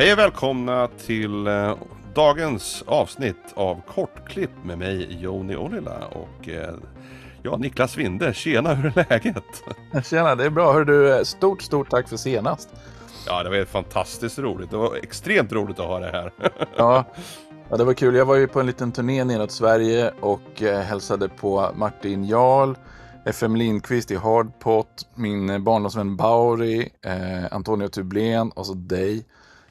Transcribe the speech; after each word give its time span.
Hej 0.00 0.12
och 0.12 0.18
välkomna 0.18 0.88
till 1.06 1.46
eh, 1.46 1.76
dagens 2.14 2.84
avsnitt 2.86 3.52
av 3.54 3.80
Kortklipp 3.88 4.50
med 4.64 4.78
mig 4.78 5.16
Joni 5.20 5.56
Ollila 5.56 5.98
och 6.12 6.48
eh, 6.48 6.74
ja, 7.42 7.56
Niklas 7.56 7.96
Winde. 7.96 8.34
Tjena, 8.34 8.74
hur 8.74 8.98
är 8.98 9.06
läget? 9.08 9.44
Tjena, 10.06 10.34
det 10.34 10.44
är 10.44 10.50
bra. 10.50 10.72
Hör 10.72 10.84
du, 10.84 11.24
stort, 11.24 11.62
stort 11.62 11.90
tack 11.90 12.08
för 12.08 12.16
senast. 12.16 12.68
Ja, 13.26 13.42
det 13.42 13.50
var 13.50 13.64
fantastiskt 13.64 14.38
roligt. 14.38 14.70
Det 14.70 14.76
var 14.76 14.96
extremt 14.96 15.52
roligt 15.52 15.78
att 15.78 15.86
ha 15.86 15.98
det 15.98 16.10
här. 16.10 16.32
ja, 16.76 17.04
ja, 17.70 17.76
det 17.76 17.84
var 17.84 17.94
kul. 17.94 18.14
Jag 18.14 18.26
var 18.26 18.36
ju 18.36 18.48
på 18.48 18.60
en 18.60 18.66
liten 18.66 18.92
turné 18.92 19.24
neråt 19.24 19.50
Sverige 19.50 20.12
och 20.20 20.62
eh, 20.62 20.80
hälsade 20.80 21.28
på 21.28 21.70
Martin 21.74 22.24
Jarl, 22.24 22.74
FM 23.24 23.56
Lindqvist 23.56 24.10
i 24.10 24.16
Hardpot, 24.16 25.08
min 25.14 25.64
barndomsvän 25.64 26.16
Bauri, 26.16 26.88
eh, 27.04 27.44
Antonio 27.50 27.88
Tublén 27.88 28.50
och 28.50 28.66
så 28.66 28.74
dig. 28.74 29.24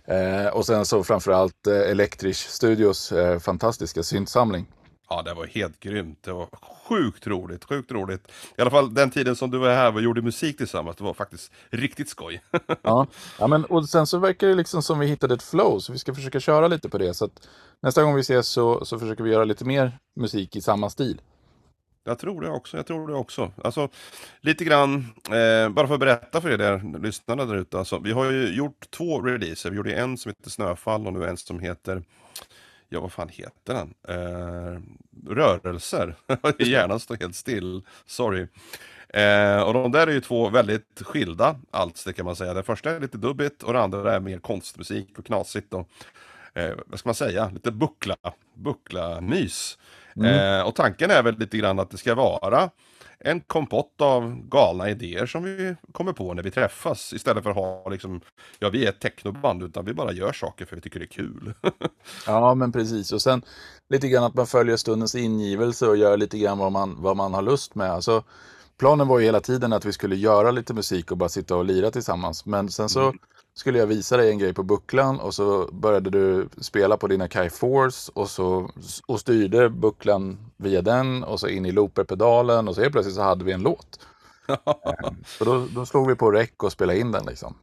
Eh, 0.09 0.47
och 0.47 0.65
sen 0.65 0.85
så 0.85 1.03
framförallt 1.03 1.67
eh, 1.67 1.91
Electric 1.91 2.37
Studios 2.37 3.11
eh, 3.11 3.39
fantastiska 3.39 4.03
syntsamling. 4.03 4.65
Ja, 5.09 5.21
det 5.21 5.33
var 5.33 5.45
helt 5.45 5.79
grymt. 5.79 6.23
Det 6.23 6.33
var 6.33 6.49
sjukt 6.89 7.27
roligt, 7.27 7.65
sjukt 7.65 7.91
roligt. 7.91 8.31
I 8.57 8.61
alla 8.61 8.71
fall 8.71 8.93
den 8.93 9.11
tiden 9.11 9.35
som 9.35 9.51
du 9.51 9.57
var 9.57 9.69
här 9.69 9.95
och 9.95 10.01
gjorde 10.01 10.21
musik 10.21 10.57
tillsammans, 10.57 10.97
det 10.97 11.03
var 11.03 11.13
faktiskt 11.13 11.51
riktigt 11.69 12.09
skoj. 12.09 12.41
ja, 12.81 13.07
ja 13.39 13.47
men, 13.47 13.65
och 13.65 13.89
sen 13.89 14.07
så 14.07 14.17
verkar 14.17 14.47
det 14.47 14.53
liksom 14.53 14.81
som 14.81 14.99
vi 14.99 15.07
hittade 15.07 15.33
ett 15.33 15.43
flow, 15.43 15.79
så 15.79 15.91
vi 15.91 15.99
ska 15.99 16.15
försöka 16.15 16.39
köra 16.39 16.67
lite 16.67 16.89
på 16.89 16.97
det. 16.97 17.13
Så 17.13 17.25
att 17.25 17.47
nästa 17.81 18.03
gång 18.03 18.15
vi 18.15 18.21
ses 18.21 18.47
så, 18.47 18.85
så 18.85 18.99
försöker 18.99 19.23
vi 19.23 19.31
göra 19.31 19.43
lite 19.43 19.65
mer 19.65 19.99
musik 20.15 20.55
i 20.55 20.61
samma 20.61 20.89
stil. 20.89 21.21
Jag 22.03 22.19
tror 22.19 22.41
det 22.41 22.49
också, 22.49 22.77
jag 22.77 22.85
tror 22.85 23.07
det 23.07 23.13
också. 23.13 23.51
Alltså, 23.63 23.89
lite 24.41 24.65
grann, 24.65 25.05
eh, 25.25 25.69
bara 25.69 25.87
för 25.87 25.93
att 25.93 25.99
berätta 25.99 26.41
för 26.41 26.51
er 26.51 26.57
där, 26.57 26.99
lyssnarna 26.99 27.45
där 27.45 27.55
ute. 27.55 27.79
Alltså, 27.79 27.99
vi 27.99 28.11
har 28.11 28.31
ju 28.31 28.55
gjort 28.55 28.91
två 28.91 29.21
releaser. 29.21 29.69
Vi 29.69 29.77
gjorde 29.77 29.93
en 29.93 30.17
som 30.17 30.29
heter 30.29 30.49
Snöfall 30.49 31.07
och 31.07 31.13
nu 31.13 31.27
en 31.27 31.37
som 31.37 31.59
heter, 31.59 32.03
ja 32.89 32.99
vad 32.99 33.11
fan 33.11 33.29
heter 33.29 33.73
den? 33.73 33.93
Eh, 34.07 34.79
rörelser. 35.29 36.15
Hjärnan 36.59 36.99
står 36.99 37.15
helt 37.15 37.35
still, 37.35 37.81
sorry. 38.05 38.47
Eh, 39.09 39.61
och 39.61 39.73
de 39.73 39.91
där 39.91 40.07
är 40.07 40.11
ju 40.11 40.21
två 40.21 40.49
väldigt 40.49 41.01
skilda 41.01 41.55
alster 41.71 42.11
kan 42.11 42.25
man 42.25 42.35
säga. 42.35 42.53
Det 42.53 42.63
första 42.63 42.91
är 42.91 42.99
lite 42.99 43.17
dubbigt 43.17 43.63
och 43.63 43.73
det 43.73 43.81
andra 43.81 44.15
är 44.15 44.19
mer 44.19 44.39
konstmusik 44.39 45.19
och 45.19 45.25
knasigt. 45.25 45.73
Och, 45.73 45.89
eh, 46.53 46.73
vad 46.85 46.99
ska 46.99 47.09
man 47.09 47.15
säga, 47.15 47.49
lite 47.53 47.71
buckla, 47.71 48.15
buckla 48.53 49.21
mys. 49.21 49.77
Mm. 50.15 50.59
Eh, 50.59 50.67
och 50.67 50.75
tanken 50.75 51.11
är 51.11 51.23
väl 51.23 51.39
lite 51.39 51.57
grann 51.57 51.79
att 51.79 51.89
det 51.89 51.97
ska 51.97 52.15
vara 52.15 52.69
en 53.19 53.41
kompott 53.41 54.01
av 54.01 54.49
galna 54.49 54.89
idéer 54.89 55.25
som 55.25 55.43
vi 55.43 55.75
kommer 55.91 56.13
på 56.13 56.33
när 56.33 56.43
vi 56.43 56.51
träffas. 56.51 57.13
Istället 57.13 57.43
för 57.43 57.49
att 57.49 57.55
ha 57.55 57.89
liksom, 57.89 58.21
ja 58.59 58.69
vi 58.69 58.85
är 58.85 58.89
ett 58.89 58.99
technoband 58.99 59.63
utan 59.63 59.85
vi 59.85 59.93
bara 59.93 60.11
gör 60.11 60.33
saker 60.33 60.65
för 60.65 60.75
vi 60.75 60.81
tycker 60.81 60.99
det 60.99 61.05
är 61.05 61.07
kul. 61.07 61.53
ja 62.25 62.55
men 62.55 62.71
precis 62.71 63.11
och 63.11 63.21
sen 63.21 63.41
lite 63.89 64.07
grann 64.07 64.23
att 64.23 64.33
man 64.33 64.47
följer 64.47 64.77
stundens 64.77 65.15
ingivelse 65.15 65.87
och 65.87 65.97
gör 65.97 66.17
lite 66.17 66.37
grann 66.37 66.57
vad 66.57 66.71
man, 66.71 67.01
vad 67.01 67.17
man 67.17 67.33
har 67.33 67.41
lust 67.41 67.75
med. 67.75 67.91
Alltså, 67.91 68.23
planen 68.77 69.07
var 69.07 69.19
ju 69.19 69.25
hela 69.25 69.41
tiden 69.41 69.73
att 69.73 69.85
vi 69.85 69.93
skulle 69.93 70.15
göra 70.15 70.51
lite 70.51 70.73
musik 70.73 71.11
och 71.11 71.17
bara 71.17 71.29
sitta 71.29 71.55
och 71.55 71.65
lira 71.65 71.91
tillsammans. 71.91 72.45
Men 72.45 72.69
sen 72.69 72.89
så 72.89 73.01
mm 73.01 73.19
skulle 73.53 73.79
jag 73.79 73.87
visa 73.87 74.17
dig 74.17 74.31
en 74.31 74.37
grej 74.37 74.53
på 74.53 74.63
bucklan 74.63 75.19
och 75.19 75.33
så 75.33 75.69
började 75.71 76.09
du 76.09 76.49
spela 76.57 76.97
på 76.97 77.07
dina 77.07 77.27
Kai 77.27 77.49
Force 77.49 78.11
och, 78.15 78.29
så, 78.29 78.71
och 79.07 79.19
styrde 79.19 79.69
bucklan 79.69 80.51
via 80.57 80.81
den 80.81 81.23
och 81.23 81.39
så 81.39 81.47
in 81.47 81.65
i 81.65 81.71
looperpedalen 81.71 82.67
och 82.67 82.75
så 82.75 82.81
helt 82.81 82.93
plötsligt 82.93 83.15
så 83.15 83.21
hade 83.21 83.45
vi 83.45 83.51
en 83.51 83.61
låt. 83.61 83.99
så 85.25 85.45
då, 85.45 85.67
då 85.75 85.85
slog 85.85 86.07
vi 86.07 86.15
på 86.15 86.31
rec 86.31 86.49
och 86.57 86.71
spelade 86.71 86.99
in 86.99 87.11
den 87.11 87.25
liksom. 87.25 87.55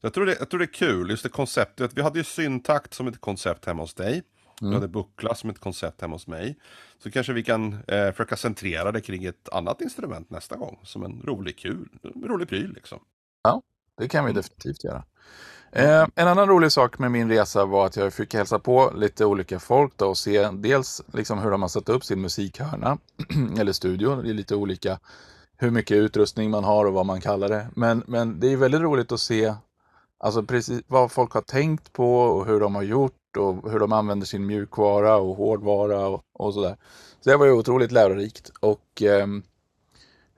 Jag 0.00 0.12
tror, 0.12 0.26
det, 0.26 0.36
jag 0.38 0.50
tror 0.50 0.58
det 0.58 0.64
är 0.64 0.72
kul, 0.72 1.10
just 1.10 1.22
det 1.22 1.28
konceptet. 1.28 1.90
Vi 1.94 2.02
hade 2.02 2.18
ju 2.18 2.24
syntakt 2.24 2.94
som 2.94 3.08
ett 3.08 3.20
koncept 3.20 3.64
hemma 3.64 3.82
hos 3.82 3.94
dig. 3.94 4.22
Mm. 4.60 4.70
Vi 4.70 4.74
hade 4.74 4.88
buckla 4.88 5.34
som 5.34 5.50
ett 5.50 5.58
koncept 5.58 6.00
hemma 6.00 6.14
hos 6.14 6.26
mig. 6.26 6.56
Så 6.98 7.10
kanske 7.10 7.32
vi 7.32 7.42
kan 7.42 7.72
eh, 7.72 8.10
försöka 8.10 8.36
centrera 8.36 8.92
det 8.92 9.00
kring 9.00 9.24
ett 9.24 9.48
annat 9.48 9.80
instrument 9.80 10.30
nästa 10.30 10.56
gång. 10.56 10.80
Som 10.82 11.02
en 11.02 11.22
rolig 11.24 11.58
kul, 11.58 11.88
en 12.02 12.28
rolig 12.28 12.48
pryl 12.48 12.72
liksom. 12.74 13.00
Ja, 13.42 13.62
det 13.98 14.08
kan 14.08 14.24
vi 14.24 14.32
definitivt 14.32 14.84
göra. 14.84 15.04
Eh, 15.72 16.06
en 16.14 16.28
annan 16.28 16.48
rolig 16.48 16.72
sak 16.72 16.98
med 16.98 17.10
min 17.10 17.28
resa 17.28 17.64
var 17.64 17.86
att 17.86 17.96
jag 17.96 18.12
fick 18.12 18.34
hälsa 18.34 18.58
på 18.58 18.92
lite 18.94 19.24
olika 19.24 19.58
folk 19.58 19.92
då 19.96 20.06
och 20.06 20.18
se 20.18 20.48
dels 20.48 21.02
liksom 21.12 21.38
hur 21.38 21.50
de 21.50 21.62
har 21.62 21.68
satt 21.68 21.88
upp 21.88 22.04
sin 22.04 22.20
musikhörna 22.20 22.98
eller 23.58 23.72
studio. 23.72 24.22
Det 24.22 24.30
är 24.30 24.34
lite 24.34 24.54
olika 24.54 24.98
hur 25.56 25.70
mycket 25.70 25.96
utrustning 25.96 26.50
man 26.50 26.64
har 26.64 26.84
och 26.84 26.92
vad 26.92 27.06
man 27.06 27.20
kallar 27.20 27.48
det. 27.48 27.66
Men, 27.74 28.02
men 28.06 28.40
det 28.40 28.52
är 28.52 28.56
väldigt 28.56 28.80
roligt 28.80 29.12
att 29.12 29.20
se 29.20 29.54
alltså 30.18 30.42
precis 30.42 30.82
vad 30.86 31.12
folk 31.12 31.32
har 31.32 31.42
tänkt 31.42 31.92
på 31.92 32.20
och 32.20 32.46
hur 32.46 32.60
de 32.60 32.74
har 32.74 32.82
gjort 32.82 33.36
och 33.38 33.70
hur 33.70 33.78
de 33.78 33.92
använder 33.92 34.26
sin 34.26 34.46
mjukvara 34.46 35.16
och 35.16 35.36
hårdvara 35.36 36.06
och, 36.06 36.22
och 36.32 36.54
sådär. 36.54 36.76
Så 37.20 37.30
det 37.30 37.36
var 37.36 37.46
ju 37.46 37.52
otroligt 37.52 37.92
lärorikt. 37.92 38.50
Och 38.60 39.02
eh, 39.02 39.26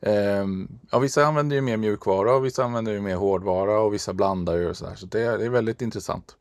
Ehm, 0.00 0.68
ja, 0.90 0.98
vissa 0.98 1.26
använder 1.26 1.56
ju 1.56 1.62
mer 1.62 1.76
mjukvara 1.76 2.34
och 2.34 2.44
vissa 2.44 2.64
använder 2.64 2.92
ju 2.92 3.00
mer 3.00 3.16
hårdvara 3.16 3.80
och 3.80 3.94
vissa 3.94 4.12
blandar 4.12 4.56
ju 4.56 4.68
och 4.68 4.76
sådär. 4.76 4.94
Så 4.94 5.06
det 5.06 5.20
är, 5.20 5.38
det 5.38 5.44
är 5.44 5.50
väldigt 5.50 5.82
intressant. 5.82 6.36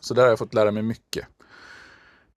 Så 0.00 0.14
där 0.14 0.22
har 0.22 0.28
jag 0.28 0.38
fått 0.38 0.54
lära 0.54 0.70
mig 0.70 0.82
mycket. 0.82 1.26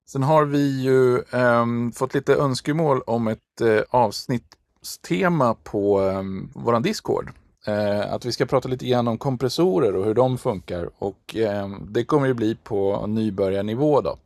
Sen 0.07 0.23
har 0.23 0.45
vi 0.45 0.81
ju 0.81 1.17
eh, 1.17 1.65
fått 1.95 2.13
lite 2.13 2.35
önskemål 2.35 3.01
om 3.01 3.27
ett 3.27 3.61
eh, 3.61 3.81
avsnittstema 3.89 5.55
på 5.63 6.01
eh, 6.01 6.21
våran 6.53 6.81
Discord. 6.81 7.31
Eh, 7.67 8.13
att 8.13 8.25
vi 8.25 8.31
ska 8.31 8.45
prata 8.45 8.69
lite 8.69 8.85
grann 8.85 9.07
om 9.07 9.17
kompressorer 9.17 9.95
och 9.95 10.05
hur 10.05 10.13
de 10.13 10.37
funkar. 10.37 10.89
Och 10.97 11.35
ehm, 11.35 11.93
det 11.93 12.05
kommer 12.05 12.27
ju 12.27 12.33
bli 12.33 12.55
på 12.55 13.07
nybörjarnivå 13.07 14.01
då. 14.01 14.17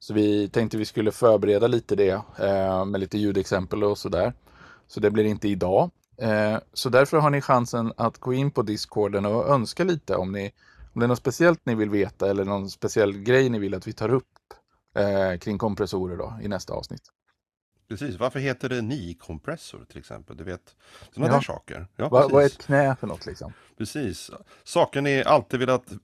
Så 0.00 0.14
vi 0.14 0.48
tänkte 0.48 0.76
vi 0.76 0.84
skulle 0.84 1.12
förbereda 1.12 1.66
lite 1.66 1.96
det 1.96 2.20
eh, 2.38 2.84
med 2.84 3.00
lite 3.00 3.18
ljudexempel 3.18 3.84
och 3.84 3.98
sådär. 3.98 4.32
Så 4.88 5.00
det 5.00 5.10
blir 5.10 5.24
inte 5.24 5.48
idag. 5.48 5.90
Eh, 6.16 6.58
så 6.72 6.88
därför 6.88 7.18
har 7.18 7.30
ni 7.30 7.40
chansen 7.40 7.92
att 7.96 8.18
gå 8.18 8.32
in 8.32 8.50
på 8.50 8.62
Discorden 8.62 9.26
och 9.26 9.48
önska 9.48 9.84
lite 9.84 10.16
om, 10.16 10.32
ni, 10.32 10.52
om 10.92 11.00
det 11.00 11.06
är 11.06 11.08
något 11.08 11.18
speciellt 11.18 11.66
ni 11.66 11.74
vill 11.74 11.90
veta 11.90 12.30
eller 12.30 12.44
någon 12.44 12.70
speciell 12.70 13.18
grej 13.18 13.48
ni 13.48 13.58
vill 13.58 13.74
att 13.74 13.86
vi 13.86 13.92
tar 13.92 14.08
upp 14.08 14.24
eh, 14.94 15.38
kring 15.38 15.58
kompressorer 15.58 16.16
då, 16.16 16.38
i 16.42 16.48
nästa 16.48 16.74
avsnitt. 16.74 17.02
Precis, 17.88 18.18
varför 18.18 18.38
heter 18.38 18.68
det 18.68 18.82
ni-kompressor 18.82 19.84
till 19.88 19.98
exempel? 19.98 20.36
Du 20.36 20.44
vet, 20.44 20.76
sådana 21.14 21.32
ja. 21.32 21.36
där 21.36 21.42
saker. 21.42 21.86
Ja, 21.96 22.08
vad, 22.08 22.30
vad 22.30 22.42
är 22.42 22.46
ett 22.46 22.58
knä 22.58 22.96
för 23.00 23.06
något 23.06 23.26
liksom? 23.26 23.52
Precis, 23.78 24.30
saker 24.64 25.00
ni 25.00 25.22
alltid 25.22 25.60
velat 25.60 25.92
eh, 25.92 25.96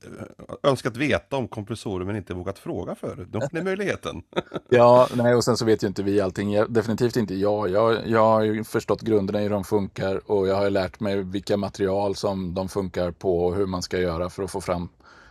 önskat 0.62 0.96
veta 0.96 1.36
om 1.36 1.48
kompressorer 1.48 2.04
men 2.04 2.16
inte 2.16 2.34
vågat 2.34 2.58
fråga 2.58 2.94
för. 2.94 3.26
Nu 3.32 3.38
har 3.38 3.48
ni 3.52 3.62
möjligheten. 3.64 4.22
ja, 4.68 5.08
nej 5.14 5.34
och 5.34 5.44
sen 5.44 5.56
så 5.56 5.64
vet 5.64 5.82
ju 5.82 5.86
inte 5.86 6.02
vi 6.02 6.20
allting. 6.20 6.52
Jag, 6.52 6.72
definitivt 6.72 7.16
inte 7.16 7.34
jag. 7.34 7.70
jag. 7.70 8.08
Jag 8.08 8.24
har 8.24 8.42
ju 8.42 8.64
förstått 8.64 9.02
grunderna 9.02 9.40
i 9.40 9.42
hur 9.42 9.50
de 9.50 9.64
funkar 9.64 10.30
och 10.30 10.48
jag 10.48 10.54
har 10.54 10.70
lärt 10.70 11.00
mig 11.00 11.22
vilka 11.22 11.56
material 11.56 12.16
som 12.16 12.54
de 12.54 12.68
funkar 12.68 13.10
på 13.10 13.46
och 13.46 13.56
hur 13.56 13.66
man 13.66 13.82
ska 13.82 13.98
göra 13.98 14.30
för 14.30 14.42
att 14.42 14.50
få 14.50 14.60
fram 14.60 14.88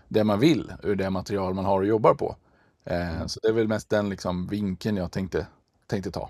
det 0.07 0.23
man 0.23 0.39
vill 0.39 0.73
ur 0.83 0.95
det 0.95 1.09
material 1.09 1.53
man 1.53 1.65
har 1.65 1.79
och 1.79 1.87
jobbar 1.87 2.13
på. 2.13 2.35
Eh, 2.83 3.25
så 3.25 3.39
det 3.43 3.47
är 3.47 3.53
väl 3.53 3.67
mest 3.67 3.89
den 3.89 4.09
liksom 4.09 4.47
vinkeln 4.47 4.97
jag 4.97 5.11
tänkte, 5.11 5.47
tänkte 5.87 6.11
ta. 6.11 6.29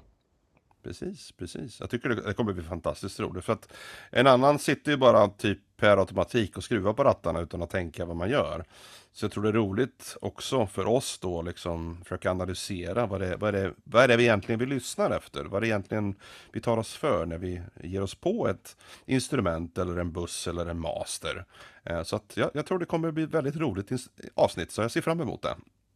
Precis, 0.83 1.31
precis. 1.31 1.79
Jag 1.79 1.89
tycker 1.89 2.09
det, 2.09 2.33
kommer 2.33 2.53
bli 2.53 2.63
fantastiskt 2.63 3.19
roligt. 3.19 3.45
För 3.45 3.53
att 3.53 3.73
en 4.11 4.27
annan 4.27 4.59
sitter 4.59 4.91
ju 4.91 4.97
bara 4.97 5.27
typ 5.27 5.59
per 5.77 5.97
automatik 5.97 6.57
och 6.57 6.63
skruvar 6.63 6.93
på 6.93 7.03
rattarna 7.03 7.39
utan 7.39 7.63
att 7.63 7.69
tänka 7.69 8.05
vad 8.05 8.15
man 8.15 8.29
gör. 8.29 8.65
Så 9.11 9.25
jag 9.25 9.31
tror 9.31 9.43
det 9.43 9.49
är 9.49 9.53
roligt 9.53 10.17
också 10.21 10.67
för 10.67 10.87
oss 10.87 11.19
då 11.19 11.41
liksom 11.41 11.97
försöka 12.03 12.31
analysera 12.31 13.05
vad 13.05 13.21
det, 13.21 13.35
vad 13.35 13.53
det, 13.53 13.73
vad 13.83 14.03
är 14.03 14.07
det 14.07 14.17
vi 14.17 14.23
egentligen 14.23 14.59
vi 14.59 14.65
lyssnar 14.65 15.11
efter? 15.11 15.43
Vad 15.45 15.57
är 15.57 15.61
det 15.61 15.67
egentligen 15.67 16.15
vi 16.51 16.61
tar 16.61 16.77
oss 16.77 16.93
för 16.93 17.25
när 17.25 17.37
vi 17.37 17.61
ger 17.83 18.01
oss 18.01 18.15
på 18.15 18.47
ett 18.47 18.77
instrument 19.05 19.77
eller 19.77 19.97
en 19.97 20.11
buss 20.11 20.47
eller 20.47 20.65
en 20.65 20.79
master. 20.79 21.45
Eh, 21.83 22.03
så 22.03 22.15
att 22.15 22.37
jag, 22.37 22.51
jag 22.53 22.65
tror 22.65 22.79
det 22.79 22.85
kommer 22.85 23.11
bli 23.11 23.23
ett 23.23 23.33
väldigt 23.33 23.55
roligt 23.55 23.91
avsnitt 24.33 24.71
så 24.71 24.81
jag 24.81 24.91
ser 24.91 25.01
fram 25.01 25.21
emot 25.21 25.41
det. 25.41 25.55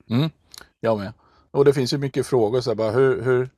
Mm, 0.09 0.29
jag 0.79 0.97
med. 0.99 1.13
Och 1.51 1.65
det 1.65 1.73
finns 1.73 1.93
ju 1.93 1.97
mycket 1.97 2.27
frågor 2.27 2.61
så 2.61 2.69
här, 2.69 2.75
bara 2.75 2.91
hur, 2.91 3.23
hur 3.23 3.49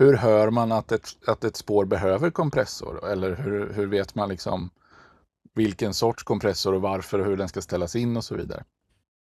hur 0.00 0.16
hör 0.16 0.50
man 0.50 0.72
att 0.72 0.92
ett, 0.92 1.08
att 1.26 1.44
ett 1.44 1.56
spår 1.56 1.84
behöver 1.84 2.30
kompressor? 2.30 3.10
Eller 3.10 3.36
hur, 3.36 3.72
hur 3.72 3.86
vet 3.86 4.14
man 4.14 4.28
liksom 4.28 4.70
vilken 5.54 5.94
sorts 5.94 6.22
kompressor 6.22 6.74
och 6.74 6.82
varför 6.82 7.18
och 7.18 7.26
hur 7.26 7.36
den 7.36 7.48
ska 7.48 7.62
ställas 7.62 7.96
in 7.96 8.16
och 8.16 8.24
så 8.24 8.34
vidare. 8.34 8.64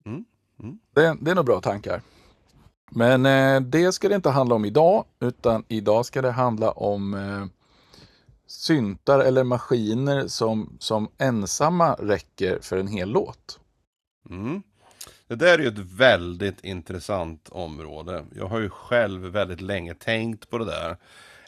Mm. 0.05 0.25
Mm. 0.59 0.79
Det, 0.93 1.17
det, 1.21 1.31
är 1.31 1.35
nog 1.35 1.45
bra 1.45 1.61
tankar. 1.61 2.01
Men 2.91 3.25
eh, 3.25 3.61
det 3.61 3.91
ska 3.91 4.09
det 4.09 4.15
inte 4.15 4.29
handla 4.29 4.55
om 4.55 4.65
idag, 4.65 5.05
utan 5.19 5.63
idag 5.67 6.05
ska 6.05 6.21
det 6.21 6.31
handla 6.31 6.71
om 6.71 7.13
eh, 7.13 7.45
syntar 8.47 9.19
eller 9.19 9.43
maskiner 9.43 10.27
som, 10.27 10.77
som 10.79 11.07
ensamma 11.17 11.93
räcker 11.93 12.59
för 12.61 12.77
en 12.77 12.87
hel 12.87 13.09
låt? 13.09 13.59
Mm. 14.29 14.63
Det 15.29 15.35
där 15.35 15.59
är 15.59 15.61
ju 15.63 15.67
ett 15.67 15.77
väldigt 15.77 16.63
intressant 16.63 17.49
område. 17.49 18.25
Jag 18.35 18.45
har 18.47 18.59
ju 18.59 18.69
själv 18.69 19.21
väldigt 19.21 19.61
länge 19.61 19.93
tänkt 19.93 20.49
på 20.49 20.57
det 20.57 20.65
där. 20.65 20.97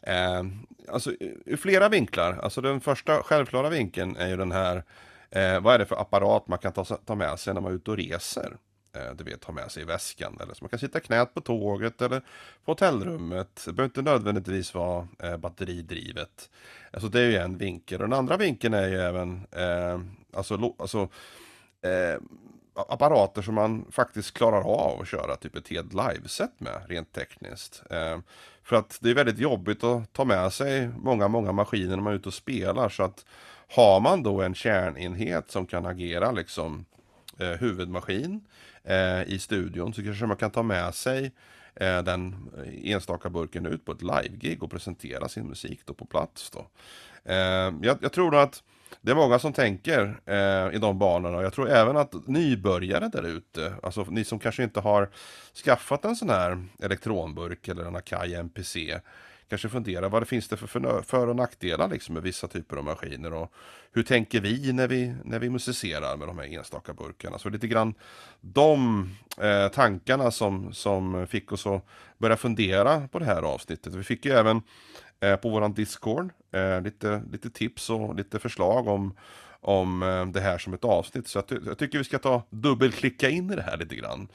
Eh, 0.03 0.43
alltså 0.87 1.11
ur 1.45 1.57
flera 1.57 1.89
vinklar. 1.89 2.39
Alltså 2.43 2.61
den 2.61 2.81
första 2.81 3.23
självklara 3.23 3.69
vinkeln 3.69 4.15
är 4.15 4.27
ju 4.27 4.37
den 4.37 4.51
här, 4.51 4.83
eh, 5.29 5.59
vad 5.59 5.75
är 5.75 5.79
det 5.79 5.85
för 5.85 6.01
apparat 6.01 6.47
man 6.47 6.59
kan 6.59 6.73
ta, 6.73 6.83
ta 6.85 7.15
med 7.15 7.39
sig 7.39 7.53
när 7.53 7.61
man 7.61 7.71
är 7.71 7.75
ute 7.75 7.91
och 7.91 7.97
reser? 7.97 8.57
Eh, 8.95 9.15
du 9.15 9.23
vet, 9.23 9.43
ha 9.43 9.53
med 9.53 9.71
sig 9.71 9.83
i 9.83 9.85
väskan. 9.85 10.37
Eller 10.41 10.53
så 10.53 10.63
man 10.63 10.69
kan 10.69 10.79
sitta 10.79 10.99
knät 10.99 11.33
på 11.33 11.41
tåget 11.41 12.01
eller 12.01 12.19
på 12.65 12.71
hotellrummet. 12.71 13.63
Det 13.65 13.73
behöver 13.73 13.89
inte 13.89 14.11
nödvändigtvis 14.11 14.73
vara 14.73 15.07
eh, 15.19 15.37
batteridrivet. 15.37 16.49
Alltså 16.91 17.09
det 17.09 17.21
är 17.21 17.29
ju 17.29 17.37
en 17.37 17.57
vinkel. 17.57 18.01
Och 18.01 18.09
den 18.09 18.19
andra 18.19 18.37
vinkeln 18.37 18.73
är 18.73 18.87
ju 18.87 18.97
även 18.97 19.47
eh, 19.51 19.99
alltså, 20.33 20.73
alltså 20.79 21.09
eh, 21.81 22.21
apparater 22.75 23.41
som 23.41 23.55
man 23.55 23.85
faktiskt 23.91 24.33
klarar 24.33 24.61
av 24.61 25.01
att 25.01 25.07
köra 25.07 25.35
typ 25.35 25.55
ett 25.55 25.67
helt 25.67 25.93
liveset 25.93 26.51
med 26.57 26.81
rent 26.87 27.13
tekniskt. 27.13 27.83
Eh, 27.89 28.19
för 28.63 28.75
att 28.75 28.97
det 29.01 29.09
är 29.09 29.15
väldigt 29.15 29.39
jobbigt 29.39 29.83
att 29.83 30.13
ta 30.13 30.25
med 30.25 30.53
sig 30.53 30.87
många, 30.87 31.27
många 31.27 31.51
maskiner 31.51 31.95
när 31.95 32.03
man 32.03 32.13
är 32.13 32.17
ute 32.17 32.29
och 32.29 32.33
spelar. 32.33 32.89
Så 32.89 33.03
att 33.03 33.25
har 33.75 33.99
man 33.99 34.23
då 34.23 34.41
en 34.41 34.55
kärnenhet 34.55 35.51
som 35.51 35.65
kan 35.65 35.85
agera 35.85 36.31
liksom 36.31 36.85
eh, 37.39 37.47
huvudmaskin 37.47 38.41
eh, 38.83 39.23
i 39.23 39.39
studion 39.39 39.93
så 39.93 40.03
kanske 40.03 40.25
man 40.25 40.37
kan 40.37 40.51
ta 40.51 40.63
med 40.63 40.95
sig 40.95 41.31
eh, 41.75 42.03
den 42.03 42.51
eh, 42.57 42.91
enstaka 42.91 43.29
burken 43.29 43.65
ut 43.65 43.85
på 43.85 43.91
ett 43.91 44.01
live-gig 44.01 44.63
och 44.63 44.71
presentera 44.71 45.29
sin 45.29 45.47
musik 45.47 45.79
då 45.85 45.93
på 45.93 46.05
plats. 46.05 46.49
Då. 46.49 46.67
Eh, 47.31 47.73
jag, 47.81 47.97
jag 48.01 48.11
tror 48.11 48.35
att 48.35 48.63
det 49.01 49.11
är 49.11 49.15
många 49.15 49.39
som 49.39 49.53
tänker 49.53 50.19
eh, 50.25 50.75
i 50.75 50.79
de 50.81 50.99
banorna. 50.99 51.41
Jag 51.41 51.53
tror 51.53 51.69
även 51.69 51.97
att 51.97 52.27
nybörjare 52.27 53.07
där 53.07 53.23
ute, 53.23 53.73
alltså 53.83 54.05
ni 54.09 54.23
som 54.23 54.39
kanske 54.39 54.63
inte 54.63 54.79
har 54.79 55.09
skaffat 55.65 56.05
en 56.05 56.15
sån 56.15 56.29
här 56.29 56.65
elektronburk 56.79 57.67
eller 57.67 57.85
en 57.85 57.95
Akai 57.95 58.35
MPC, 58.35 58.99
kanske 59.49 59.69
funderar 59.69 60.09
vad 60.09 60.21
det 60.21 60.25
finns 60.25 60.47
det 60.47 60.57
för 60.57 61.01
för 61.01 61.27
och 61.27 61.35
nackdelar 61.35 61.87
liksom 61.87 62.13
med 62.13 62.23
vissa 62.23 62.47
typer 62.47 62.77
av 62.77 62.83
maskiner 62.83 63.33
och 63.33 63.53
hur 63.93 64.03
tänker 64.03 64.41
vi 64.41 64.73
när 64.73 64.87
vi, 64.87 65.15
när 65.23 65.39
vi 65.39 65.49
musicerar 65.49 66.17
med 66.17 66.27
de 66.27 66.37
här 66.37 66.45
enstaka 66.45 66.93
burkarna. 66.93 67.39
Så 67.39 67.49
lite 67.49 67.67
grann 67.67 67.93
de 68.41 69.09
eh, 69.41 69.67
tankarna 69.67 70.31
som, 70.31 70.73
som 70.73 71.27
fick 71.27 71.51
oss 71.51 71.67
att 71.67 71.85
börja 72.17 72.37
fundera 72.37 73.07
på 73.07 73.19
det 73.19 73.25
här 73.25 73.41
avsnittet. 73.41 73.93
Vi 73.93 74.03
fick 74.03 74.25
ju 74.25 74.31
även 74.31 74.61
Eh, 75.21 75.35
på 75.35 75.49
våran 75.49 75.73
Discord 75.73 76.29
eh, 76.51 76.81
lite, 76.81 77.23
lite 77.31 77.49
tips 77.49 77.89
och 77.89 78.15
lite 78.15 78.39
förslag 78.39 78.87
om, 78.87 79.13
om 79.61 80.03
eh, 80.03 80.25
det 80.25 80.39
här 80.39 80.57
som 80.57 80.73
ett 80.73 80.85
avsnitt. 80.85 81.27
Så 81.27 81.37
jag, 81.37 81.59
jag 81.65 81.77
tycker 81.77 81.97
vi 81.97 82.03
ska 82.03 82.19
ta 82.19 82.43
dubbelklicka 82.49 83.29
in 83.29 83.51
i 83.51 83.55
det 83.55 83.61
här 83.61 83.77
lite 83.77 83.95
grann. 83.95 84.27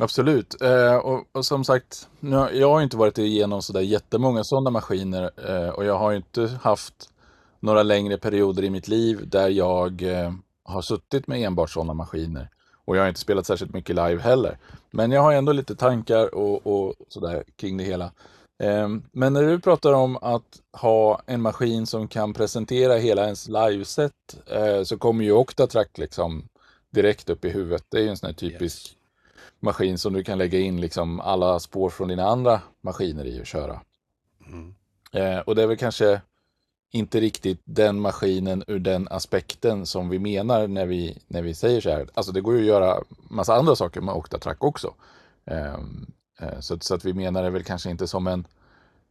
Absolut. 0.00 0.62
Eh, 0.62 0.96
och, 0.96 1.24
och, 1.32 1.44
som 1.44 1.64
sagt, 1.64 2.08
nu, 2.20 2.48
jag 2.52 2.70
har 2.70 2.82
inte 2.82 2.96
varit 2.96 3.18
igenom 3.18 3.62
sådär 3.62 3.80
jättemånga 3.80 4.44
sådana 4.44 4.70
maskiner 4.70 5.30
eh, 5.48 5.68
och 5.68 5.84
jag 5.84 5.98
har 5.98 6.12
inte 6.12 6.58
haft 6.62 7.10
några 7.60 7.82
längre 7.82 8.18
perioder 8.18 8.64
i 8.64 8.70
mitt 8.70 8.88
liv 8.88 9.28
där 9.28 9.48
jag 9.48 10.02
eh, 10.02 10.32
har 10.64 10.82
suttit 10.82 11.26
med 11.26 11.40
enbart 11.42 11.70
sådana 11.70 11.94
maskiner. 11.94 12.48
Och 12.84 12.96
jag 12.96 13.02
har 13.02 13.08
inte 13.08 13.20
spelat 13.20 13.46
särskilt 13.46 13.74
mycket 13.74 13.96
live 13.96 14.20
heller. 14.20 14.58
Men 14.90 15.10
jag 15.10 15.22
har 15.22 15.32
ändå 15.32 15.52
lite 15.52 15.76
tankar 15.76 16.34
och, 16.34 16.66
och 16.66 16.94
sådär 17.08 17.44
kring 17.56 17.76
det 17.76 17.84
hela. 17.84 18.12
Ehm, 18.62 19.02
men 19.12 19.32
när 19.32 19.42
du 19.42 19.60
pratar 19.60 19.92
om 19.92 20.16
att 20.16 20.60
ha 20.72 21.22
en 21.26 21.42
maskin 21.42 21.86
som 21.86 22.08
kan 22.08 22.32
presentera 22.32 22.96
hela 22.96 23.24
ens 23.24 23.48
liveset 23.48 24.12
eh, 24.46 24.82
så 24.82 24.98
kommer 24.98 25.24
ju 25.24 25.32
Octatrack 25.32 25.98
liksom 25.98 26.48
direkt 26.90 27.30
upp 27.30 27.44
i 27.44 27.48
huvudet. 27.48 27.84
Det 27.88 27.98
är 27.98 28.02
ju 28.02 28.08
en 28.08 28.16
sån 28.16 28.26
här 28.26 28.34
typisk 28.34 28.86
yes. 28.86 28.96
maskin 29.60 29.98
som 29.98 30.12
du 30.12 30.24
kan 30.24 30.38
lägga 30.38 30.58
in 30.58 30.80
liksom 30.80 31.20
alla 31.20 31.60
spår 31.60 31.90
från 31.90 32.08
dina 32.08 32.24
andra 32.24 32.60
maskiner 32.80 33.24
i 33.24 33.42
och 33.42 33.46
köra. 33.46 33.80
Mm. 34.46 34.74
Eh, 35.12 35.38
och 35.38 35.54
det 35.54 35.62
är 35.62 35.66
väl 35.66 35.76
kanske 35.76 36.20
inte 36.92 37.20
riktigt 37.20 37.60
den 37.64 38.00
maskinen 38.00 38.64
ur 38.66 38.78
den 38.78 39.08
aspekten 39.10 39.86
som 39.86 40.08
vi 40.08 40.18
menar 40.18 40.66
när 40.66 40.86
vi, 40.86 41.18
när 41.28 41.42
vi 41.42 41.54
säger 41.54 41.80
så 41.80 41.90
här. 41.90 42.08
Alltså 42.14 42.32
det 42.32 42.40
går 42.40 42.54
ju 42.54 42.60
att 42.60 42.66
göra 42.66 43.02
massa 43.30 43.54
andra 43.54 43.76
saker 43.76 44.00
med 44.00 44.14
Octatrack 44.14 44.64
också. 44.64 44.94
Eh, 46.42 46.60
så, 46.60 46.78
så, 46.80 46.94
att 46.94 47.04
vi 47.04 47.14
menar 47.14 47.42
det 47.42 47.50
väl 47.50 47.64
kanske 47.64 47.90
inte 47.90 48.06
som 48.06 48.26
en, 48.26 48.46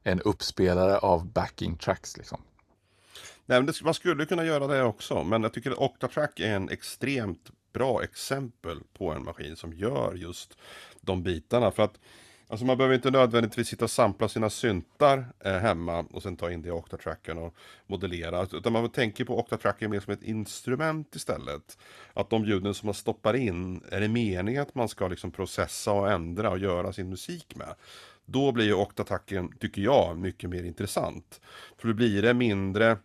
en 0.04 0.22
uppspelare 0.22 0.98
av 0.98 1.26
backing 1.26 1.78
tracks 1.78 2.18
liksom. 2.18 2.42
Nej, 3.46 3.60
men 3.60 3.66
det, 3.66 3.82
man 3.84 3.94
skulle 3.94 4.26
kunna 4.26 4.46
göra 4.46 4.68
det 4.68 4.84
också, 4.84 5.24
men 5.24 5.44
jag 5.44 5.54
tycker 5.54 5.72
att 5.72 5.78
Octatrack 5.78 6.40
är 6.40 6.56
en 6.56 6.70
extremt 6.70 7.52
bra 7.74 8.04
exempel 8.04 8.80
på 8.94 9.12
en 9.12 9.24
maskin 9.24 9.56
som 9.56 9.74
gör 9.74 10.14
just 10.14 10.58
de 11.02 11.24
bitarna. 11.24 11.72
För 11.72 11.84
att 11.84 12.00
Alltså 12.52 12.66
man 12.66 12.78
behöver 12.78 12.96
inte 12.96 13.12
nödvändigtvis 13.12 13.68
sitta 13.68 13.86
och 13.86 13.92
sampla 13.92 14.30
sina 14.30 14.50
syntar 14.50 15.26
eh, 15.40 15.58
hemma 15.58 16.06
och 16.12 16.24
sen 16.24 16.38
ta 16.38 16.52
in 16.52 16.62
det 16.62 16.68
i 16.68 16.72
Octatracken 16.72 17.38
och 17.38 17.56
modellera. 17.88 18.38
Alltså, 18.38 18.58
utan 18.58 18.74
man 18.74 18.90
tänker 18.90 19.26
på 19.26 19.40
Octatracken 19.40 19.92
mer 19.92 20.00
som 20.00 20.14
ett 20.14 20.24
instrument 20.24 21.16
istället. 21.16 21.78
Att 22.14 22.30
de 22.30 22.46
ljuden 22.46 22.74
som 22.74 22.88
man 22.88 22.94
stoppar 22.94 23.34
in, 23.34 23.84
är 23.92 24.00
det 24.00 24.08
meningen 24.08 24.62
att 24.62 24.76
man 24.76 24.90
ska 24.90 25.08
liksom 25.08 25.32
processa 25.32 25.92
och 25.92 26.12
ändra 26.12 26.50
och 26.50 26.60
göra 26.60 26.94
sin 26.94 27.10
musik 27.10 27.56
med? 27.56 27.76
Då 28.26 28.52
blir 28.52 28.66
ju 28.66 28.74
Octatracken, 28.74 29.58
tycker 29.58 29.82
jag, 29.82 30.18
mycket 30.18 30.50
mer 30.50 30.64
intressant. 30.64 31.42
För 31.78 31.88
då 31.88 31.94
blir 31.94 32.22
det 32.22 32.34
mindre 32.34 32.98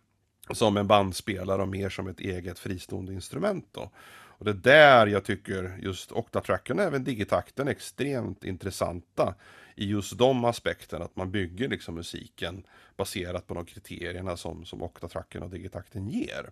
som 0.50 0.76
en 0.76 0.87
bandspelare 0.87 1.62
och 1.62 1.69
mer 1.69 1.88
som 1.88 2.08
ett 2.08 2.20
eget 2.20 2.58
fristående 2.58 3.12
instrument 3.12 3.69
då. 3.72 3.90
Och 4.38 4.44
det 4.44 4.50
är 4.50 4.54
där 4.54 5.06
jag 5.06 5.24
tycker 5.24 5.78
just 5.82 6.12
Octatracken 6.12 6.78
och 6.78 6.84
även 6.84 7.04
Digitakten 7.04 7.68
är 7.68 7.72
extremt 7.72 8.44
intressanta 8.44 9.34
i 9.76 9.86
just 9.90 10.18
de 10.18 10.44
aspekterna, 10.44 11.04
att 11.04 11.16
man 11.16 11.30
bygger 11.30 11.68
liksom 11.68 11.94
musiken 11.94 12.66
baserat 12.96 13.46
på 13.46 13.54
de 13.54 13.64
kriterierna 13.64 14.36
som, 14.36 14.64
som 14.64 14.82
Octatracken 14.82 15.42
och 15.42 15.50
Digitakten 15.50 16.08
ger. 16.08 16.50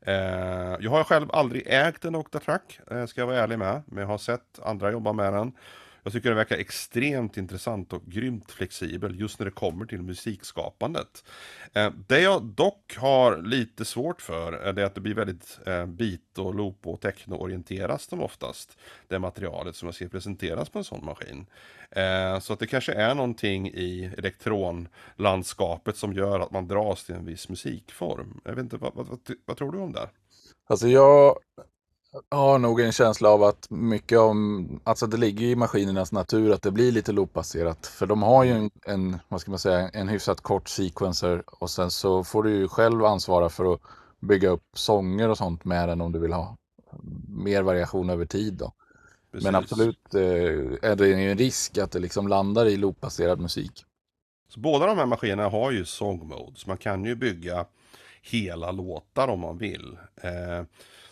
Eh, 0.00 0.76
jag 0.80 0.90
har 0.90 1.04
själv 1.04 1.30
aldrig 1.32 1.62
ägt 1.66 2.04
en 2.04 2.14
Octatrack, 2.14 2.80
eh, 2.90 3.06
ska 3.06 3.20
jag 3.20 3.26
vara 3.26 3.38
ärlig 3.38 3.58
med, 3.58 3.82
men 3.86 3.98
jag 3.98 4.08
har 4.08 4.18
sett 4.18 4.58
andra 4.62 4.92
jobba 4.92 5.12
med 5.12 5.32
den. 5.32 5.52
Jag 6.04 6.12
tycker 6.12 6.28
den 6.28 6.36
verkar 6.36 6.56
extremt 6.56 7.36
intressant 7.36 7.92
och 7.92 8.02
grymt 8.06 8.52
flexibel 8.52 9.20
just 9.20 9.38
när 9.38 9.44
det 9.44 9.50
kommer 9.50 9.86
till 9.86 10.02
musikskapandet. 10.02 11.24
Eh, 11.72 11.90
det 12.06 12.20
jag 12.20 12.42
dock 12.44 12.96
har 12.96 13.42
lite 13.42 13.84
svårt 13.84 14.22
för 14.22 14.52
är 14.52 14.84
att 14.84 14.94
det 14.94 15.00
blir 15.00 15.14
väldigt 15.14 15.58
eh, 15.66 15.86
beat 15.86 16.38
och 16.38 16.54
loop 16.54 16.86
och 16.86 17.00
techno-orienterat 17.00 18.00
som 18.00 18.22
oftast. 18.22 18.78
Det 19.08 19.18
materialet 19.18 19.76
som 19.76 19.86
jag 19.86 19.94
ser 19.94 20.08
presenteras 20.08 20.68
på 20.68 20.78
en 20.78 20.84
sån 20.84 21.04
maskin. 21.04 21.46
Eh, 21.90 22.38
så 22.38 22.52
att 22.52 22.58
det 22.58 22.66
kanske 22.66 22.92
är 22.92 23.14
någonting 23.14 23.68
i 23.68 24.10
elektronlandskapet 24.18 25.96
som 25.96 26.12
gör 26.12 26.40
att 26.40 26.50
man 26.50 26.68
dras 26.68 27.04
till 27.04 27.14
en 27.14 27.24
viss 27.24 27.48
musikform. 27.48 28.40
Jag 28.44 28.54
vet 28.54 28.62
inte, 28.62 28.76
vad, 28.76 28.94
vad, 28.94 29.06
vad, 29.06 29.20
vad 29.44 29.56
tror 29.56 29.72
du 29.72 29.78
om 29.78 29.92
det? 29.92 30.08
Alltså 30.68 30.88
jag 30.88 31.38
har 32.30 32.58
nog 32.58 32.80
en 32.80 32.92
känsla 32.92 33.28
av 33.28 33.42
att 33.42 33.70
mycket 33.70 34.18
om, 34.18 34.68
alltså 34.84 35.06
det 35.06 35.16
ligger 35.16 35.46
i 35.46 35.56
maskinernas 35.56 36.12
natur 36.12 36.52
att 36.52 36.62
det 36.62 36.70
blir 36.70 36.92
lite 36.92 37.12
loopbaserat. 37.12 37.86
För 37.86 38.06
de 38.06 38.22
har 38.22 38.44
ju 38.44 38.52
en, 38.52 38.70
en, 38.86 39.18
vad 39.28 39.40
ska 39.40 39.50
man 39.50 39.58
säga, 39.58 39.88
en 39.88 40.08
hyfsat 40.08 40.40
kort 40.40 40.68
sequencer 40.68 41.42
och 41.46 41.70
sen 41.70 41.90
så 41.90 42.24
får 42.24 42.42
du 42.42 42.50
ju 42.50 42.68
själv 42.68 43.04
ansvara 43.04 43.48
för 43.48 43.74
att 43.74 43.80
bygga 44.20 44.48
upp 44.48 44.64
sånger 44.74 45.28
och 45.28 45.38
sånt 45.38 45.64
med 45.64 45.88
den 45.88 46.00
om 46.00 46.12
du 46.12 46.18
vill 46.18 46.32
ha 46.32 46.56
mer 47.28 47.62
variation 47.62 48.10
över 48.10 48.26
tid 48.26 48.54
då. 48.54 48.72
Precis. 49.32 49.44
Men 49.44 49.54
absolut 49.54 50.14
eh, 50.14 50.90
är 50.90 50.96
det 50.96 51.06
ju 51.06 51.30
en 51.30 51.38
risk 51.38 51.78
att 51.78 51.90
det 51.90 51.98
liksom 51.98 52.28
landar 52.28 52.66
i 52.66 52.76
loopbaserad 52.76 53.40
musik. 53.40 53.84
Så 54.54 54.60
båda 54.60 54.86
de 54.86 54.98
här 54.98 55.06
maskinerna 55.06 55.48
har 55.48 55.70
ju 55.70 55.84
song 55.84 56.26
modes. 56.28 56.66
Man 56.66 56.76
kan 56.76 57.04
ju 57.04 57.14
bygga 57.14 57.66
hela 58.22 58.70
låtar 58.70 59.28
om 59.28 59.40
man 59.40 59.58
vill. 59.58 59.98
Eh, 60.16 60.62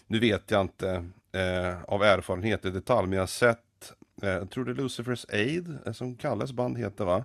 nu 0.07 0.19
vet 0.19 0.51
jag 0.51 0.61
inte 0.61 1.11
eh, 1.33 1.83
av 1.83 2.03
erfarenhet 2.03 2.65
i 2.65 2.71
detalj, 2.71 3.09
men 3.09 3.17
jag 3.17 3.23
har 3.23 3.27
sett, 3.27 3.93
eh, 4.23 4.29
jag 4.29 4.51
tror 4.51 4.65
det 4.65 4.71
är 4.71 4.75
Lucifers 4.75 5.27
Aid, 5.29 5.79
eh, 5.87 5.93
som 5.93 6.17
Kalles 6.17 6.53
band 6.53 6.79
heter 6.79 7.05
va? 7.05 7.25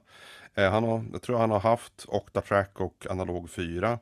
Eh, 0.54 0.72
han 0.72 0.84
har, 0.84 1.06
jag 1.12 1.22
tror 1.22 1.38
han 1.38 1.52
har 1.52 1.60
haft 1.60 2.06
Octatrack 2.08 2.80
och 2.82 3.08
Analog 3.10 3.50
4 3.50 4.00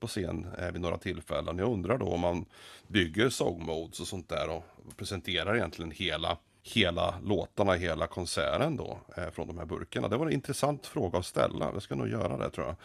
på 0.00 0.06
scen 0.06 0.46
eh, 0.58 0.72
vid 0.72 0.80
några 0.80 0.98
tillfällen. 0.98 1.58
Jag 1.58 1.72
undrar 1.72 1.98
då 1.98 2.06
om 2.06 2.20
man 2.20 2.44
bygger 2.86 3.28
song 3.28 3.64
modes 3.64 4.00
och 4.00 4.06
sånt 4.06 4.28
där 4.28 4.48
och 4.50 4.64
presenterar 4.96 5.56
egentligen 5.56 5.90
hela 5.90 6.38
hela 6.68 7.14
låtarna, 7.24 7.72
hela 7.72 8.06
konserten 8.06 8.76
då 8.76 8.98
eh, 9.16 9.30
från 9.30 9.46
de 9.46 9.58
här 9.58 9.64
burkarna? 9.64 10.08
Det 10.08 10.16
var 10.16 10.26
en 10.26 10.32
intressant 10.32 10.86
fråga 10.86 11.18
att 11.18 11.26
ställa. 11.26 11.70
Jag 11.72 11.82
ska 11.82 11.94
nog 11.94 12.08
göra 12.08 12.36
det 12.36 12.50
tror 12.50 12.66
jag. 12.66 12.76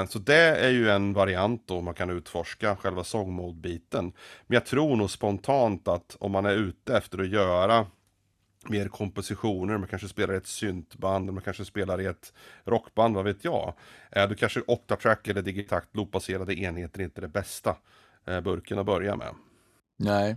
Eh, 0.00 0.06
så 0.06 0.18
det 0.18 0.56
är 0.58 0.70
ju 0.70 0.90
en 0.90 1.12
variant 1.12 1.62
då 1.66 1.80
man 1.80 1.94
kan 1.94 2.10
utforska 2.10 2.76
själva 2.76 3.04
Songmode-biten. 3.04 4.12
Men 4.46 4.54
jag 4.54 4.66
tror 4.66 4.96
nog 4.96 5.10
spontant 5.10 5.88
att 5.88 6.16
om 6.20 6.32
man 6.32 6.46
är 6.46 6.54
ute 6.54 6.96
efter 6.96 7.18
att 7.18 7.28
göra 7.28 7.86
mer 8.66 8.88
kompositioner, 8.88 9.78
man 9.78 9.88
kanske 9.88 10.08
spelar 10.08 10.34
i 10.34 10.36
ett 10.36 10.46
syntband, 10.46 11.32
man 11.32 11.42
kanske 11.42 11.64
spelar 11.64 12.00
i 12.00 12.06
ett 12.06 12.32
rockband, 12.64 13.14
vad 13.14 13.24
vet 13.24 13.44
jag. 13.44 13.74
Eh, 14.12 14.28
du 14.28 14.34
kanske 14.34 14.60
8-track 14.60 15.28
eller 15.28 15.42
digitakt 15.42 15.96
loopbaserade 15.96 16.60
enheter 16.60 17.00
är 17.00 17.04
inte 17.04 17.20
det 17.20 17.28
bästa 17.28 17.76
eh, 18.26 18.40
burken 18.40 18.78
att 18.78 18.86
börja 18.86 19.16
med. 19.16 19.34
Nej, 19.96 20.36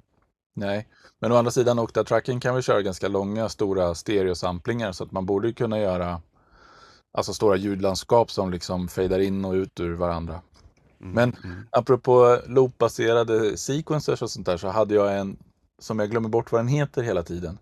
nej. 0.54 0.88
Men 1.20 1.32
å 1.32 1.36
andra 1.36 1.52
sidan 1.52 1.80
Octatracken 1.80 2.40
kan 2.40 2.56
vi 2.56 2.62
köra 2.62 2.82
ganska 2.82 3.08
långa, 3.08 3.50
stora 3.50 3.96
stereosamplingar 3.96 4.92
så 4.92 5.04
att 5.04 5.12
man 5.12 5.26
borde 5.26 5.54
kunna 5.54 5.80
göra 5.80 6.22
alltså 7.14 7.34
stora 7.34 7.56
ljudlandskap 7.56 8.32
som 8.32 8.52
liksom 8.52 8.88
fejdar 8.88 9.20
in 9.20 9.46
och 9.46 9.54
ut 9.54 9.80
ur 9.80 9.94
varandra. 9.94 10.42
Mm, 11.02 11.14
Men 11.14 11.36
mm. 11.44 11.68
apropå 11.70 12.40
loopbaserade 12.48 13.58
sequencers 13.58 14.22
och 14.22 14.32
sånt 14.32 14.46
där 14.46 14.58
så 14.58 14.68
hade 14.68 14.96
jag 14.96 15.18
en 15.18 15.38
som 15.80 16.00
jag 16.00 16.10
glömmer 16.10 16.30
bort 16.30 16.52
vad 16.52 16.62
den 16.62 16.68
heter 16.68 17.04
hela 17.04 17.24
tiden. 17.24 17.58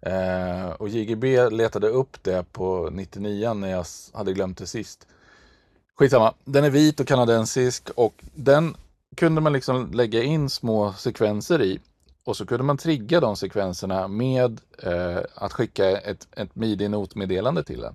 Eh, 0.00 0.70
och 0.70 0.88
JGB 0.88 1.50
letade 1.50 1.88
upp 1.88 2.22
det 2.22 2.52
på 2.52 2.88
99 2.92 3.54
när 3.54 3.70
jag 3.70 3.86
hade 4.12 4.32
glömt 4.32 4.58
det 4.58 4.66
sist. 4.66 5.06
Skitsamma, 5.98 6.34
den 6.44 6.64
är 6.64 6.70
vit 6.70 7.00
och 7.00 7.06
kanadensisk 7.06 7.90
och 7.90 8.24
den 8.34 8.76
kunde 9.16 9.40
man 9.40 9.52
liksom 9.52 9.92
lägga 9.92 10.22
in 10.22 10.50
små 10.50 10.92
sekvenser 10.92 11.62
i. 11.62 11.80
Och 12.24 12.36
så 12.36 12.46
kunde 12.46 12.64
man 12.64 12.76
trigga 12.76 13.20
de 13.20 13.36
sekvenserna 13.36 14.08
med 14.08 14.60
eh, 14.82 15.18
att 15.34 15.52
skicka 15.52 15.98
ett, 15.98 16.28
ett 16.36 16.54
midi-notmeddelande 16.54 17.64
till 17.64 17.80
den. 17.80 17.94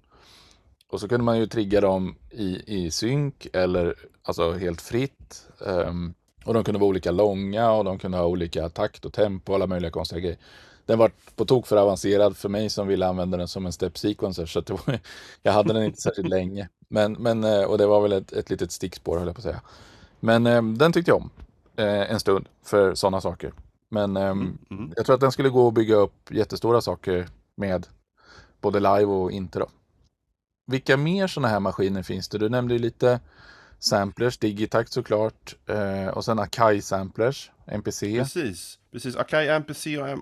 Och 0.89 0.99
så 0.99 1.07
kunde 1.07 1.23
man 1.23 1.39
ju 1.39 1.47
trigga 1.47 1.81
dem 1.81 2.15
i, 2.29 2.63
i 2.65 2.91
synk 2.91 3.47
eller 3.53 3.95
alltså 4.23 4.51
helt 4.51 4.81
fritt. 4.81 5.47
Um, 5.59 6.13
och 6.45 6.53
de 6.53 6.63
kunde 6.63 6.79
vara 6.79 6.89
olika 6.89 7.11
långa 7.11 7.71
och 7.71 7.83
de 7.83 7.99
kunde 7.99 8.17
ha 8.17 8.25
olika 8.25 8.69
takt 8.69 9.05
och 9.05 9.13
tempo 9.13 9.51
och 9.51 9.55
alla 9.55 9.67
möjliga 9.67 9.91
konstiga 9.91 10.19
grejer. 10.19 10.37
Den 10.85 10.99
var 10.99 11.11
på 11.35 11.45
tok 11.45 11.67
för 11.67 11.77
avancerad 11.77 12.37
för 12.37 12.49
mig 12.49 12.69
som 12.69 12.87
ville 12.87 13.07
använda 13.07 13.37
den 13.37 13.47
som 13.47 13.65
en 13.65 13.71
step 13.71 13.97
sequencer 13.97 14.45
så 14.45 14.63
var, 14.67 14.99
jag 15.43 15.51
hade 15.51 15.73
den 15.73 15.83
inte 15.83 16.01
särskilt 16.01 16.29
länge. 16.29 16.69
Men, 16.87 17.13
men, 17.13 17.43
eh, 17.43 17.63
och 17.63 17.77
det 17.77 17.85
var 17.85 18.01
väl 18.01 18.11
ett, 18.11 18.31
ett 18.31 18.49
litet 18.49 18.71
stickspår 18.71 19.17
höll 19.17 19.27
jag 19.27 19.35
på 19.35 19.39
att 19.39 19.43
säga. 19.43 19.61
Men 20.19 20.47
um, 20.47 20.77
den 20.77 20.93
tyckte 20.93 21.11
jag 21.11 21.17
om 21.17 21.29
eh, 21.75 22.11
en 22.11 22.19
stund 22.19 22.47
för 22.63 22.95
sådana 22.95 23.21
saker. 23.21 23.53
Men 23.89 24.17
eh, 24.17 24.23
mm, 24.23 24.57
mm. 24.69 24.93
jag 24.95 25.05
tror 25.05 25.13
att 25.13 25.21
den 25.21 25.31
skulle 25.31 25.49
gå 25.49 25.67
att 25.67 25.73
bygga 25.73 25.95
upp 25.95 26.31
jättestora 26.31 26.81
saker 26.81 27.27
med 27.55 27.87
både 28.61 28.79
live 28.79 29.05
och 29.05 29.31
inte 29.31 29.59
då. 29.59 29.69
Vilka 30.67 30.97
mer 30.97 31.27
sådana 31.27 31.47
här 31.47 31.59
maskiner 31.59 32.03
finns 32.03 32.29
det? 32.29 32.37
Du 32.37 32.49
nämnde 32.49 32.73
ju 32.73 32.79
lite 32.79 33.19
samplers, 33.79 34.37
Digitakt 34.37 34.91
såklart 34.91 35.55
eh, 35.65 36.07
och 36.07 36.25
sen 36.25 36.39
Akai 36.39 36.81
samplers, 36.81 37.51
MPC. 37.65 38.19
Precis, 38.19 38.79
precis. 38.91 39.15
Akai 39.15 39.47
MPC 39.47 39.97
och 39.97 40.09
M 40.09 40.21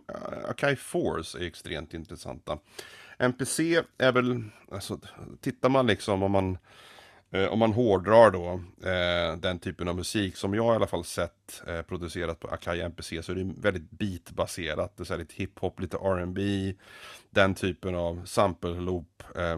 Akai 0.50 0.76
Force 0.76 1.38
är 1.38 1.44
extremt 1.44 1.94
intressanta. 1.94 2.58
MPC 3.20 3.84
är 3.98 4.12
väl, 4.12 4.44
alltså, 4.72 5.00
tittar 5.42 5.70
man 5.70 5.88
liksom 5.88 6.24
om 6.24 6.32
man 6.32 6.58
Eh, 6.58 6.58
Eh, 7.32 7.48
om 7.48 7.60
man 7.60 7.74
hårdrar 7.74 8.32
då 8.32 8.62
eh, 8.90 9.38
den 9.38 9.60
typen 9.60 9.88
av 9.88 9.96
musik 9.96 10.36
som 10.36 10.54
jag 10.54 10.74
i 10.74 10.76
alla 10.76 10.88
fall 10.88 11.04
sett 11.04 11.64
eh, 11.68 11.82
producerat 11.82 12.40
på 12.40 12.48
Akai 12.48 12.82
MPC 12.82 13.24
så 13.24 13.32
är 13.32 13.36
det 13.36 13.54
väldigt 13.62 13.92
beatbaserat. 13.92 14.98
Det 14.98 15.10
är 15.10 15.18
lite 15.18 15.36
hiphop, 15.36 15.80
lite 15.80 15.98
R&B 15.98 16.74
Den 17.30 17.56
typen 17.56 17.96
av 17.96 18.26
sample 18.26 18.74
loop 18.74 19.24
eh, 19.36 19.58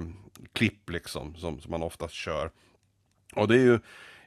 klipp 0.53 0.89
liksom 0.89 1.35
som, 1.35 1.59
som 1.59 1.71
man 1.71 1.83
oftast 1.83 2.13
kör. 2.13 2.51
Och 3.35 3.47
det 3.47 3.55
är 3.55 3.63
ju 3.63 3.79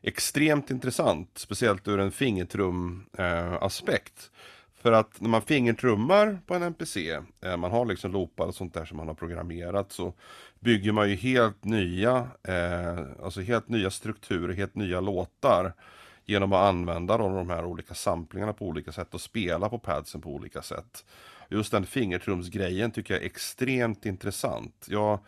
extremt 0.03 0.71
intressant, 0.71 1.39
speciellt 1.39 1.89
ur 1.89 2.01
en 2.01 2.13
fingertrum 2.13 3.07
eh, 3.19 3.63
aspekt. 3.63 4.31
För 4.83 4.93
att 4.93 5.21
när 5.21 5.29
man 5.29 5.43
fingertrummar 5.43 6.39
på 6.47 6.55
en 6.55 6.63
NPC, 6.63 7.21
eh, 7.41 7.57
man 7.57 7.71
har 7.71 7.87
liksom 7.87 8.13
loopar 8.13 8.47
och 8.47 8.55
sånt 8.55 8.75
där 8.75 8.85
som 8.85 8.97
man 8.97 9.09
har 9.09 9.15
programmerat, 9.15 9.93
så 9.93 10.15
bygger 10.61 10.93
man 10.93 11.11
ju 11.11 11.17
helt 11.17 11.65
nya, 11.65 12.29
eh, 12.43 12.99
alltså 13.23 13.41
helt 13.41 13.69
nya 13.69 13.91
strukturer, 13.91 14.55
helt 14.55 14.75
nya 14.75 15.01
låtar. 15.01 15.73
Genom 16.25 16.53
att 16.53 16.69
använda 16.69 17.19
då 17.19 17.29
de 17.29 17.51
här 17.51 17.65
olika 17.65 17.95
samplingarna 17.95 18.53
på 18.53 18.67
olika 18.67 18.93
sätt 18.93 19.15
och 19.15 19.21
spela 19.21 19.69
på 19.69 19.79
padsen 19.79 20.21
på 20.21 20.31
olika 20.31 20.63
sätt. 20.63 21.05
Just 21.49 21.73
den 21.73 21.87
fingertrumsgrejen 21.87 22.91
tycker 22.91 23.15
jag 23.15 23.23
är 23.23 23.27
extremt 23.27 24.07
intressant. 24.07 24.87
Jag 24.89 25.19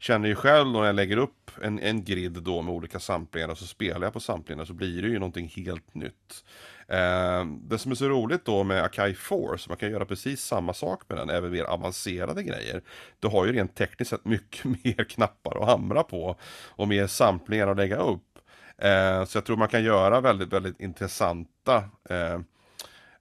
känner 0.00 0.28
ju 0.28 0.34
själv 0.34 0.68
när 0.68 0.84
jag 0.84 0.94
lägger 0.94 1.16
upp 1.16 1.50
en, 1.62 1.78
en 1.78 2.04
grid 2.04 2.32
då 2.32 2.62
med 2.62 2.74
olika 2.74 3.00
samplingar 3.00 3.48
och 3.48 3.58
så 3.58 3.66
spelar 3.66 4.06
jag 4.06 4.12
på 4.12 4.20
samplingarna 4.20 4.66
så 4.66 4.72
blir 4.72 5.02
det 5.02 5.08
ju 5.08 5.18
någonting 5.18 5.48
helt 5.48 5.94
nytt. 5.94 6.44
Eh, 6.88 7.44
det 7.44 7.78
som 7.78 7.90
är 7.90 7.94
så 7.94 8.08
roligt 8.08 8.44
då 8.44 8.64
med 8.64 8.82
Akai 8.82 9.14
4 9.14 9.58
så 9.58 9.70
man 9.70 9.76
kan 9.76 9.90
göra 9.90 10.04
precis 10.04 10.44
samma 10.44 10.74
sak 10.74 11.02
med 11.08 11.18
den, 11.18 11.30
även 11.30 11.50
mer 11.50 11.64
avancerade 11.64 12.42
grejer. 12.42 12.82
Du 13.18 13.28
har 13.28 13.46
ju 13.46 13.52
rent 13.52 13.74
tekniskt 13.74 14.10
sett 14.10 14.24
mycket 14.24 14.64
mer 14.84 15.04
knappar 15.04 15.62
att 15.62 15.68
hamra 15.68 16.02
på 16.02 16.36
och 16.68 16.88
mer 16.88 17.06
samplingar 17.06 17.66
att 17.68 17.76
lägga 17.76 17.96
upp. 17.96 18.38
Eh, 18.78 19.24
så 19.24 19.36
jag 19.36 19.44
tror 19.44 19.56
man 19.56 19.68
kan 19.68 19.84
göra 19.84 20.20
väldigt, 20.20 20.52
väldigt 20.52 20.80
intressanta, 20.80 21.76
eh, 22.10 22.40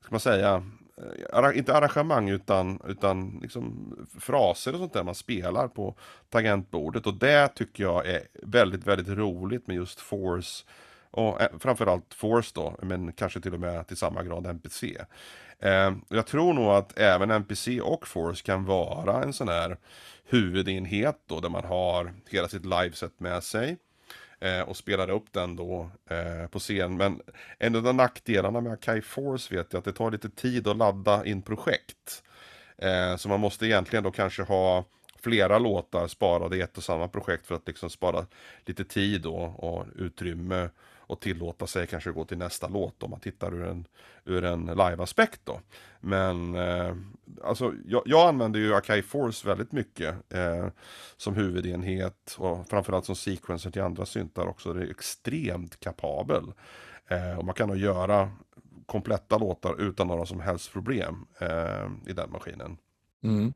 ska 0.01 0.11
man 0.11 0.19
säga, 0.19 0.63
Eh, 1.33 1.57
inte 1.57 1.75
arrangemang 1.75 2.29
utan, 2.29 2.81
utan 2.87 3.39
liksom 3.41 3.95
fraser 4.19 4.73
och 4.73 4.79
sånt 4.79 4.93
där 4.93 5.03
man 5.03 5.15
spelar 5.15 5.67
på 5.67 5.95
tangentbordet. 6.29 7.07
Och 7.07 7.13
det 7.13 7.47
tycker 7.47 7.83
jag 7.83 8.07
är 8.07 8.21
väldigt, 8.43 8.87
väldigt 8.87 9.17
roligt 9.17 9.67
med 9.67 9.75
just 9.75 9.99
Force 9.99 10.65
och 11.11 11.41
eh, 11.41 11.49
framförallt 11.59 12.13
Force 12.13 12.51
då, 12.55 12.75
men 12.81 13.11
kanske 13.11 13.41
till 13.41 13.53
och 13.53 13.59
med 13.59 13.87
till 13.87 13.97
samma 13.97 14.23
grad 14.23 14.45
NPC. 14.45 14.97
Eh, 15.59 15.93
jag 16.09 16.27
tror 16.27 16.53
nog 16.53 16.65
att 16.65 16.99
även 16.99 17.31
NPC 17.31 17.81
och 17.81 18.07
Force 18.07 18.43
kan 18.43 18.65
vara 18.65 19.23
en 19.23 19.33
sån 19.33 19.47
här 19.47 19.77
huvudenhet 20.25 21.17
då, 21.25 21.39
där 21.39 21.49
man 21.49 21.65
har 21.65 22.13
hela 22.29 22.47
sitt 22.47 22.65
liveset 22.65 23.19
med 23.19 23.43
sig 23.43 23.77
eh, 24.39 24.61
och 24.61 24.77
spelade 24.77 25.13
upp 25.13 25.33
den 25.33 25.55
då 25.55 25.89
eh, 26.09 26.47
på 26.47 26.59
scen. 26.59 26.97
Men 26.97 27.21
en 27.57 27.75
av 27.75 27.95
nackdelarna 27.95 28.61
med 28.61 28.73
Akai 28.73 29.01
Force 29.01 29.55
vet 29.55 29.73
jag 29.73 29.79
att 29.79 29.85
det 29.85 29.93
tar 29.93 30.11
lite 30.11 30.29
tid 30.29 30.67
att 30.67 30.77
ladda 30.77 31.25
in 31.25 31.41
projekt. 31.41 32.23
Eh, 32.77 33.15
så 33.15 33.29
man 33.29 33.39
måste 33.39 33.65
egentligen 33.65 34.03
då 34.03 34.11
kanske 34.11 34.43
ha 34.43 34.85
flera 35.15 35.59
låtar 35.59 36.07
sparade 36.07 36.57
i 36.57 36.61
ett 36.61 36.77
och 36.77 36.83
samma 36.83 37.07
projekt 37.07 37.47
för 37.47 37.55
att 37.55 37.67
liksom 37.67 37.89
spara 37.89 38.25
lite 38.65 38.83
tid 38.83 39.25
och, 39.25 39.63
och 39.63 39.85
utrymme 39.95 40.69
och 41.09 41.19
tillåta 41.19 41.67
sig 41.67 41.87
kanske 41.87 42.11
gå 42.11 42.25
till 42.25 42.37
nästa 42.37 42.67
låt 42.67 43.03
om 43.03 43.11
man 43.11 43.19
tittar 43.19 43.53
ur 43.53 43.67
en, 43.67 43.87
ur 44.25 44.43
en 44.43 44.65
live-aspekt 44.65 45.41
då. 45.43 45.59
Men 45.99 46.55
eh, 46.55 46.95
alltså 47.43 47.73
jag, 47.85 48.01
jag, 48.05 48.27
använder 48.27 48.59
ju 48.59 48.75
Akai 48.75 49.01
Force 49.01 49.47
väldigt 49.47 49.71
mycket 49.71 50.33
eh, 50.33 50.67
som 51.17 51.35
huvudenhet 51.35 52.35
och 52.37 52.69
framförallt 52.69 53.05
som 53.05 53.15
sequencer 53.15 53.71
till 53.71 53.81
andra 53.81 54.05
syntar 54.05 54.47
också. 54.47 54.73
Det 54.73 54.81
är 54.81 54.91
extremt 54.91 55.79
kapabel. 55.79 56.43
Eh, 57.07 57.37
och 57.37 57.45
man 57.45 57.55
kan 57.55 57.67
nog 57.67 57.77
göra 57.77 58.31
kompletta 58.85 59.37
låtar 59.37 59.81
utan 59.81 60.07
några 60.07 60.25
som 60.25 60.39
helst 60.39 60.73
problem 60.73 61.25
eh, 61.39 61.89
i 62.07 62.13
den 62.13 62.31
maskinen. 62.31 62.77
Mm. 63.23 63.53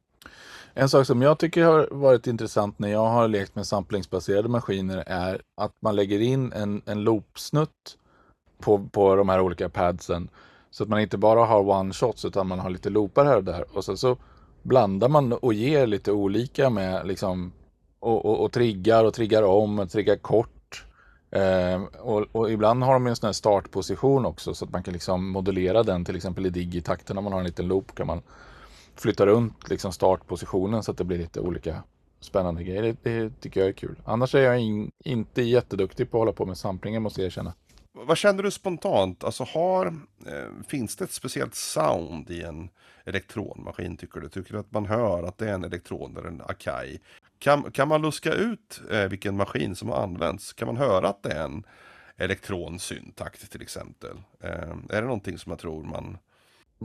En 0.74 0.90
sak 0.90 1.08
som 1.08 1.22
jag 1.22 1.40
tycker 1.40 1.64
har 1.64 1.88
varit 1.92 2.28
intressant 2.28 2.80
när 2.80 2.92
jag 2.92 3.06
har 3.06 3.28
lekt 3.28 3.56
med 3.56 3.68
samplingsbaserade 3.68 4.50
maskiner 4.50 5.04
är 5.08 5.42
att 5.58 5.74
man 5.80 5.96
lägger 5.96 6.22
in 6.22 6.54
en, 6.54 6.82
en 6.86 7.04
loopsnutt 7.04 7.98
på, 8.60 8.88
på 8.92 9.16
de 9.16 9.30
här 9.30 9.42
olika 9.42 9.70
padsen. 9.70 10.30
Så 10.72 10.84
att 10.84 10.90
man 10.90 11.00
inte 11.00 11.18
bara 11.18 11.46
har 11.46 11.64
one-shots 11.64 12.28
utan 12.28 12.48
man 12.48 12.60
har 12.60 12.70
lite 12.70 12.90
loopar 12.90 13.26
här 13.26 13.38
och 13.38 13.44
där. 13.44 13.66
Och 13.78 13.86
sen 13.86 13.98
så 13.98 14.18
blandar 14.64 15.10
man 15.10 15.34
och 15.34 15.54
ger 15.54 15.88
lite 15.88 16.12
olika 16.12 16.70
med 16.70 17.08
liksom 17.08 17.52
och, 18.00 18.26
och, 18.26 18.44
och 18.44 18.52
triggar 18.52 19.04
och 19.04 19.14
triggar 19.14 19.44
om 19.44 19.80
och 19.80 19.90
triggar 19.90 20.16
kort. 20.16 20.86
Eh, 21.32 21.84
och, 21.84 22.26
och, 22.32 22.52
ibland 22.52 22.84
har 22.84 22.94
de 22.94 23.08
en 23.08 23.16
sån 23.16 23.28
här 23.28 23.34
startposition 23.34 24.26
också 24.26 24.54
så 24.54 24.66
att 24.66 24.72
man 24.72 24.84
kan 24.84 24.94
liksom 24.94 25.30
modulera 25.30 25.84
den 25.84 26.06
till 26.06 26.16
exempel 26.16 26.46
i 26.46 26.50
digitakten 26.50 27.18
om 27.18 27.24
man 27.24 27.34
har 27.34 27.40
en 27.40 27.46
liten 27.46 27.68
loop 27.68 27.96
kan 27.96 28.08
man 28.08 28.22
flytta 28.96 29.26
runt 29.26 29.70
liksom 29.70 29.92
startpositionen 29.92 30.84
så 30.84 30.92
att 30.92 30.98
det 30.98 31.04
blir 31.04 31.18
lite 31.18 31.40
olika 31.40 31.84
spännande 32.20 32.64
grejer. 32.64 32.82
Det, 32.82 32.98
det 33.04 33.30
tycker 33.42 33.60
jag 33.60 33.70
är 33.70 33.74
kul. 33.74 33.96
Annars 34.06 34.36
är 34.36 34.40
jag 34.40 34.60
in, 34.60 34.92
inte 35.04 35.42
jätteduktig 35.42 36.12
på 36.12 36.18
att 36.18 36.22
hålla 36.22 36.32
på 36.32 36.46
med 36.46 36.58
samplingen 36.58 37.04
måste 37.04 37.22
jag 37.22 37.26
erkänna. 37.26 37.54
Vad 37.96 38.18
känner 38.18 38.44
du 38.44 38.52
spontant? 38.52 39.24
Alltså 39.24 39.44
har, 39.44 39.86
eh, 40.28 40.64
finns 40.68 40.96
det 40.96 41.04
ett 41.04 41.12
speciellt 41.12 41.56
sound 41.56 42.30
i 42.30 42.42
en 42.42 42.70
elektronmaskin 43.06 43.98
tycker 43.98 44.20
du? 44.20 44.30
Tycker 44.30 44.54
du 44.54 44.60
att 44.60 44.72
man 44.72 44.86
hör 44.86 45.24
att 45.24 45.38
det 45.38 45.50
är 45.50 45.54
en 45.54 45.64
elektron 45.64 46.18
eller 46.18 46.28
en 46.28 46.42
Akai? 46.42 47.00
Kan, 47.40 47.72
kan 47.72 47.88
man 47.88 48.02
luska 48.02 48.34
ut 48.34 48.82
eh, 48.92 49.08
vilken 49.08 49.38
maskin 49.38 49.76
som 49.76 49.90
har 49.90 50.04
använts? 50.04 50.54
Kan 50.54 50.66
man 50.66 50.78
höra 50.78 51.10
att 51.10 51.24
det 51.24 51.32
är 51.32 51.44
en 51.44 51.64
elektronsyntaktakt 52.18 53.52
till 53.52 53.62
exempel? 53.62 54.18
Eh, 54.40 54.76
är 54.90 55.02
det 55.02 55.08
någonting 55.08 55.38
som 55.38 55.50
jag 55.50 55.60
tror 55.60 55.84
man... 55.84 56.18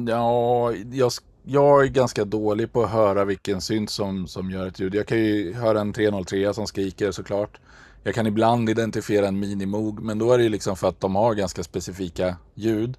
Ja, 0.07 0.73
jag 0.93 1.13
jag 1.51 1.85
är 1.85 1.89
ganska 1.89 2.25
dålig 2.25 2.73
på 2.73 2.83
att 2.83 2.91
höra 2.91 3.25
vilken 3.25 3.61
synt 3.61 3.91
som, 3.91 4.27
som 4.27 4.51
gör 4.51 4.67
ett 4.67 4.81
ljud. 4.81 4.95
Jag 4.95 5.07
kan 5.07 5.19
ju 5.19 5.55
höra 5.55 5.81
en 5.81 5.93
303 5.93 6.55
som 6.55 6.67
skriker 6.67 7.13
såklart. 7.13 7.61
Jag 8.03 8.15
kan 8.15 8.27
ibland 8.27 8.71
identifiera 8.71 9.29
en 9.29 9.41
minimog, 9.41 10.01
men 10.01 10.19
då 10.19 10.33
är 10.33 10.39
det 10.39 10.49
liksom 10.49 10.77
för 10.77 10.89
att 10.89 11.01
de 11.01 11.17
har 11.17 11.35
ganska 11.35 11.63
specifika 11.63 12.37
ljud. 12.55 12.97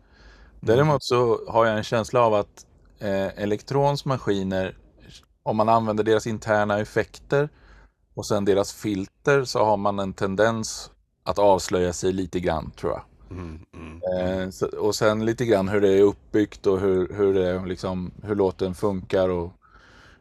Däremot 0.60 1.03
så 1.03 1.39
har 1.48 1.65
jag 1.65 1.77
en 1.77 1.84
känsla 1.84 2.22
av 2.22 2.34
att 2.34 2.65
eh, 3.00 3.44
Elektrons 3.44 4.06
maskiner 4.06 4.77
om 5.44 5.58
man 5.58 5.70
använder 5.70 6.03
deras 6.03 6.27
interna 6.27 6.79
effekter 6.79 7.50
och 8.13 8.25
sen 8.25 8.46
deras 8.46 8.74
filter 8.74 9.44
så 9.44 9.65
har 9.65 9.77
man 9.77 10.00
en 10.00 10.13
tendens 10.13 10.91
att 11.24 11.39
avslöja 11.39 11.94
sig 11.94 12.13
lite 12.13 12.39
grann 12.39 12.72
tror 12.72 12.91
jag. 12.91 13.01
Mm, 13.32 13.60
mm, 13.74 14.02
eh, 14.02 14.50
så, 14.50 14.68
och 14.68 14.96
sen 14.96 15.26
lite 15.26 15.46
grann 15.46 15.68
hur 15.68 15.82
det 15.82 15.90
är 15.90 16.02
uppbyggt 16.02 16.68
och 16.68 16.80
hur, 16.80 17.14
hur, 17.14 17.34
det, 17.34 17.66
liksom, 17.66 18.12
hur 18.24 18.36
låten 18.36 18.76
funkar 18.76 19.30
och 19.30 19.54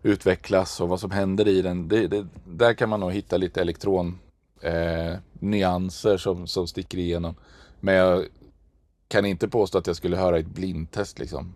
utvecklas 0.02 0.80
och 0.80 0.88
vad 0.88 1.00
som 1.00 1.10
händer 1.10 1.48
i 1.48 1.62
den. 1.62 1.88
Det, 1.88 2.06
det, 2.06 2.26
där 2.46 2.74
kan 2.74 2.88
man 2.88 3.00
nog 3.00 3.12
hitta 3.12 3.36
lite 3.36 3.60
elektron 3.60 4.18
eh, 4.60 5.16
nyanser 5.32 6.16
som, 6.16 6.46
som 6.46 6.66
sticker 6.66 6.98
igenom. 6.98 7.34
Men 7.80 7.94
jag 7.94 8.26
kan 9.08 9.24
inte 9.24 9.48
påstå 9.48 9.78
att 9.78 9.86
jag 9.86 9.96
skulle 9.96 10.16
höra 10.16 10.38
ett 10.38 10.46
blindtest 10.46 11.18
liksom. 11.18 11.54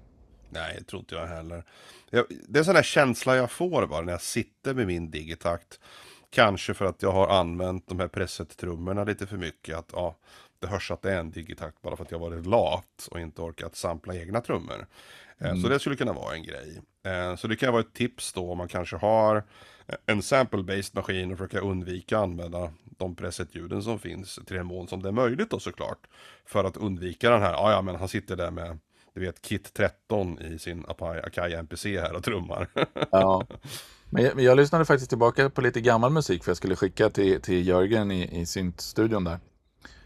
Nej, 0.50 0.76
det 0.78 0.84
tror 0.84 1.00
inte 1.00 1.14
jag 1.14 1.26
heller. 1.26 1.64
Jag, 2.10 2.24
det 2.48 2.56
är 2.56 2.60
en 2.60 2.64
sån 2.64 2.74
där 2.74 2.82
känsla 2.82 3.36
jag 3.36 3.50
får 3.50 3.86
bara 3.86 4.00
när 4.00 4.12
jag 4.12 4.22
sitter 4.22 4.74
med 4.74 4.86
min 4.86 5.10
digitakt. 5.10 5.80
Kanske 6.30 6.74
för 6.74 6.84
att 6.84 7.02
jag 7.02 7.12
har 7.12 7.28
använt 7.28 7.88
de 7.88 8.00
här 8.00 8.08
presset-trummorna 8.08 9.04
lite 9.04 9.26
för 9.26 9.36
mycket. 9.36 9.76
Att 9.76 9.90
ja, 9.92 10.16
det 11.02 11.12
är 11.12 11.20
en 11.20 11.30
digitakt 11.30 11.82
bara 11.82 11.96
för 11.96 12.04
att 12.04 12.10
jag 12.10 12.18
varit 12.18 12.46
lat 12.46 13.08
och 13.10 13.20
inte 13.20 13.42
orkat 13.42 13.76
sampla 13.76 14.14
egna 14.14 14.40
trummor. 14.40 14.86
Eh, 15.38 15.50
mm. 15.50 15.62
Så 15.62 15.68
det 15.68 15.78
skulle 15.78 15.96
kunna 15.96 16.12
vara 16.12 16.34
en 16.34 16.42
grej. 16.42 16.80
Eh, 17.04 17.36
så 17.36 17.48
det 17.48 17.56
kan 17.56 17.72
vara 17.72 17.82
ett 17.82 17.94
tips 17.94 18.32
då 18.32 18.52
om 18.52 18.58
man 18.58 18.68
kanske 18.68 18.96
har 18.96 19.44
en 20.06 20.20
sample-based 20.20 20.96
maskin 20.96 21.32
och 21.32 21.38
försöka 21.38 21.60
undvika 21.60 22.16
att 22.16 22.22
använda 22.22 22.72
de 22.84 23.16
preset-ljuden 23.16 23.82
som 23.82 23.98
finns 23.98 24.40
till 24.46 24.56
den 24.56 24.66
mån 24.66 24.88
som 24.88 25.02
det 25.02 25.08
är 25.08 25.12
möjligt 25.12 25.50
då 25.50 25.58
såklart. 25.58 26.06
För 26.44 26.64
att 26.64 26.76
undvika 26.76 27.30
den 27.30 27.42
här, 27.42 27.52
ja 27.52 27.82
men 27.82 27.96
han 27.96 28.08
sitter 28.08 28.36
där 28.36 28.50
med 28.50 28.78
du 29.14 29.20
vet 29.20 29.42
Kit 29.42 29.74
13 29.74 30.38
i 30.38 30.58
sin 30.58 30.84
Akai 30.88 31.54
MPC 31.54 32.00
här 32.00 32.16
och 32.16 32.24
trummar. 32.24 32.68
ja. 33.10 33.46
Men 34.14 34.24
jag, 34.24 34.40
jag, 34.40 34.56
lyssnade 34.56 34.84
faktiskt 34.84 35.08
tillbaka 35.08 35.50
på 35.50 35.60
lite 35.60 35.80
gammal 35.80 36.12
musik 36.12 36.44
för 36.44 36.50
jag 36.50 36.56
skulle 36.56 36.76
skicka 36.76 37.10
till, 37.10 37.40
till 37.40 37.66
Jörgen 37.66 38.10
i, 38.10 38.40
i 38.40 38.46
syntstudion 38.46 39.24
där. 39.24 39.38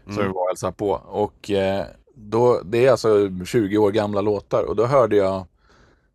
Som 0.07 0.17
mm. 0.17 0.27
vi 0.27 0.33
var 0.33 0.41
och 0.41 0.47
hälsade 0.47 0.73
på. 0.73 0.91
Och 1.05 1.51
eh, 1.51 1.85
då, 2.15 2.61
det 2.65 2.85
är 2.85 2.91
alltså 2.91 3.29
20 3.45 3.77
år 3.77 3.91
gamla 3.91 4.21
låtar 4.21 4.63
och 4.63 4.75
då 4.75 4.85
hörde 4.85 5.15
jag 5.15 5.45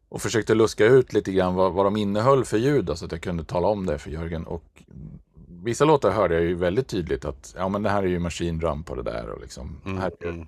och 0.09 0.23
försökte 0.23 0.55
luska 0.55 0.87
ut 0.87 1.13
lite 1.13 1.33
grann 1.33 1.55
vad, 1.55 1.73
vad 1.73 1.87
de 1.87 1.97
innehöll 1.97 2.45
för 2.45 2.59
ljud, 2.59 2.87
så 2.87 2.93
alltså 2.93 3.05
att 3.05 3.13
jag 3.13 3.23
kunde 3.23 3.45
tala 3.45 3.69
om 3.69 3.87
det 3.87 3.99
för 3.99 4.11
Jörgen. 4.11 4.45
Och 4.45 4.83
vissa 5.65 5.85
låtar 5.85 6.11
hörde 6.11 6.35
jag 6.35 6.45
ju 6.45 6.55
väldigt 6.55 6.89
tydligt 6.89 7.25
att 7.25 7.55
ja, 7.59 7.69
men 7.69 7.83
det 7.83 7.91
här 7.91 8.03
är 8.03 8.07
ju 8.07 8.19
Machine 8.19 8.59
Drum 8.59 8.83
på 8.83 8.95
det 8.95 9.03
där. 9.03 9.29
Och 9.29 9.41
liksom, 9.41 9.81
mm, 9.85 9.99
här 9.99 10.13
mm. 10.21 10.47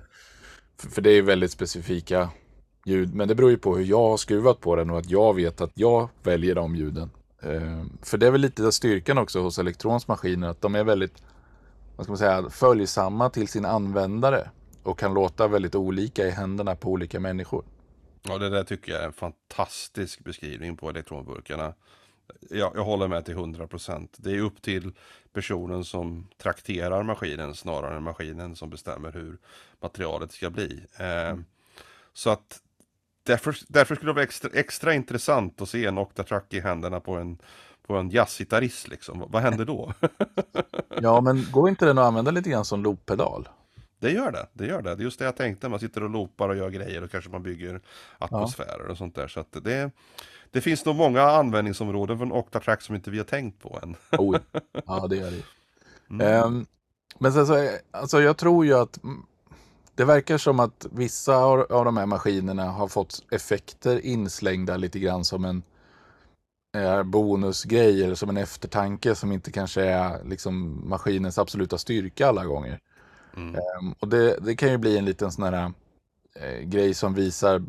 För, 0.80 0.88
för 0.88 1.02
det 1.02 1.10
är 1.10 1.22
väldigt 1.22 1.50
specifika 1.50 2.28
ljud, 2.84 3.14
men 3.14 3.28
det 3.28 3.34
beror 3.34 3.50
ju 3.50 3.56
på 3.56 3.76
hur 3.76 3.84
jag 3.84 4.08
har 4.08 4.16
skruvat 4.16 4.60
på 4.60 4.76
den 4.76 4.90
och 4.90 4.98
att 4.98 5.10
jag 5.10 5.34
vet 5.34 5.60
att 5.60 5.72
jag 5.74 6.08
väljer 6.22 6.54
de 6.54 6.76
ljuden. 6.76 7.10
Eh, 7.42 7.84
för 8.02 8.18
det 8.18 8.26
är 8.26 8.30
väl 8.30 8.40
lite 8.40 8.72
styrkan 8.72 9.18
också 9.18 9.40
hos 9.40 9.58
Elektrons 9.58 10.08
maskiner, 10.08 10.48
att 10.48 10.60
de 10.60 10.74
är 10.74 10.84
väldigt 10.84 11.22
vad 11.96 12.06
ska 12.06 12.10
man 12.10 12.18
säga, 12.18 12.50
följsamma 12.50 13.30
till 13.30 13.48
sin 13.48 13.64
användare 13.64 14.50
och 14.82 14.98
kan 14.98 15.14
låta 15.14 15.48
väldigt 15.48 15.74
olika 15.74 16.26
i 16.26 16.30
händerna 16.30 16.76
på 16.76 16.90
olika 16.90 17.20
människor. 17.20 17.64
Ja, 18.22 18.38
det 18.38 18.50
där 18.50 18.64
tycker 18.64 18.92
jag 18.92 19.02
är 19.02 19.06
en 19.06 19.12
fantastisk 19.12 20.24
beskrivning 20.24 20.76
på 20.76 20.90
elektronburkarna. 20.90 21.74
Jag, 22.50 22.72
jag 22.76 22.84
håller 22.84 23.08
med 23.08 23.24
till 23.24 23.36
100%. 23.36 24.08
Det 24.16 24.30
är 24.30 24.40
upp 24.40 24.62
till 24.62 24.92
personen 25.32 25.84
som 25.84 26.28
trakterar 26.42 27.02
maskinen 27.02 27.54
snarare 27.54 27.96
än 27.96 28.02
maskinen 28.02 28.56
som 28.56 28.70
bestämmer 28.70 29.12
hur 29.12 29.38
materialet 29.80 30.32
ska 30.32 30.50
bli. 30.50 30.86
Eh, 30.98 31.28
mm. 31.28 31.44
Så 32.12 32.30
att 32.30 32.60
därför, 33.22 33.56
därför 33.68 33.94
skulle 33.94 34.10
det 34.10 34.14
vara 34.14 34.24
extra, 34.24 34.50
extra 34.54 34.94
intressant 34.94 35.60
att 35.60 35.68
se 35.68 35.86
en 35.86 35.98
Octatrack 35.98 36.54
i 36.54 36.60
händerna 36.60 37.00
på 37.00 37.14
en, 37.14 37.38
på 37.86 37.96
en 37.96 38.10
jazzgitarrist. 38.10 38.88
Liksom. 38.88 39.24
Vad 39.28 39.42
händer 39.42 39.64
då? 39.64 39.92
ja, 41.02 41.20
men 41.20 41.46
går 41.50 41.68
inte 41.68 41.86
den 41.86 41.98
att 41.98 42.04
använda 42.04 42.30
lite 42.30 42.50
grann 42.50 42.64
som 42.64 42.82
looppedal? 42.82 43.48
Det 43.98 44.10
gör 44.10 44.32
det, 44.32 44.46
det 44.52 44.66
gör 44.66 44.82
det. 44.82 44.94
Det 44.94 45.02
är 45.02 45.04
just 45.04 45.18
det 45.18 45.24
jag 45.24 45.36
tänkte, 45.36 45.68
man 45.68 45.80
sitter 45.80 46.02
och 46.02 46.10
loopar 46.10 46.48
och 46.48 46.56
gör 46.56 46.70
grejer 46.70 47.02
och 47.02 47.10
kanske 47.10 47.30
man 47.30 47.42
bygger 47.42 47.80
atmosfärer 48.18 48.84
ja. 48.84 48.90
och 48.90 48.98
sånt 48.98 49.14
där. 49.14 49.28
Så 49.28 49.44
det, 49.50 49.90
det 50.50 50.60
finns 50.60 50.84
nog 50.84 50.96
många 50.96 51.22
användningsområden 51.22 52.18
för 52.18 52.24
en 52.24 52.32
Octatrack 52.32 52.82
som 52.82 52.94
inte 52.94 53.10
vi 53.10 53.18
har 53.18 53.24
tänkt 53.24 53.62
på 53.62 53.80
än. 53.82 53.96
oh, 54.18 54.38
ja, 54.86 55.06
det 55.06 55.16
gör 55.16 55.30
det. 55.30 55.42
Mm. 56.10 56.44
Um, 56.44 56.66
men 57.18 57.32
sen 57.32 57.46
så, 57.46 57.70
alltså 57.90 58.20
jag 58.20 58.36
tror 58.36 58.66
ju 58.66 58.74
att 58.74 58.98
det 59.94 60.04
verkar 60.04 60.38
som 60.38 60.60
att 60.60 60.86
vissa 60.92 61.36
av, 61.36 61.66
av 61.72 61.84
de 61.84 61.96
här 61.96 62.06
maskinerna 62.06 62.64
har 62.64 62.88
fått 62.88 63.22
effekter 63.30 64.06
inslängda 64.06 64.76
lite 64.76 64.98
grann 64.98 65.24
som 65.24 65.44
en 65.44 65.62
eh, 66.74 67.02
bonusgrej 67.02 68.04
eller 68.04 68.14
som 68.14 68.28
en 68.28 68.36
eftertanke 68.36 69.14
som 69.14 69.32
inte 69.32 69.52
kanske 69.52 69.82
är 69.82 70.24
liksom 70.24 70.82
maskinens 70.88 71.38
absoluta 71.38 71.78
styrka 71.78 72.28
alla 72.28 72.44
gånger. 72.44 72.80
Mm. 73.36 73.54
Um, 73.54 73.94
och 74.00 74.08
det, 74.08 74.36
det, 74.40 74.56
kan 74.56 74.70
ju 74.70 74.78
bli 74.78 74.98
en 74.98 75.04
liten 75.04 75.32
sån 75.32 75.44
här 75.44 75.72
eh, 76.40 76.60
grej 76.60 76.94
som 76.94 77.14
visar 77.14 77.62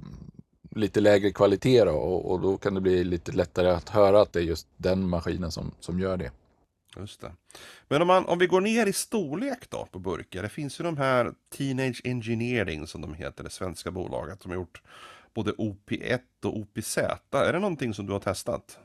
lite 0.76 1.00
lägre 1.00 1.32
kvalitet 1.32 1.84
då, 1.84 1.92
och, 1.92 2.32
och, 2.32 2.40
då 2.42 2.58
kan 2.58 2.74
det 2.74 2.82
bli 2.82 3.04
lite 3.04 3.32
lättare 3.32 3.70
att 3.70 3.90
höra 3.90 4.22
att 4.22 4.34
det 4.34 4.40
är 4.40 4.44
just 4.44 4.68
den 4.78 5.10
maskinen 5.10 5.52
som, 5.52 5.72
som 5.80 6.00
gör 6.00 6.18
det. 6.18 6.32
Just 6.98 7.22
det. 7.22 7.32
Men 7.88 8.02
om, 8.02 8.08
man, 8.08 8.26
om 8.26 8.40
vi 8.40 8.48
går 8.48 8.62
ner 8.62 8.86
i 8.86 8.94
storlek 8.94 9.70
då 9.70 9.88
på 9.92 10.00
burkar. 10.00 10.44
Det 10.44 10.50
finns 10.50 10.80
ju 10.80 10.84
de 10.84 10.98
här 10.98 11.34
Teenage 11.58 12.02
Engineering 12.04 12.88
som 12.88 13.02
de 13.02 13.14
heter, 13.14 13.44
det 13.44 13.50
svenska 13.50 13.92
bolaget 13.92 14.42
som 14.42 14.52
har 14.52 14.56
gjort 14.56 14.82
både 15.34 15.52
OP1 15.52 16.20
och 16.44 16.58
OPZ. 16.58 16.98
Är 17.32 17.54
det 17.54 17.60
någonting 17.60 17.94
som 17.94 18.06
du 18.06 18.14
har 18.14 18.20
testat? 18.20 18.80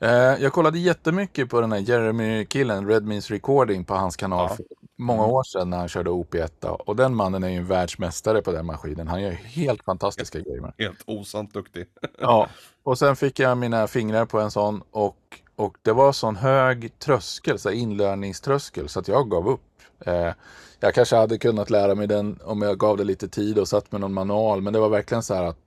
Eh, 0.00 0.10
jag 0.42 0.52
kollade 0.52 0.78
jättemycket 0.78 1.50
på 1.50 1.60
den 1.60 1.72
här 1.72 1.78
Jeremy-killen, 1.78 2.88
Red 2.88 3.04
Means 3.04 3.30
Recording, 3.30 3.84
på 3.84 3.94
hans 3.94 4.16
kanal 4.16 4.46
ja. 4.50 4.56
för 4.56 4.64
många 4.98 5.22
mm. 5.22 5.34
år 5.34 5.42
sedan 5.42 5.70
när 5.70 5.78
han 5.78 5.88
körde 5.88 6.10
OP1. 6.10 6.66
Och 6.66 6.96
den 6.96 7.14
mannen 7.14 7.44
är 7.44 7.48
ju 7.48 7.56
en 7.56 7.66
världsmästare 7.66 8.42
på 8.42 8.52
den 8.52 8.66
maskinen. 8.66 9.08
Han 9.08 9.22
gör 9.22 9.30
helt 9.30 9.84
fantastiska 9.84 10.38
helt, 10.38 10.48
grejer. 10.48 10.72
Helt 10.78 11.02
osant 11.06 11.54
duktig. 11.54 11.86
ja, 12.18 12.48
och 12.82 12.98
sen 12.98 13.16
fick 13.16 13.38
jag 13.38 13.58
mina 13.58 13.86
fingrar 13.86 14.24
på 14.26 14.40
en 14.40 14.50
sån 14.50 14.82
och, 14.90 15.16
och 15.56 15.76
det 15.82 15.92
var 15.92 16.12
sån 16.12 16.36
hög 16.36 16.98
tröskel, 16.98 17.58
så 17.58 17.70
inlärningströskel, 17.70 18.88
så 18.88 19.00
att 19.00 19.08
jag 19.08 19.30
gav 19.30 19.48
upp. 19.48 19.60
Eh, 20.00 20.32
jag 20.80 20.94
kanske 20.94 21.16
hade 21.16 21.38
kunnat 21.38 21.70
lära 21.70 21.94
mig 21.94 22.06
den 22.06 22.38
om 22.44 22.62
jag 22.62 22.78
gav 22.78 22.96
det 22.96 23.04
lite 23.04 23.28
tid 23.28 23.58
och 23.58 23.68
satt 23.68 23.92
med 23.92 24.00
någon 24.00 24.12
manual, 24.12 24.62
men 24.62 24.72
det 24.72 24.78
var 24.78 24.88
verkligen 24.88 25.22
så 25.22 25.34
här 25.34 25.44
att 25.44 25.58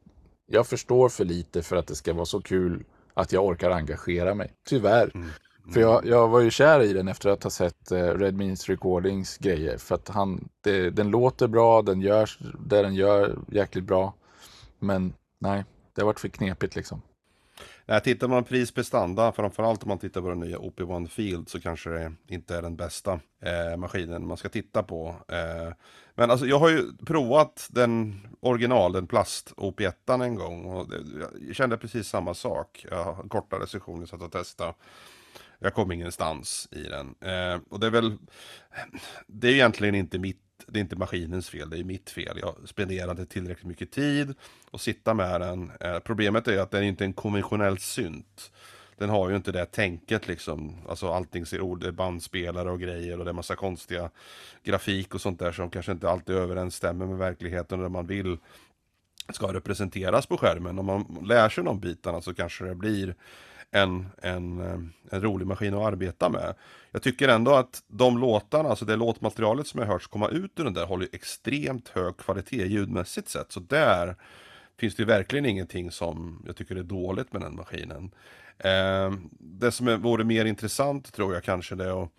jag 0.52 0.68
förstår 0.68 1.10
för 1.10 1.26
lite 1.26 1.64
för 1.64 1.76
att 1.76 1.88
det 1.88 1.96
ska 1.96 2.14
vara 2.14 2.26
så 2.26 2.42
kul 2.42 2.84
att 3.20 3.32
jag 3.32 3.46
orkar 3.46 3.72
engagera 3.72 4.34
mig. 4.34 4.52
Tyvärr. 4.68 5.12
Mm. 5.16 5.30
Mm. 5.70 5.74
För 5.74 5.82
jag, 5.82 6.06
jag 6.06 6.28
var 6.28 6.40
ju 6.40 6.52
kär 6.52 6.82
i 6.82 6.94
den 6.94 7.08
efter 7.08 7.30
att 7.30 7.44
ha 7.44 7.50
sett 7.50 7.92
uh, 7.92 7.98
Red 7.98 8.36
Means 8.36 8.70
Recordings 8.70 9.38
grejer. 9.38 9.78
För 9.78 9.96
att 9.96 10.10
han, 10.10 10.50
det, 10.64 10.90
den 10.90 11.10
låter 11.10 11.48
bra, 11.48 11.82
den 11.82 12.02
gör 12.02 12.30
det 12.60 12.82
den 12.82 12.96
gör 12.96 13.40
jäkligt 13.48 13.84
bra. 13.84 14.14
Men 14.80 15.14
nej, 15.40 15.66
det 15.96 16.02
har 16.02 16.06
varit 16.06 16.20
för 16.20 16.28
knepigt 16.28 16.76
liksom. 16.76 17.02
Nej, 17.90 18.02
tittar 18.02 18.28
man 18.28 18.44
prisprestanda, 18.44 19.32
framförallt 19.32 19.84
om 19.84 19.90
man 19.90 19.98
tittar 19.98 20.22
på 20.22 20.30
den 20.30 20.40
nya 20.40 20.58
OP1 20.58 21.08
Field 21.08 21.50
så 21.50 21.62
kanske 21.62 21.90
det 21.90 22.14
inte 22.28 22.56
är 22.56 22.62
den 22.62 22.76
bästa 22.76 23.20
eh, 23.42 23.78
maskinen 23.78 24.28
man 24.28 24.38
ska 24.38 24.50
titta 24.50 24.84
på. 24.84 25.16
Eh, 25.28 25.74
men 26.16 26.32
alltså 26.32 26.46
jag 26.46 26.60
har 26.60 26.70
ju 26.70 26.98
provat 27.06 27.68
den 27.72 28.20
original, 28.40 28.92
den 28.92 29.08
plast 29.08 29.54
OP1 29.58 30.24
en 30.24 30.36
gång 30.36 30.66
och 30.66 30.90
det, 30.90 30.98
jag 31.48 31.56
kände 31.56 31.78
precis 31.78 32.08
samma 32.08 32.34
sak. 32.34 32.86
Jag 32.92 33.04
har 33.04 33.28
kortare 33.30 33.68
sessioner 33.68 34.06
satt 34.06 34.22
och 34.22 34.32
testade. 34.32 34.74
Jag 35.60 35.74
kom 35.74 35.92
ingenstans 35.92 36.68
i 36.72 36.84
den. 36.84 37.16
Eh, 37.22 37.62
och 37.70 37.80
det 37.80 37.88
är 37.88 37.92
väl, 37.92 38.18
det 39.28 39.48
är 39.48 39.54
egentligen 39.54 39.96
inte 39.96 40.20
mitt 40.20 40.49
det 40.68 40.80
är 40.80 40.82
inte 40.82 40.96
maskinens 40.96 41.50
fel, 41.50 41.70
det 41.70 41.80
är 41.80 41.84
mitt 41.84 42.10
fel. 42.10 42.40
Jag 42.42 42.56
spenderade 42.66 43.26
tillräckligt 43.26 43.68
mycket 43.68 43.92
tid 43.92 44.34
och 44.72 44.82
sitta 44.82 45.14
med 45.14 45.42
den. 45.42 45.72
Eh, 45.80 46.00
problemet 46.00 46.48
är 46.48 46.60
att 46.60 46.72
den 46.72 46.84
är 46.84 46.88
inte 46.88 47.06
en 47.06 47.14
konventionell 47.14 47.78
synt. 47.78 48.52
Den 48.98 49.10
har 49.10 49.30
ju 49.30 49.36
inte 49.36 49.52
det 49.52 49.66
tänket 49.66 50.28
liksom. 50.28 50.76
Alltså 50.88 51.12
allting 51.12 51.46
ser 51.46 51.62
ord, 51.62 51.84
eh, 51.84 51.92
bandspelare 51.92 52.72
och 52.72 52.80
grejer 52.80 53.20
och 53.20 53.26
det 53.26 53.32
är 53.32 53.34
massa 53.34 53.56
konstiga 53.56 54.10
grafik 54.64 55.16
och 55.16 55.22
sånt 55.22 55.40
där 55.40 55.52
som 55.52 55.70
kanske 55.70 55.92
inte 55.92 56.10
alltid 56.10 56.36
överensstämmer 56.36 57.06
med 57.06 57.18
verkligheten 57.18 57.80
och 57.80 57.84
det 57.84 57.90
man 57.90 58.08
vill 58.08 58.38
ska 59.34 59.54
representeras 59.54 60.26
på 60.26 60.38
skärmen. 60.38 60.80
Om 60.80 60.86
man 60.86 61.26
lär 61.28 61.50
sig 61.50 61.64
de 61.64 61.80
bitarna 61.80 62.22
så 62.22 62.34
kanske 62.34 62.66
det 62.66 62.76
blir 62.76 63.16
en, 63.72 64.06
en, 64.22 64.62
eh, 64.62 64.80
en 65.12 65.22
rolig 65.22 65.48
maskin 65.48 65.74
att 65.74 65.82
arbeta 65.82 66.30
med. 66.30 66.56
Jag 66.92 67.02
tycker 67.02 67.28
ändå 67.28 67.56
att 67.56 67.84
de 67.88 68.18
låtarna, 68.18 68.70
alltså 68.70 68.86
det 68.86 68.96
låtmaterialet 68.96 69.68
som 69.68 69.80
jag 69.80 69.88
hört 69.88 70.08
komma 70.08 70.28
ut 70.30 70.60
ur 70.60 70.64
den 70.64 70.74
där 70.74 70.86
håller 70.86 71.08
extremt 71.12 71.90
hög 71.90 72.18
kvalitet 72.18 72.68
ljudmässigt 72.68 73.30
sett. 73.30 73.52
Så 73.52 73.60
där 73.60 74.16
finns 74.80 74.96
det 74.96 75.02
ju 75.02 75.08
verkligen 75.08 75.46
ingenting 75.46 75.92
som 75.92 76.44
jag 76.46 76.56
tycker 76.56 76.76
är 76.76 76.84
dåligt 76.84 77.34
med 77.34 77.42
den 77.42 77.56
maskinen. 77.56 78.12
Eh, 78.58 79.14
det 79.40 79.72
som 79.72 79.88
är, 79.88 79.98
vore 79.98 80.24
mer 80.24 80.46
intressant 80.46 81.14
tror 81.14 81.34
jag 81.34 81.44
kanske 81.44 81.76
det 81.76 81.86
är 81.86 82.04
att, 82.04 82.10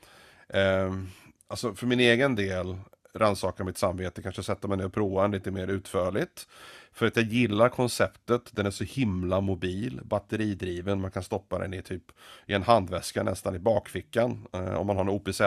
eh, 0.49 0.95
alltså 1.49 1.75
för 1.75 1.87
min 1.87 2.01
egen 2.01 2.35
del, 2.35 2.77
rannsaka 3.15 3.65
mitt 3.65 3.79
samvete, 3.79 4.23
kanske 4.23 4.43
sätta 4.43 4.69
mig 4.69 4.79
ner 4.79 4.87
och 4.87 4.93
prova 4.93 5.23
den 5.23 5.31
lite 5.31 5.51
mer 5.51 5.69
utförligt. 5.69 6.47
För 6.93 7.07
att 7.07 7.17
jag 7.17 7.25
gillar 7.25 7.69
konceptet, 7.69 8.43
den 8.53 8.67
är 8.67 8.71
så 8.71 8.85
himla 8.85 9.41
mobil, 9.41 10.01
batteridriven, 10.05 11.01
man 11.01 11.11
kan 11.11 11.23
stoppa 11.23 11.59
den 11.59 11.75
i 11.75 11.83
typ 11.83 12.05
i 12.47 12.55
en 12.55 12.63
handväska 12.63 13.23
nästan 13.23 13.55
i 13.55 13.59
bakfickan 13.59 14.47
eh, 14.53 14.75
om 14.75 14.87
man 14.87 14.97
har 14.97 15.05
en 15.05 15.09
OPZ 15.11 15.41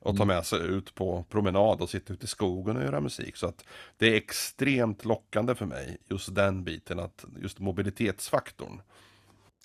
och 0.00 0.16
ta 0.16 0.22
Mm. 0.22 0.28
med 0.28 0.46
sig 0.46 0.60
ut 0.60 0.94
på 0.94 1.24
promenad 1.30 1.80
och 1.80 1.90
sitta 1.90 2.12
ute 2.12 2.24
i 2.24 2.28
skogen 2.28 2.76
och 2.76 2.82
göra 2.82 3.00
musik. 3.00 3.36
Så 3.36 3.46
att 3.46 3.64
det 3.96 4.06
är 4.06 4.14
extremt 4.16 5.04
lockande 5.04 5.54
för 5.54 5.66
mig, 5.66 5.98
just 6.10 6.34
den 6.34 6.64
biten, 6.64 6.98
att 6.98 7.24
just 7.42 7.58
mobilitetsfaktorn. 7.58 8.80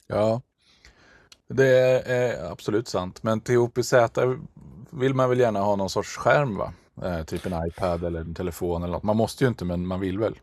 Ja, 0.08 0.41
det 1.47 1.67
är 2.12 2.51
absolut 2.51 2.88
sant. 2.88 3.23
Men 3.23 3.41
till 3.41 3.58
OPZ 3.58 3.93
vill 4.89 5.13
man 5.13 5.29
väl 5.29 5.39
gärna 5.39 5.60
ha 5.60 5.75
någon 5.75 5.89
sorts 5.89 6.17
skärm 6.17 6.58
va? 6.58 6.73
Eh, 7.04 7.24
typ 7.24 7.46
en 7.46 7.68
iPad 7.68 8.04
eller 8.04 8.20
en 8.22 8.34
telefon 8.34 8.84
eller 8.84 8.94
något. 8.94 9.04
Man 9.04 9.18
måste 9.18 9.44
ju 9.44 9.48
inte 9.48 9.66
men 9.66 9.88
man 9.88 10.00
vill 10.00 10.20
väl. 10.20 10.40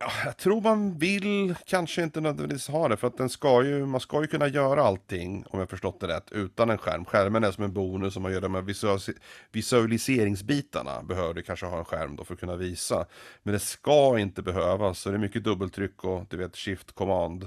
Ja, 0.00 0.10
jag 0.24 0.36
tror 0.36 0.60
man 0.60 0.98
vill 0.98 1.54
kanske 1.66 2.02
inte 2.02 2.20
nödvändigtvis 2.20 2.68
ha 2.68 2.88
det 2.88 2.96
för 2.96 3.06
att 3.06 3.16
den 3.18 3.28
ska 3.28 3.64
ju, 3.64 3.86
man 3.86 4.00
ska 4.00 4.20
ju 4.20 4.26
kunna 4.26 4.48
göra 4.48 4.82
allting 4.82 5.44
om 5.50 5.58
jag 5.58 5.70
förstått 5.70 6.00
det 6.00 6.06
rätt 6.08 6.32
utan 6.32 6.70
en 6.70 6.78
skärm. 6.78 7.04
Skärmen 7.04 7.44
är 7.44 7.50
som 7.52 7.64
en 7.64 7.72
bonus 7.72 8.16
om 8.16 8.22
man 8.22 8.32
gör 8.32 8.40
de 8.40 8.54
här 8.54 8.62
visualis- 8.62 9.18
visualiseringsbitarna 9.52 11.02
behöver 11.02 11.34
du 11.34 11.42
kanske 11.42 11.66
ha 11.66 11.78
en 11.78 11.84
skärm 11.84 12.16
då 12.16 12.24
för 12.24 12.34
att 12.34 12.40
kunna 12.40 12.56
visa. 12.56 13.06
Men 13.42 13.52
det 13.54 13.60
ska 13.60 14.18
inte 14.18 14.42
behövas 14.42 14.98
så 14.98 15.08
det 15.10 15.16
är 15.16 15.18
mycket 15.18 15.44
dubbeltryck 15.44 16.04
och 16.04 16.26
du 16.30 16.36
vet 16.36 16.56
shift 16.56 16.92
command 16.94 17.42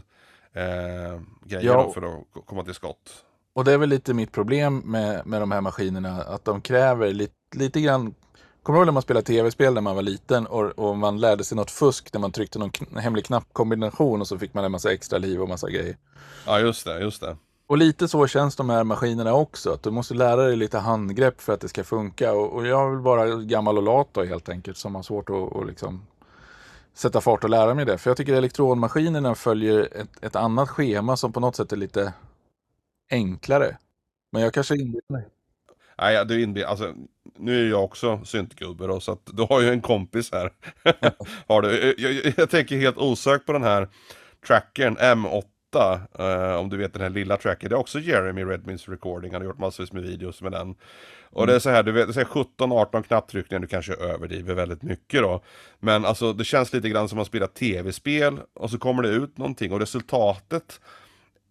eh, 0.53 1.21
grejer 1.45 1.65
Ja. 1.67 1.83
då 1.83 1.93
för 1.93 2.01
att 2.19 2.45
komma 2.45 2.63
till 2.63 2.73
skott. 2.73 3.25
Och 3.53 3.65
det 3.65 3.73
är 3.73 3.77
väl 3.77 3.89
lite 3.89 4.13
mitt 4.13 4.31
problem 4.31 4.77
med, 4.85 5.25
med 5.27 5.41
de 5.41 5.51
här 5.51 5.61
maskinerna, 5.61 6.23
att 6.23 6.45
de 6.45 6.61
kräver 6.61 7.13
lite, 7.13 7.33
lite 7.55 7.81
grann 7.81 8.13
Kommer 8.63 8.77
du 8.77 8.81
ihåg 8.81 8.87
när 8.87 8.93
man 8.93 9.01
spelade 9.01 9.25
tv-spel 9.25 9.73
när 9.73 9.81
man 9.81 9.95
var 9.95 10.01
liten 10.01 10.47
och, 10.47 10.79
och 10.79 10.97
man 10.97 11.19
lärde 11.19 11.43
sig 11.43 11.55
något 11.55 11.71
fusk 11.71 12.13
när 12.13 12.19
man 12.19 12.31
tryckte 12.31 12.59
någon 12.59 12.71
kn- 12.71 12.99
hemlig 12.99 13.25
knappkombination 13.25 14.21
och 14.21 14.27
så 14.27 14.37
fick 14.37 14.53
man 14.53 14.65
en 14.65 14.71
massa 14.71 14.93
extra 14.93 15.17
liv 15.17 15.41
och 15.41 15.49
massa 15.49 15.69
grejer. 15.69 15.97
Ja 16.45 16.59
just 16.59 16.85
det, 16.85 16.99
just 16.99 17.21
det. 17.21 17.37
Och 17.67 17.77
lite 17.77 18.07
så 18.07 18.27
känns 18.27 18.55
de 18.55 18.69
här 18.69 18.83
maskinerna 18.83 19.33
också, 19.33 19.73
att 19.73 19.83
du 19.83 19.91
måste 19.91 20.13
lära 20.13 20.43
dig 20.43 20.55
lite 20.55 20.77
handgrepp 20.77 21.41
för 21.41 21.53
att 21.53 21.61
det 21.61 21.69
ska 21.69 21.83
funka. 21.83 22.33
Och, 22.33 22.53
och 22.53 22.67
jag 22.67 22.85
är 22.85 22.89
väl 22.89 22.99
bara 23.01 23.35
gammal 23.35 23.77
och 23.77 23.83
lat 23.83 24.07
då 24.11 24.23
helt 24.23 24.49
enkelt 24.49 24.77
som 24.77 24.95
har 24.95 25.03
svårt 25.03 25.29
att, 25.29 25.55
att 25.55 25.67
liksom 25.67 26.07
sätta 26.93 27.21
fart 27.21 27.43
och 27.43 27.49
lära 27.49 27.73
mig 27.73 27.85
det. 27.85 27.97
För 27.97 28.09
jag 28.09 28.17
tycker 28.17 28.33
elektronmaskinerna 28.33 29.35
följer 29.35 29.89
ett, 30.01 30.23
ett 30.23 30.35
annat 30.35 30.69
schema 30.69 31.17
som 31.17 31.33
på 31.33 31.39
något 31.39 31.55
sätt 31.55 31.71
är 31.71 31.77
lite 31.77 32.13
enklare. 33.11 33.77
Men 34.31 34.41
jag 34.41 34.53
kanske 34.53 34.75
inbillar 34.75 35.11
mig. 35.13 35.27
Nej, 36.01 36.25
du 36.25 36.45
inbill- 36.45 36.65
alltså, 36.65 36.93
nu 37.37 37.65
är 37.65 37.69
jag 37.69 37.83
också 37.83 38.21
syntgubbe 38.25 38.87
då, 38.87 38.99
så 38.99 39.11
att 39.11 39.29
du 39.33 39.43
har 39.43 39.61
ju 39.61 39.69
en 39.69 39.81
kompis 39.81 40.31
här. 40.31 40.51
har 41.47 41.61
du. 41.61 41.95
Jag, 41.97 42.13
jag, 42.13 42.33
jag 42.37 42.49
tänker 42.49 42.77
helt 42.77 42.97
osökt 42.97 43.45
på 43.45 43.53
den 43.53 43.63
här 43.63 43.87
trackern 44.47 44.97
M8, 44.97 45.99
eh, 46.19 46.59
om 46.59 46.69
du 46.69 46.77
vet 46.77 46.93
den 46.93 47.01
här 47.01 47.09
lilla 47.09 47.37
trackern. 47.37 47.69
Det 47.69 47.75
är 47.75 47.79
också 47.79 47.99
Jeremy 47.99 48.43
Redmins 48.43 48.89
recording, 48.89 49.31
han 49.31 49.41
har 49.41 49.47
gjort 49.47 49.59
massvis 49.59 49.91
med 49.93 50.03
videos 50.03 50.41
med 50.41 50.51
den. 50.51 50.75
Och 51.29 51.47
det 51.47 51.55
är 51.55 51.59
så 51.59 51.69
här, 51.69 51.83
du 51.83 51.91
vet, 51.91 52.13
det 52.13 52.21
är 52.21 52.25
17-18 52.25 53.03
knapptryckningar, 53.03 53.59
du 53.59 53.67
kanske 53.67 53.93
överdriver 53.93 54.53
väldigt 54.53 54.83
mycket 54.83 55.21
då. 55.21 55.43
Men 55.79 56.05
alltså 56.05 56.33
det 56.33 56.43
känns 56.43 56.73
lite 56.73 56.89
grann 56.89 57.09
som 57.09 57.19
att 57.19 57.27
spela 57.27 57.47
tv-spel 57.47 58.39
och 58.53 58.69
så 58.69 58.77
kommer 58.77 59.03
det 59.03 59.09
ut 59.09 59.37
någonting 59.37 59.71
och 59.71 59.79
resultatet 59.79 60.79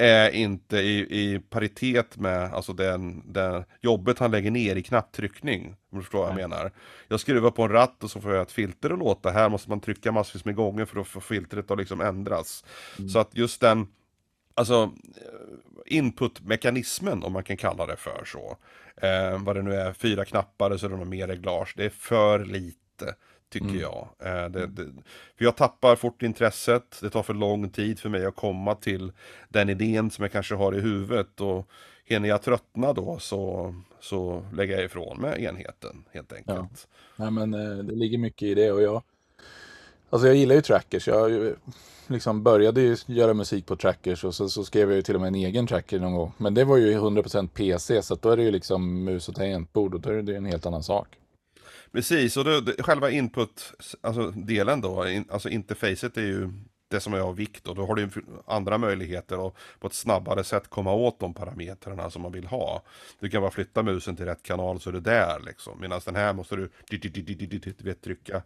är 0.01 0.31
inte 0.31 0.77
i, 0.77 0.99
i 0.99 1.41
paritet 1.51 2.17
med 2.17 2.53
alltså 2.55 2.73
den, 2.73 3.33
den 3.33 3.65
jobbet 3.81 4.19
han 4.19 4.31
lägger 4.31 4.51
ner 4.51 4.77
i 4.77 4.83
knapptryckning. 4.83 5.77
Om 5.91 5.99
du 5.99 6.05
förstår 6.05 6.19
vad 6.19 6.29
jag 6.29 6.37
menar. 6.37 6.73
Jag 7.09 7.21
skruvar 7.21 7.51
på 7.51 7.63
en 7.63 7.71
ratt 7.71 8.05
och 8.05 8.11
så 8.11 8.21
får 8.21 8.35
jag 8.35 8.43
ett 8.43 8.53
filter 8.53 8.91
att 8.91 8.99
låta. 8.99 9.31
Här 9.31 9.49
måste 9.49 9.71
man 9.71 9.81
trycka 9.81 10.13
massvis 10.13 10.45
med 10.45 10.55
gånger 10.55 10.85
för 10.85 11.01
att 11.01 11.09
få 11.09 11.21
filtret 11.21 11.71
att 11.71 11.79
liksom 11.79 12.01
ändras. 12.01 12.65
Så 13.13 13.19
att 13.19 13.31
just 13.33 13.61
den, 13.61 13.87
alltså 14.55 14.93
eh, 15.17 15.97
inputmekanismen 15.97 17.23
om 17.23 17.33
man 17.33 17.45
kan 17.45 17.57
kalla 17.57 17.87
det 17.87 17.97
för 17.97 18.25
så. 18.25 18.57
Eh, 18.97 19.45
vad 19.45 19.57
det 19.57 19.63
nu 19.63 19.75
är, 19.75 19.93
fyra 19.93 20.25
knappar 20.25 20.71
och 20.71 20.81
så 20.81 20.87
är 20.87 20.91
det 20.91 21.05
mer 21.05 21.29
reglage. 21.29 21.75
Det 21.77 21.85
är 21.85 21.91
för 21.91 22.45
lite. 22.45 23.15
Tycker 23.51 23.67
Mm. 23.67 23.81
jag. 23.81 24.09
Eh, 24.19 24.49
det, 24.51 24.67
det, 24.67 24.85
för 25.39 25.45
jag 25.45 25.57
tappar 25.57 25.97
fort 25.97 26.23
intresset. 26.23 26.99
Det 27.01 27.11
tar 27.11 27.23
för 27.23 27.35
lång 27.35 27.71
tid 27.71 27.99
för 27.99 28.09
mig 28.09 28.27
att 28.27 28.37
komma 28.37 28.75
till 28.75 29.13
den 29.49 29.69
idén 29.69 30.11
som 30.11 30.23
jag 30.23 30.33
kanske 30.33 30.55
har 30.55 30.75
i 30.75 30.81
huvudet. 30.81 31.41
Och 31.41 31.69
hinner 32.05 32.29
jag 32.29 32.43
tröttna 32.43 32.93
då 32.93 33.19
så, 33.19 33.75
så 34.01 34.43
lägger 34.53 34.75
jag 34.75 34.85
ifrån 34.85 35.21
mig 35.21 35.45
enheten 35.45 36.05
helt 36.13 36.33
enkelt. 36.33 36.89
Nej, 37.17 37.31
men 37.31 37.55
eh, 37.55 37.85
det 37.85 37.95
ligger 37.95 38.19
mycket 38.19 38.43
i 38.43 38.55
det 38.55 38.73
och 38.73 38.83
jag 38.83 39.03
Alltså 40.11 40.27
jag 40.27 40.37
gillar 40.37 40.55
ju 40.55 40.61
trackers. 40.63 41.09
Jag 41.09 41.55
liksom 42.07 42.43
började 42.43 42.81
ju 42.81 42.97
göra 43.07 43.35
musik 43.35 43.67
på 43.67 43.77
trackers 43.77 44.25
och 44.25 44.35
så, 44.35 44.49
så 44.49 44.65
skrev 44.65 44.89
jag 44.89 44.97
ju 44.97 45.03
till 45.03 45.15
och 45.15 45.21
med 45.21 45.29
en 45.29 45.35
egen 45.35 45.67
tracker 45.67 46.01
någon 46.01 46.15
gång. 46.15 46.33
Men 46.37 46.55
det 46.55 46.65
var 46.65 46.77
ju 46.77 46.99
100% 46.99 47.49
PC 47.49 48.03
så 48.03 48.15
då 48.15 48.31
är 48.31 48.37
det 48.37 48.43
ju 48.43 48.51
liksom 48.51 49.05
mus 49.05 49.29
och 49.29 49.35
tangentbord 49.35 49.95
och 49.95 50.01
då 50.01 50.11
är 50.11 50.23
det 50.23 50.37
en 50.37 50.45
helt 50.45 50.67
annan 50.67 50.83
sak. 50.83 51.09
Precis, 51.93 52.37
och 52.37 52.45
då, 52.45 52.63
själva 52.79 53.11
input, 53.11 53.75
alltså 54.01 54.31
delen 54.31 54.81
då, 54.81 55.09
in, 55.09 55.25
alltså 55.31 55.49
interfacet 55.49 56.17
är 56.17 56.23
ju 56.23 56.51
det 56.91 57.01
som 57.01 57.15
är 57.15 57.21
av 57.21 57.37
vikt 57.37 57.67
och 57.67 57.75
då 57.75 57.87
har 57.87 57.95
du 57.95 58.03
ju 58.03 58.11
andra 58.47 58.79
möjligheter 58.79 59.47
att 59.47 59.55
på 59.81 59.87
ett 59.87 59.95
snabbare 59.95 60.45
sätt 60.45 60.69
komma 60.69 60.93
åt 60.93 61.21
de 61.21 61.35
parametrarna 61.35 62.11
som 62.11 62.23
man 62.23 62.33
vill 62.33 62.47
ha. 62.47 62.83
Du 63.21 63.29
kan 63.29 63.41
bara 63.41 63.51
flytta 63.51 63.83
musen 63.83 64.17
till 64.17 64.25
rätt 64.25 64.43
kanal 64.43 64.81
så 64.81 64.91
är 64.91 64.93
du 64.93 65.01
där 65.01 65.41
liksom. 65.41 65.81
Medan 65.81 66.01
den 66.05 66.17
här 66.17 66.33
måste 66.33 66.57
du, 66.57 66.71
du, 66.89 66.99
du, 66.99 67.09
du, 67.09 67.35
du 67.57 67.85
vet, 67.85 68.03
trycka 68.03 68.43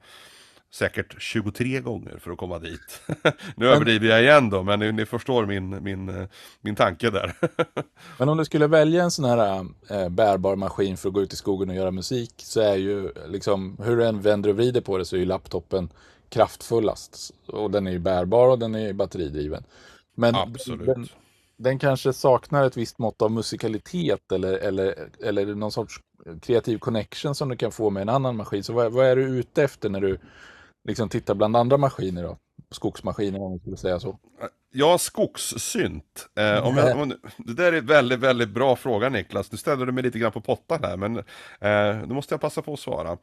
säkert 0.75 1.23
23 1.23 1.81
gånger 1.81 2.19
för 2.19 2.31
att 2.31 2.39
komma 2.39 2.59
dit. 2.59 3.03
nu 3.57 3.69
överdriver 3.69 4.09
jag 4.09 4.23
igen 4.23 4.51
då, 4.51 4.63
men 4.63 4.79
ni, 4.79 4.93
ni 4.93 5.07
förstår 5.07 5.47
min, 5.47 5.83
min, 5.83 6.09
eh, 6.09 6.27
min 6.61 6.77
tanke 6.77 7.11
där. 7.11 7.35
Men 8.19 8.29
om 8.29 8.39
du 8.39 8.45
skulle 8.45 8.67
välja 8.67 9.03
en 9.03 9.11
sån 9.11 9.25
här 9.25 9.67
eh, 9.91 10.09
bärbar 10.09 10.57
maskin 10.57 10.97
för 10.97 11.09
att 11.09 11.15
gå 11.15 11.23
ut 11.23 11.33
i 11.33 11.37
skogen 11.37 11.71
och 11.71 11.77
göra 11.77 11.91
musik 11.91 12.33
så 12.37 12.61
är 12.61 12.77
ju 12.77 13.13
liksom 13.27 13.77
hur 13.83 13.97
du 13.97 14.07
än 14.07 14.21
vänder 14.21 14.51
och 14.51 14.57
vrider 14.57 14.81
på 14.81 14.99
det 14.99 15.05
så 15.05 15.17
är 15.17 15.21
ju 15.21 15.27
laptopen 15.27 15.93
kraftfullast. 16.29 17.35
Och 17.47 17.71
den 17.71 17.87
är 17.87 17.91
ju 17.91 17.99
bärbar 17.99 18.49
och 18.49 18.59
den 18.59 18.75
är 18.75 18.93
batteridriven. 18.93 19.65
Men 20.15 20.35
Absolut. 20.35 20.87
Den, 20.87 21.09
den 21.57 21.79
kanske 21.79 22.13
saknar 22.13 22.67
ett 22.67 22.77
visst 22.77 22.99
mått 22.99 23.23
av 23.23 23.31
musikalitet 23.31 24.33
eller, 24.33 24.53
eller, 24.53 25.09
eller 25.25 25.55
någon 25.55 25.73
sorts 25.73 26.01
kreativ 26.41 26.79
connection 26.79 27.35
som 27.35 27.49
du 27.49 27.57
kan 27.57 27.73
få 27.73 27.91
med 27.91 28.01
en 28.01 28.09
annan 28.09 28.37
maskin. 28.37 28.65
Så 28.65 28.73
vad, 28.73 28.93
vad 28.93 29.07
är 29.07 29.17
du 29.17 29.23
ute 29.23 29.65
efter 29.65 29.89
när 29.89 30.01
du 30.01 30.19
liksom 30.85 31.09
tittar 31.09 31.35
bland 31.35 31.57
andra 31.57 31.77
maskiner 31.77 32.23
då? 32.23 32.39
Skogsmaskiner 32.71 33.43
om 33.43 33.51
man 33.51 33.59
skulle 33.59 33.77
säga 33.77 34.01
så. 34.01 34.19
Ja, 34.77 34.99
skogssynt. 34.99 36.29
Eh, 36.37 36.67
om 36.67 36.77
jag, 36.77 36.99
om, 37.03 37.15
det 37.39 37.55
där 37.55 37.73
är 37.73 37.77
en 37.77 37.87
väldigt, 37.87 38.19
väldigt 38.21 38.51
bra 38.51 38.77
fråga 38.77 39.09
Niklas. 39.09 39.53
Nu 39.53 39.59
ställer 39.59 39.87
du 39.87 39.93
mig 39.93 40.03
lite 40.03 40.19
grann 40.19 40.33
på 40.33 40.41
pottan 40.41 40.81
här, 40.83 40.97
men 40.97 41.17
eh, 41.61 42.09
då 42.09 42.15
måste 42.15 42.35
jag 42.35 42.41
passa 42.41 42.63
på 42.63 42.73
att 42.73 42.81
svara. 42.81 43.19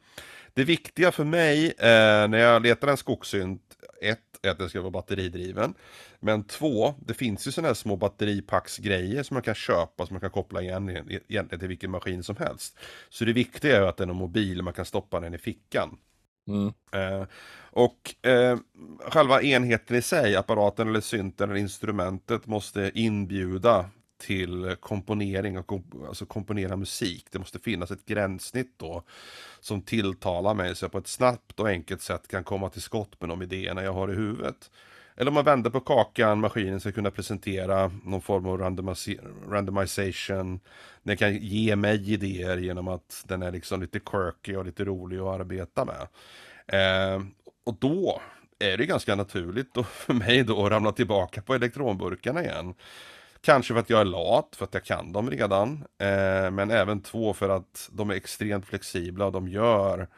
Det 0.54 0.64
viktiga 0.64 1.12
för 1.12 1.24
mig 1.24 1.66
eh, 1.66 2.28
när 2.28 2.38
jag 2.38 2.62
letar 2.62 2.88
en 2.88 2.96
skogssynt, 2.96 3.62
ett, 4.02 4.18
är 4.42 4.50
att 4.50 4.58
den 4.58 4.68
ska 4.68 4.80
vara 4.80 4.90
batteridriven. 4.90 5.74
Men 6.20 6.44
två, 6.44 6.94
det 7.06 7.14
finns 7.14 7.46
ju 7.46 7.52
sådana 7.52 7.68
här 7.68 7.74
små 7.74 7.96
batteripacksgrejer 7.96 9.22
som 9.22 9.34
man 9.34 9.42
kan 9.42 9.54
köpa, 9.54 10.06
som 10.06 10.14
man 10.14 10.20
kan 10.20 10.30
koppla 10.30 10.62
igen 10.62 10.88
egentligen 10.88 11.58
till 11.58 11.68
vilken 11.68 11.90
maskin 11.90 12.22
som 12.22 12.36
helst. 12.36 12.78
Så 13.08 13.24
det 13.24 13.32
viktiga 13.32 13.76
är 13.76 13.82
att 13.82 13.96
den 13.96 14.10
är 14.10 14.14
mobil, 14.14 14.62
man 14.62 14.72
kan 14.72 14.84
stoppa 14.84 15.20
den 15.20 15.34
i 15.34 15.38
fickan. 15.38 15.98
Mm. 16.48 16.72
Eh, 16.92 17.26
och 17.70 18.26
eh, 18.26 18.58
själva 19.00 19.42
enheten 19.42 19.96
i 19.96 20.02
sig, 20.02 20.36
apparaten 20.36 20.88
eller 20.88 21.00
synten 21.00 21.50
eller 21.50 21.60
instrumentet 21.60 22.46
måste 22.46 22.90
inbjuda 22.94 23.90
till 24.18 24.76
komponering 24.80 25.58
och 25.58 25.66
komp 25.66 25.86
alltså 26.08 26.26
komponera 26.26 26.76
musik. 26.76 27.26
Det 27.30 27.38
måste 27.38 27.58
finnas 27.58 27.90
ett 27.90 28.06
gränssnitt 28.06 28.74
då 28.76 29.02
som 29.60 29.82
tilltalar 29.82 30.54
mig 30.54 30.76
så 30.76 30.84
jag 30.84 30.92
på 30.92 30.98
ett 30.98 31.06
snabbt 31.08 31.60
och 31.60 31.68
enkelt 31.68 32.02
sätt 32.02 32.28
kan 32.28 32.44
komma 32.44 32.68
till 32.68 32.82
skott 32.82 33.20
med 33.20 33.28
de 33.28 33.42
idéerna 33.42 33.82
jag 33.82 33.92
har 33.92 34.12
i 34.12 34.14
huvudet. 34.14 34.70
Eller 35.16 35.28
om 35.28 35.34
man 35.34 35.44
vänder 35.44 35.70
på 35.70 35.80
kakan, 35.80 36.40
maskinen 36.40 36.80
ska 36.80 36.92
kunna 36.92 37.10
presentera 37.10 37.90
någon 38.04 38.22
form 38.22 38.46
av 38.46 38.58
randomization. 39.50 40.60
Den 41.02 41.16
kan 41.16 41.36
ge 41.36 41.76
mig 41.76 42.12
idéer 42.12 42.56
genom 42.56 42.88
att 42.88 43.24
den 43.26 43.42
är 43.42 43.50
liksom 43.50 43.80
lite 43.80 44.00
quirky 44.00 44.56
och 44.56 44.64
lite 44.64 44.84
rolig 44.84 45.18
att 45.18 45.40
arbeta 45.40 45.84
med. 45.84 46.08
Eh, 46.66 47.22
och 47.64 47.76
då 47.78 48.20
är 48.58 48.76
det 48.76 48.86
ganska 48.86 49.14
naturligt 49.14 49.74
då 49.74 49.82
för 49.84 50.14
mig 50.14 50.42
då 50.42 50.66
att 50.66 50.72
ramla 50.72 50.92
tillbaka 50.92 51.42
på 51.42 51.54
elektronburkarna 51.54 52.42
igen. 52.42 52.74
Kanske 53.40 53.74
för 53.74 53.80
att 53.80 53.90
jag 53.90 54.00
är 54.00 54.04
lat, 54.04 54.56
för 54.56 54.64
att 54.64 54.74
jag 54.74 54.84
kan 54.84 55.12
dem 55.12 55.30
redan. 55.30 55.84
Eh, 55.98 56.50
men 56.50 56.70
även 56.70 57.00
två 57.02 57.34
för 57.34 57.48
att 57.48 57.88
de 57.92 58.10
är 58.10 58.14
extremt 58.14 58.66
flexibla 58.66 59.26
och 59.26 59.32
de 59.32 59.48
gör 59.48 60.08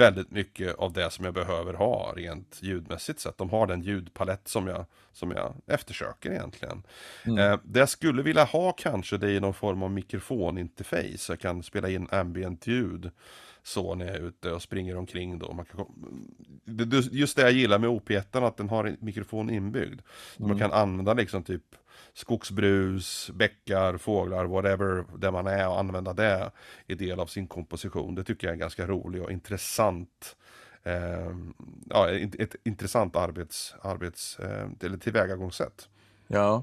väldigt 0.00 0.30
mycket 0.30 0.74
av 0.74 0.92
det 0.92 1.10
som 1.10 1.24
jag 1.24 1.34
behöver 1.34 1.74
ha 1.74 2.12
rent 2.16 2.58
ljudmässigt 2.62 3.20
sett. 3.20 3.38
De 3.38 3.50
har 3.50 3.66
den 3.66 3.82
ljudpalett 3.82 4.48
som 4.48 4.66
jag, 4.66 4.86
som 5.12 5.30
jag 5.30 5.54
eftersöker 5.66 6.30
egentligen. 6.30 6.82
Mm. 7.24 7.38
Eh, 7.38 7.58
det 7.64 7.78
jag 7.78 7.88
skulle 7.88 8.22
vilja 8.22 8.44
ha 8.44 8.72
kanske 8.72 9.16
det 9.16 9.30
är 9.30 9.40
någon 9.40 9.54
form 9.54 9.82
av 9.82 9.90
mikrofoninterface. 9.90 11.32
Jag 11.32 11.40
kan 11.40 11.62
spela 11.62 11.88
in 11.88 12.08
ambient 12.10 12.66
ljud 12.66 13.10
så 13.62 13.94
när 13.94 14.06
jag 14.06 14.16
är 14.16 14.20
ute 14.20 14.52
och 14.52 14.62
springer 14.62 14.96
omkring 14.96 15.38
då. 15.38 15.52
Man 15.52 15.64
kan, 15.64 15.86
just 17.10 17.36
det 17.36 17.42
jag 17.42 17.52
gillar 17.52 17.78
med 17.78 17.90
OP1, 17.90 18.46
att 18.46 18.56
den 18.56 18.68
har 18.68 18.84
en 18.84 18.96
mikrofon 19.00 19.50
inbyggd. 19.50 20.00
Mm. 20.38 20.48
Man 20.48 20.58
kan 20.58 20.72
använda 20.72 21.14
liksom 21.14 21.42
typ 21.42 21.64
skogsbrus, 22.14 23.30
bäckar, 23.34 23.96
fåglar, 23.96 24.44
whatever, 24.44 25.04
där 25.18 25.30
man 25.30 25.46
är 25.46 25.68
och 25.68 25.78
använda 25.78 26.12
det 26.12 26.50
i 26.86 26.94
del 26.94 27.20
av 27.20 27.26
sin 27.26 27.46
komposition. 27.46 28.14
Det 28.14 28.24
tycker 28.24 28.46
jag 28.46 28.54
är 28.54 28.58
ganska 28.58 28.86
roligt 28.86 29.22
och 29.22 29.32
intressant. 29.32 30.36
Eh, 30.82 31.36
ja, 31.90 32.10
ett, 32.10 32.34
ett, 32.34 32.56
intressant 32.64 33.16
arbets, 33.16 33.74
arbets 33.82 34.38
eh, 34.38 34.68
eller 34.80 34.98
tillvägagångssätt. 34.98 35.88
Ja. 36.26 36.62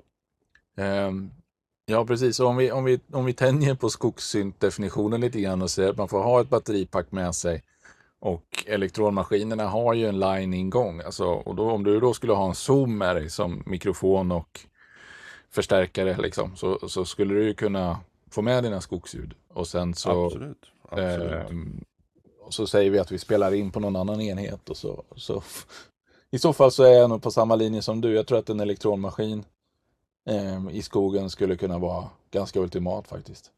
Um, 0.76 1.32
ja, 1.86 2.06
precis. 2.06 2.40
om 2.40 2.58
vi, 2.58 2.72
om 2.72 2.84
vi, 2.84 3.00
om 3.12 3.26
vi 3.26 3.34
tänjer 3.34 3.76
på 3.76 3.90
skogssyntdefinitionen 3.90 5.22
lite 5.22 5.42
grann 5.42 5.62
och 5.62 5.72
säger 5.72 5.90
att 5.90 5.98
man 5.98 6.08
får 6.08 6.24
ha 6.24 6.42
ett 6.42 6.50
batteripack 6.50 7.12
med 7.12 7.36
sig 7.36 7.64
och 8.20 8.64
elektronmaskinerna 8.68 9.68
har 9.68 9.94
ju 9.94 10.08
en 10.08 10.20
line-ingång. 10.20 11.02
Alltså, 11.02 11.26
och 11.26 11.56
då, 11.56 11.72
om 11.72 11.84
du 11.84 12.00
då 12.00 12.14
skulle 12.14 12.34
ha 12.34 12.48
en 12.48 12.56
zoom 12.56 12.98
med 12.98 13.16
dig 13.16 13.30
som 13.30 13.64
mikrofon 13.66 14.32
och 14.32 14.60
förstärkare 15.52 16.18
liksom, 16.18 16.56
så, 16.56 16.90
så 16.90 17.06
skulle 17.06 17.34
du 17.34 17.44
ju 17.44 17.54
kunna 17.54 18.00
få 18.32 18.42
med 18.42 18.64
dina 18.64 18.82
skogsljud. 18.82 19.34
Och 19.48 19.68
sen 19.68 19.96
så, 19.96 20.26
absolut, 20.26 20.72
absolut. 20.90 21.32
Eh, 21.32 21.46
och 22.42 22.54
så 22.54 22.68
säger 22.68 22.92
vi 22.92 23.00
att 23.00 23.12
vi 23.12 23.18
spelar 23.18 23.54
in 23.54 23.72
på 23.72 23.80
någon 23.80 23.96
annan 23.96 24.22
enhet. 24.22 24.70
Och 24.70 24.78
så, 24.78 25.04
så, 25.16 25.44
I 26.32 26.40
så 26.40 26.54
fall 26.54 26.72
så 26.72 26.84
är 26.84 26.94
jag 26.94 27.10
nog 27.10 27.22
på 27.22 27.32
samma 27.32 27.56
linje 27.56 27.82
som 27.82 28.02
du. 28.02 28.14
Jag 28.14 28.28
tror 28.28 28.40
att 28.40 28.50
en 28.50 28.60
elektronmaskin 28.60 29.46
eh, 30.30 30.70
i 30.72 30.82
skogen 30.82 31.30
skulle 31.30 31.56
kunna 31.56 31.78
vara 31.78 32.10
ganska 32.32 32.60
ultimat 32.60 33.08
faktiskt. 33.08 33.52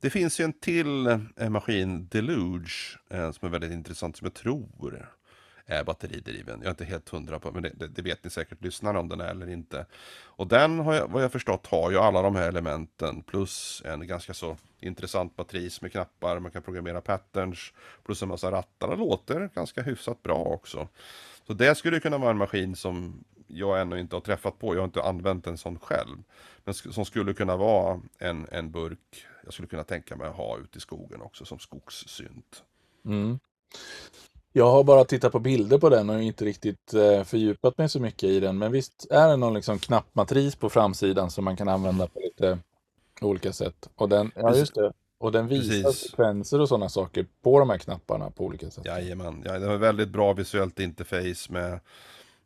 Det 0.00 0.10
finns 0.10 0.40
ju 0.40 0.44
en 0.44 0.52
till 0.52 1.06
eh, 1.06 1.48
maskin, 1.48 2.08
Deluge, 2.10 2.98
eh, 3.10 3.32
som 3.32 3.46
är 3.46 3.50
väldigt 3.50 3.72
intressant, 3.72 4.16
som 4.16 4.24
jag 4.24 4.34
tror 4.34 5.08
är 5.66 5.84
batteridriven. 5.84 6.58
Jag 6.58 6.66
är 6.66 6.70
inte 6.70 6.84
helt 6.84 7.08
hundra 7.08 7.38
på, 7.38 7.50
men 7.52 7.62
det, 7.62 7.70
det, 7.74 7.88
det 7.88 8.02
vet 8.02 8.24
ni 8.24 8.30
säkert 8.30 8.62
lyssnare 8.62 8.98
om 8.98 9.08
den 9.08 9.20
är 9.20 9.28
eller 9.28 9.50
inte. 9.50 9.86
Och 10.22 10.46
den 10.46 10.78
har 10.78 10.94
jag, 10.94 11.08
vad 11.08 11.22
jag 11.22 11.32
förstått 11.32 11.66
har 11.66 11.90
ju 11.90 11.98
alla 11.98 12.22
de 12.22 12.36
här 12.36 12.48
elementen 12.48 13.22
plus 13.22 13.82
en 13.84 14.06
ganska 14.06 14.34
så 14.34 14.56
intressant 14.80 15.36
batteris 15.36 15.82
med 15.82 15.92
knappar, 15.92 16.38
man 16.38 16.50
kan 16.50 16.62
programmera 16.62 17.00
patterns, 17.00 17.72
plus 18.04 18.22
en 18.22 18.28
massa 18.28 18.50
rattar. 18.50 18.88
och 18.88 18.98
låter 18.98 19.50
ganska 19.54 19.82
hyfsat 19.82 20.22
bra 20.22 20.38
också. 20.38 20.88
Så 21.46 21.52
det 21.52 21.74
skulle 21.74 22.00
kunna 22.00 22.18
vara 22.18 22.30
en 22.30 22.38
maskin 22.38 22.76
som 22.76 23.24
jag 23.46 23.80
ännu 23.80 24.00
inte 24.00 24.16
har 24.16 24.20
träffat 24.20 24.58
på, 24.58 24.74
jag 24.74 24.80
har 24.80 24.84
inte 24.84 25.02
använt 25.02 25.46
en 25.46 25.58
sån 25.58 25.78
själv. 25.78 26.22
Men 26.64 26.74
som 26.74 27.04
skulle 27.04 27.34
kunna 27.34 27.56
vara 27.56 28.00
en, 28.18 28.46
en 28.52 28.70
burk, 28.70 29.26
jag 29.44 29.52
skulle 29.52 29.68
kunna 29.68 29.84
tänka 29.84 30.16
mig 30.16 30.28
att 30.28 30.36
ha 30.36 30.58
ute 30.58 30.78
i 30.78 30.80
skogen 30.80 31.22
också 31.22 31.44
som 31.44 31.58
skogssynt. 31.58 32.64
Mm. 33.04 33.38
Jag 34.56 34.70
har 34.70 34.84
bara 34.84 35.04
tittat 35.04 35.32
på 35.32 35.38
bilder 35.38 35.78
på 35.78 35.88
den 35.88 36.10
och 36.10 36.22
inte 36.22 36.44
riktigt 36.44 36.94
eh, 36.94 37.24
fördjupat 37.24 37.78
mig 37.78 37.88
så 37.88 38.00
mycket 38.00 38.28
i 38.28 38.40
den. 38.40 38.58
Men 38.58 38.72
visst 38.72 39.06
är 39.10 39.28
det 39.28 39.36
någon 39.36 39.54
liksom 39.54 39.78
knappmatris 39.78 40.56
på 40.56 40.70
framsidan 40.70 41.30
som 41.30 41.44
man 41.44 41.56
kan 41.56 41.68
använda 41.68 42.06
på 42.06 42.20
lite 42.20 42.58
olika 43.20 43.52
sätt. 43.52 43.88
Och 43.94 44.08
den, 44.08 44.30
ja, 44.34 44.56
just 44.56 44.74
det. 44.74 44.92
Och 45.18 45.32
den 45.32 45.48
visar 45.48 45.82
Precis. 45.82 46.10
sekvenser 46.10 46.60
och 46.60 46.68
sådana 46.68 46.88
saker 46.88 47.26
på 47.42 47.58
de 47.58 47.70
här 47.70 47.78
knapparna 47.78 48.30
på 48.30 48.44
olika 48.44 48.70
sätt. 48.70 48.84
Jajamän, 48.86 49.42
ja, 49.44 49.58
det 49.58 49.66
har 49.66 49.76
väldigt 49.76 50.08
bra 50.08 50.32
visuellt 50.32 50.80
interface 50.80 51.52
med 51.52 51.80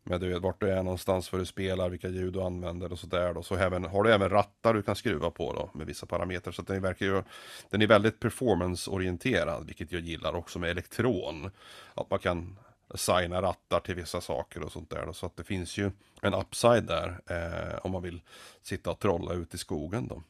med 0.09 0.21
du 0.21 0.29
vet, 0.29 0.43
vart 0.43 0.61
du 0.61 0.71
är 0.71 0.83
någonstans 0.83 1.29
för 1.29 1.39
du 1.39 1.47
spelar, 1.47 1.89
vilka 1.89 2.09
ljud 2.09 2.33
du 2.33 2.43
använder 2.43 2.93
och 2.93 2.99
sådär 2.99 3.35
då. 3.35 3.43
Så 3.43 3.57
även, 3.57 3.85
har 3.85 4.03
du 4.03 4.13
även 4.13 4.29
rattar 4.29 4.75
du 4.75 4.83
kan 4.83 4.97
skruva 4.97 5.31
på 5.31 5.53
då 5.53 5.71
med 5.75 5.87
vissa 5.87 6.07
parametrar. 6.07 6.53
Så 6.53 6.63
den 6.63 6.83
verkar 6.83 7.07
ju, 7.07 7.23
den 7.71 7.83
är 7.83 7.87
väldigt 7.87 8.21
performance-orienterad, 8.21 9.67
vilket 9.67 9.93
jag 9.93 10.01
gillar 10.01 10.35
också 10.35 10.59
med 10.59 10.71
elektron. 10.71 11.51
Att 11.95 12.11
man 12.11 12.19
kan 12.19 12.59
signa 12.95 13.43
rattar 13.43 13.81
till 13.81 13.95
vissa 13.95 14.21
saker 14.21 14.63
och 14.63 14.73
sånt 14.73 14.91
där. 14.91 15.07
Då. 15.07 15.13
Så 15.13 15.27
att 15.27 15.37
det 15.37 15.45
finns 15.45 15.77
ju 15.77 15.91
en 16.23 16.35
upside 16.35 16.85
där 16.85 17.21
eh, 17.27 17.79
om 17.83 17.93
man 17.93 18.03
vill 18.03 18.21
sitta 18.63 18.91
och 18.91 18.99
trolla 18.99 19.35
ute 19.35 19.57
i 19.57 19.59
skogen 19.59 20.09
då. 20.09 20.23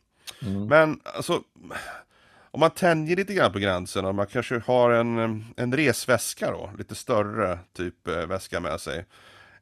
Mm. 0.43 0.67
Men 0.67 1.01
alltså, 1.05 1.43
om 2.51 2.61
man 2.61 2.71
tänjer 2.71 3.17
lite 3.17 3.35
grann 3.35 3.53
på 3.53 3.59
gränsen 3.59 4.05
och 4.05 4.15
man 4.15 4.27
kanske 4.27 4.59
har 4.59 4.91
en, 4.91 5.45
en 5.57 5.77
resväska 5.77 6.51
då, 6.51 6.71
lite 6.79 6.95
större 6.95 7.59
typ 7.73 8.09
eh, 8.09 8.27
väska 8.27 8.61
med 8.61 8.81
sig. 8.81 9.05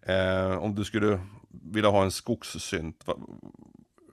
Eh, 0.06 0.58
om 0.58 0.74
du 0.74 0.84
skulle 0.84 1.20
vilja 1.48 1.90
ha 1.90 2.04
en 2.04 2.10
skogssynt, 2.10 3.04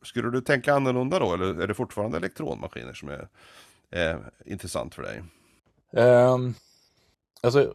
skulle 0.03 0.31
du 0.31 0.41
tänka 0.41 0.73
annorlunda 0.73 1.19
då 1.19 1.33
eller 1.33 1.61
är 1.61 1.67
det 1.67 1.73
fortfarande 1.73 2.17
elektronmaskiner 2.17 2.93
som 2.93 3.09
är 3.09 3.27
eh, 3.91 4.17
intressant 4.45 4.95
för 4.95 5.01
dig? 5.01 5.23
Um, 6.05 6.53
alltså, 7.41 7.73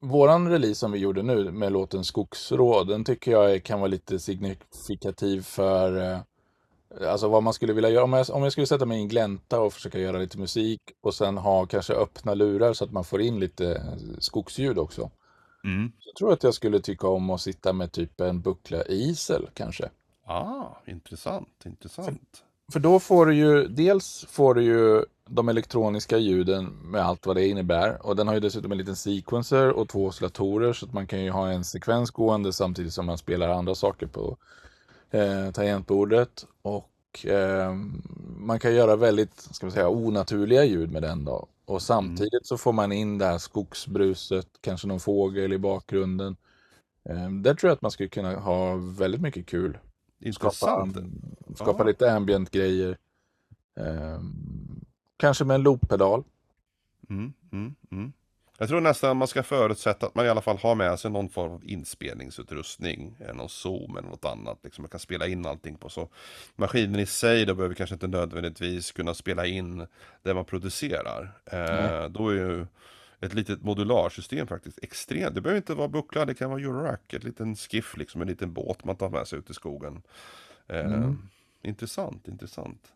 våran 0.00 0.48
release 0.48 0.74
som 0.74 0.92
vi 0.92 0.98
gjorde 0.98 1.22
nu 1.22 1.50
med 1.50 1.72
låten 1.72 2.04
Skogsråd, 2.04 2.88
den 2.88 3.04
tycker 3.04 3.32
jag 3.32 3.64
kan 3.64 3.80
vara 3.80 3.88
lite 3.88 4.18
signifikativ 4.18 5.42
för 5.42 6.12
eh, 6.12 6.20
Alltså 7.00 7.28
vad 7.28 7.42
man 7.42 7.52
skulle 7.52 7.72
vilja 7.72 7.90
göra, 7.90 8.04
om 8.04 8.12
jag, 8.12 8.30
om 8.30 8.42
jag 8.42 8.52
skulle 8.52 8.66
sätta 8.66 8.86
mig 8.86 8.98
i 8.98 9.00
en 9.00 9.08
glänta 9.08 9.60
och 9.60 9.72
försöka 9.72 9.98
göra 9.98 10.18
lite 10.18 10.38
musik 10.38 10.80
och 11.00 11.14
sen 11.14 11.38
ha 11.38 11.66
kanske 11.66 11.92
öppna 11.94 12.34
lurar 12.34 12.72
så 12.72 12.84
att 12.84 12.92
man 12.92 13.04
får 13.04 13.20
in 13.20 13.40
lite 13.40 13.74
eh, 13.74 14.18
skogsljud 14.18 14.78
också. 14.78 15.10
Mm. 15.64 15.92
Jag 15.98 16.14
tror 16.14 16.32
att 16.32 16.42
jag 16.42 16.54
skulle 16.54 16.80
tycka 16.80 17.08
om 17.08 17.30
att 17.30 17.40
sitta 17.40 17.72
med 17.72 17.92
typ 17.92 18.20
en 18.20 18.40
buckla 18.40 18.84
isel 18.84 19.48
kanske. 19.54 19.88
Ah, 20.24 20.64
intressant, 20.86 21.48
intressant. 21.64 22.44
För, 22.66 22.72
för 22.72 22.80
då 22.80 23.00
får 23.00 23.26
du 23.26 23.34
ju, 23.34 23.68
dels 23.68 24.26
får 24.28 24.54
du 24.54 24.62
ju 24.62 25.04
de 25.28 25.48
elektroniska 25.48 26.18
ljuden 26.18 26.64
med 26.64 27.02
allt 27.02 27.26
vad 27.26 27.36
det 27.36 27.46
innebär. 27.48 28.06
Och 28.06 28.16
den 28.16 28.26
har 28.28 28.34
ju 28.34 28.40
dessutom 28.40 28.72
en 28.72 28.78
liten 28.78 28.96
sequencer 28.96 29.70
och 29.70 29.88
två 29.88 30.06
oscillatorer 30.06 30.72
så 30.72 30.86
att 30.86 30.92
man 30.92 31.06
kan 31.06 31.24
ju 31.24 31.30
ha 31.30 31.48
en 31.48 31.64
sekvens 31.64 32.10
gående 32.10 32.52
samtidigt 32.52 32.92
som 32.92 33.06
man 33.06 33.18
spelar 33.18 33.48
andra 33.48 33.74
saker 33.74 34.06
på 34.06 34.36
eh, 35.10 35.50
tangentbordet. 35.52 36.46
Och 36.62 37.26
eh, 37.26 37.74
man 38.38 38.58
kan 38.58 38.74
göra 38.74 38.96
väldigt, 38.96 39.40
ska 39.40 39.66
man 39.66 39.72
säga, 39.72 39.88
onaturliga 39.88 40.64
ljud 40.64 40.92
med 40.92 41.02
den 41.02 41.24
då. 41.24 41.46
Och 41.72 41.76
mm. 41.76 41.80
samtidigt 41.80 42.46
så 42.46 42.58
får 42.58 42.72
man 42.72 42.92
in 42.92 43.18
det 43.18 43.24
här 43.24 43.38
skogsbruset, 43.38 44.48
kanske 44.60 44.88
någon 44.88 45.00
fågel 45.00 45.52
i 45.52 45.58
bakgrunden. 45.58 46.36
Um, 47.02 47.42
där 47.42 47.54
tror 47.54 47.68
jag 47.68 47.74
att 47.74 47.82
man 47.82 47.90
skulle 47.90 48.08
kunna 48.08 48.36
ha 48.36 48.76
väldigt 48.76 49.20
mycket 49.20 49.46
kul. 49.46 49.78
Intressant. 50.20 50.96
Skapa, 50.96 51.54
skapa 51.54 51.84
lite 51.84 52.12
ambient 52.12 52.50
grejer. 52.50 52.98
Um, 53.74 54.84
kanske 55.16 55.44
med 55.44 55.54
en 55.54 55.62
looppedal. 55.62 56.24
Mm, 57.10 57.32
mm, 57.52 57.74
mm. 57.90 58.12
Jag 58.62 58.68
tror 58.68 58.80
nästan 58.80 59.16
man 59.16 59.28
ska 59.28 59.42
förutsätta 59.42 60.06
att 60.06 60.14
man 60.14 60.26
i 60.26 60.28
alla 60.28 60.40
fall 60.40 60.58
har 60.58 60.74
med 60.74 60.98
sig 60.98 61.10
någon 61.10 61.28
form 61.28 61.52
av 61.52 61.64
inspelningsutrustning. 61.64 63.16
Eh, 63.20 63.34
någon 63.34 63.48
zoom 63.48 63.96
eller 63.96 64.08
något 64.08 64.24
annat. 64.24 64.58
Liksom 64.62 64.82
man 64.82 64.88
kan 64.88 65.00
spela 65.00 65.26
in 65.26 65.46
allting 65.46 65.76
på. 65.76 65.88
Så 65.88 66.08
maskinen 66.56 67.00
i 67.00 67.06
sig 67.06 67.46
då 67.46 67.54
behöver 67.54 67.74
kanske 67.74 67.94
inte 67.94 68.06
nödvändigtvis 68.06 68.92
kunna 68.92 69.14
spela 69.14 69.46
in 69.46 69.86
det 70.22 70.34
man 70.34 70.44
producerar. 70.44 71.40
Eh, 71.44 72.08
då 72.08 72.28
är 72.28 72.34
ju 72.34 72.66
ett 73.20 73.34
litet 73.34 73.62
modularsystem 73.62 74.46
faktiskt 74.46 74.78
extremt. 74.82 75.34
Det 75.34 75.40
behöver 75.40 75.56
inte 75.56 75.74
vara 75.74 75.88
buckla, 75.88 76.24
det 76.24 76.34
kan 76.34 76.50
vara 76.50 76.60
Eurorack. 76.60 77.12
Ett 77.12 77.24
liten 77.24 77.56
skiff 77.56 77.96
liksom, 77.96 78.22
en 78.22 78.28
liten 78.28 78.52
båt 78.52 78.84
man 78.84 78.96
tar 78.96 79.10
med 79.10 79.28
sig 79.28 79.38
ut 79.38 79.50
i 79.50 79.54
skogen. 79.54 80.02
Eh, 80.68 80.86
mm. 80.86 81.18
Intressant, 81.62 82.28
intressant. 82.28 82.92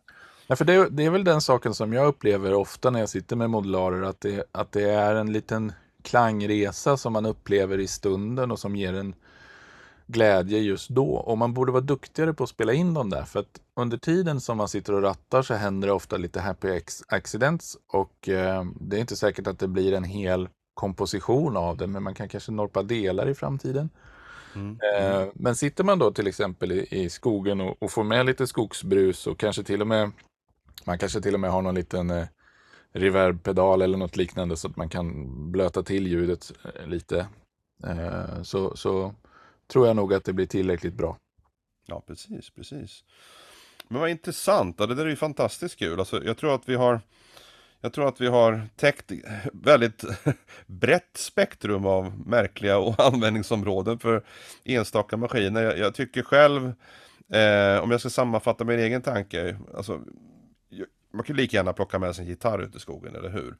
Ja, 0.47 0.55
för 0.55 0.65
det, 0.65 0.89
det, 0.89 1.05
är 1.05 1.09
väl 1.09 1.23
den 1.23 1.41
saken 1.41 1.73
som 1.73 1.93
jag 1.93 2.07
upplever 2.07 2.53
ofta 2.53 2.89
när 2.89 2.99
jag 2.99 3.09
sitter 3.09 3.35
med 3.35 3.49
modularer, 3.49 4.01
att 4.01 4.21
det, 4.21 4.43
att 4.51 4.71
det 4.71 4.89
är 4.89 5.15
en 5.15 5.33
liten 5.33 5.71
klangresa 6.01 6.97
som 6.97 7.13
man 7.13 7.25
upplever 7.25 7.77
i 7.77 7.87
stunden 7.87 8.51
och 8.51 8.59
som 8.59 8.75
ger 8.75 8.93
en 8.93 9.15
glädje 10.07 10.59
just 10.59 10.89
då. 10.89 11.09
Och 11.09 11.37
man 11.37 11.53
borde 11.53 11.71
vara 11.71 11.81
duktigare 11.81 12.33
på 12.33 12.43
att 12.43 12.49
spela 12.49 12.73
in 12.73 12.93
dem 12.93 13.09
där, 13.09 13.23
för 13.23 13.39
att 13.39 13.59
under 13.75 13.97
tiden 13.97 14.41
som 14.41 14.57
man 14.57 14.67
sitter 14.67 14.93
och 14.93 15.01
rattar 15.01 15.41
så 15.41 15.53
händer 15.53 15.87
det 15.87 15.93
ofta 15.93 16.17
lite 16.17 16.39
happy 16.39 16.81
accidents 17.07 17.77
och 17.87 18.29
eh, 18.29 18.65
det 18.79 18.97
är 18.97 19.01
inte 19.01 19.15
säkert 19.15 19.47
att 19.47 19.59
det 19.59 19.67
blir 19.67 19.93
en 19.93 20.03
hel 20.03 20.49
komposition 20.73 21.57
av 21.57 21.77
det, 21.77 21.87
men 21.87 22.03
man 22.03 22.13
kan 22.13 22.29
kanske 22.29 22.51
norpa 22.51 22.83
delar 22.83 23.29
i 23.29 23.35
framtiden. 23.35 23.89
Mm. 24.55 24.77
Eh, 24.93 25.27
men 25.33 25.55
sitter 25.55 25.83
man 25.83 25.99
då 25.99 26.11
till 26.11 26.27
exempel 26.27 26.71
i, 26.71 27.09
skogen 27.09 27.61
och, 27.61 27.91
får 27.91 28.03
med 28.03 28.25
lite 28.25 28.47
skogsbrus 28.47 29.27
och 29.27 29.39
kanske 29.39 29.63
till 29.63 29.81
och 29.81 29.87
med 29.87 30.11
man 30.85 30.97
kanske 30.97 31.21
till 31.21 31.33
och 31.33 31.39
med 31.39 31.51
har 31.51 31.61
någon 31.61 31.75
liten 31.75 32.09
eh, 32.09 32.27
reverbpedal 32.93 33.81
eller 33.81 33.97
något 33.97 34.17
liknande 34.17 34.57
så 34.57 34.67
att 34.67 34.75
man 34.75 34.89
kan 34.89 35.51
blöta 35.51 35.83
till 35.83 36.07
ljudet 36.07 36.53
eh, 36.63 36.87
lite. 36.87 37.27
Eh, 37.83 38.41
så, 38.43 38.75
så 38.75 39.15
tror 39.67 39.87
jag 39.87 39.95
nog 39.95 40.13
att 40.13 40.25
det 40.25 40.33
blir 40.33 40.45
tillräckligt 40.45 40.93
bra. 40.93 41.17
Ja, 41.87 42.03
precis, 42.07 42.49
precis. 42.49 43.03
Men 43.87 44.01
vad 44.01 44.09
intressant, 44.09 44.77
det 44.77 44.95
där 44.95 45.05
är 45.05 45.09
ju 45.09 45.15
fantastiskt 45.15 45.79
kul. 45.79 45.99
Alltså, 45.99 46.23
jag 46.23 46.37
tror 46.37 46.55
att 46.55 46.69
vi 46.69 46.75
har 46.75 47.01
jag 47.81 47.93
tror 47.93 48.07
att 48.07 48.21
vi 48.21 48.27
har 48.27 48.61
täckt 48.75 49.11
väldigt 49.53 50.03
brett 50.65 51.17
spektrum 51.17 51.85
av 51.85 52.19
märkliga 52.25 52.77
och 52.77 52.99
användningsområden 53.13 53.99
för 53.99 54.23
enstaka 54.63 55.17
maskiner. 55.17 55.63
Jag, 55.63 55.77
jag 55.77 55.95
tycker 55.95 56.23
själv, 56.23 56.73
eh, 57.33 57.83
om 57.83 57.91
jag 57.91 57.99
ska 57.99 58.09
sammanfatta 58.09 58.63
min 58.63 58.79
egen 58.79 59.01
tanke, 59.01 59.57
alltså 59.75 60.01
man 61.17 61.25
kan 61.25 61.35
lika 61.35 61.57
gärna 61.57 61.73
plocka 61.73 61.99
med 61.99 62.15
sig 62.15 62.23
en 62.23 62.29
gitarr 62.29 62.59
ut 62.59 62.75
i 62.75 62.79
skogen, 62.79 63.15
eller 63.15 63.29
hur? 63.29 63.55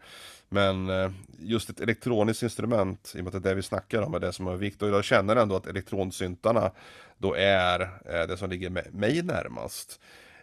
Men 0.49 0.89
eh, 0.89 1.11
just 1.39 1.69
ett 1.69 1.79
elektroniskt 1.79 2.43
instrument, 2.43 3.13
i 3.15 3.19
och 3.19 3.23
med 3.23 3.35
att 3.35 3.43
det 3.43 3.49
är 3.49 3.51
det 3.51 3.55
vi 3.55 3.63
snackar 3.63 4.01
om, 4.01 4.13
är 4.13 4.19
det 4.19 4.33
som 4.33 4.47
är 4.47 4.55
viktigt. 4.55 4.81
Och 4.81 4.89
jag 4.89 5.03
känner 5.03 5.35
ändå 5.35 5.55
att 5.55 5.67
elektronsyntarna 5.67 6.71
då 7.17 7.33
är 7.35 7.79
eh, 7.81 8.27
det 8.27 8.37
som 8.37 8.49
ligger 8.49 8.69
mig 8.91 9.21
närmast. 9.21 9.99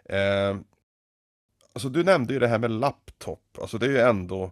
Ehm, 0.09 0.63
alltså 1.73 1.89
du 1.89 2.03
nämnde 2.03 2.33
ju 2.33 2.39
det 2.39 2.47
här 2.47 2.59
med 2.59 2.71
laptop, 2.71 3.57
alltså 3.61 3.77
det 3.77 3.85
är 3.85 3.89
ju 3.89 3.99
ändå 3.99 4.51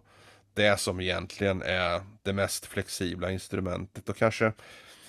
det 0.54 0.80
som 0.80 1.00
egentligen 1.00 1.62
är 1.62 2.00
det 2.22 2.32
mest 2.32 2.66
flexibla 2.66 3.30
instrumentet 3.30 4.08
och 4.08 4.16
kanske 4.16 4.52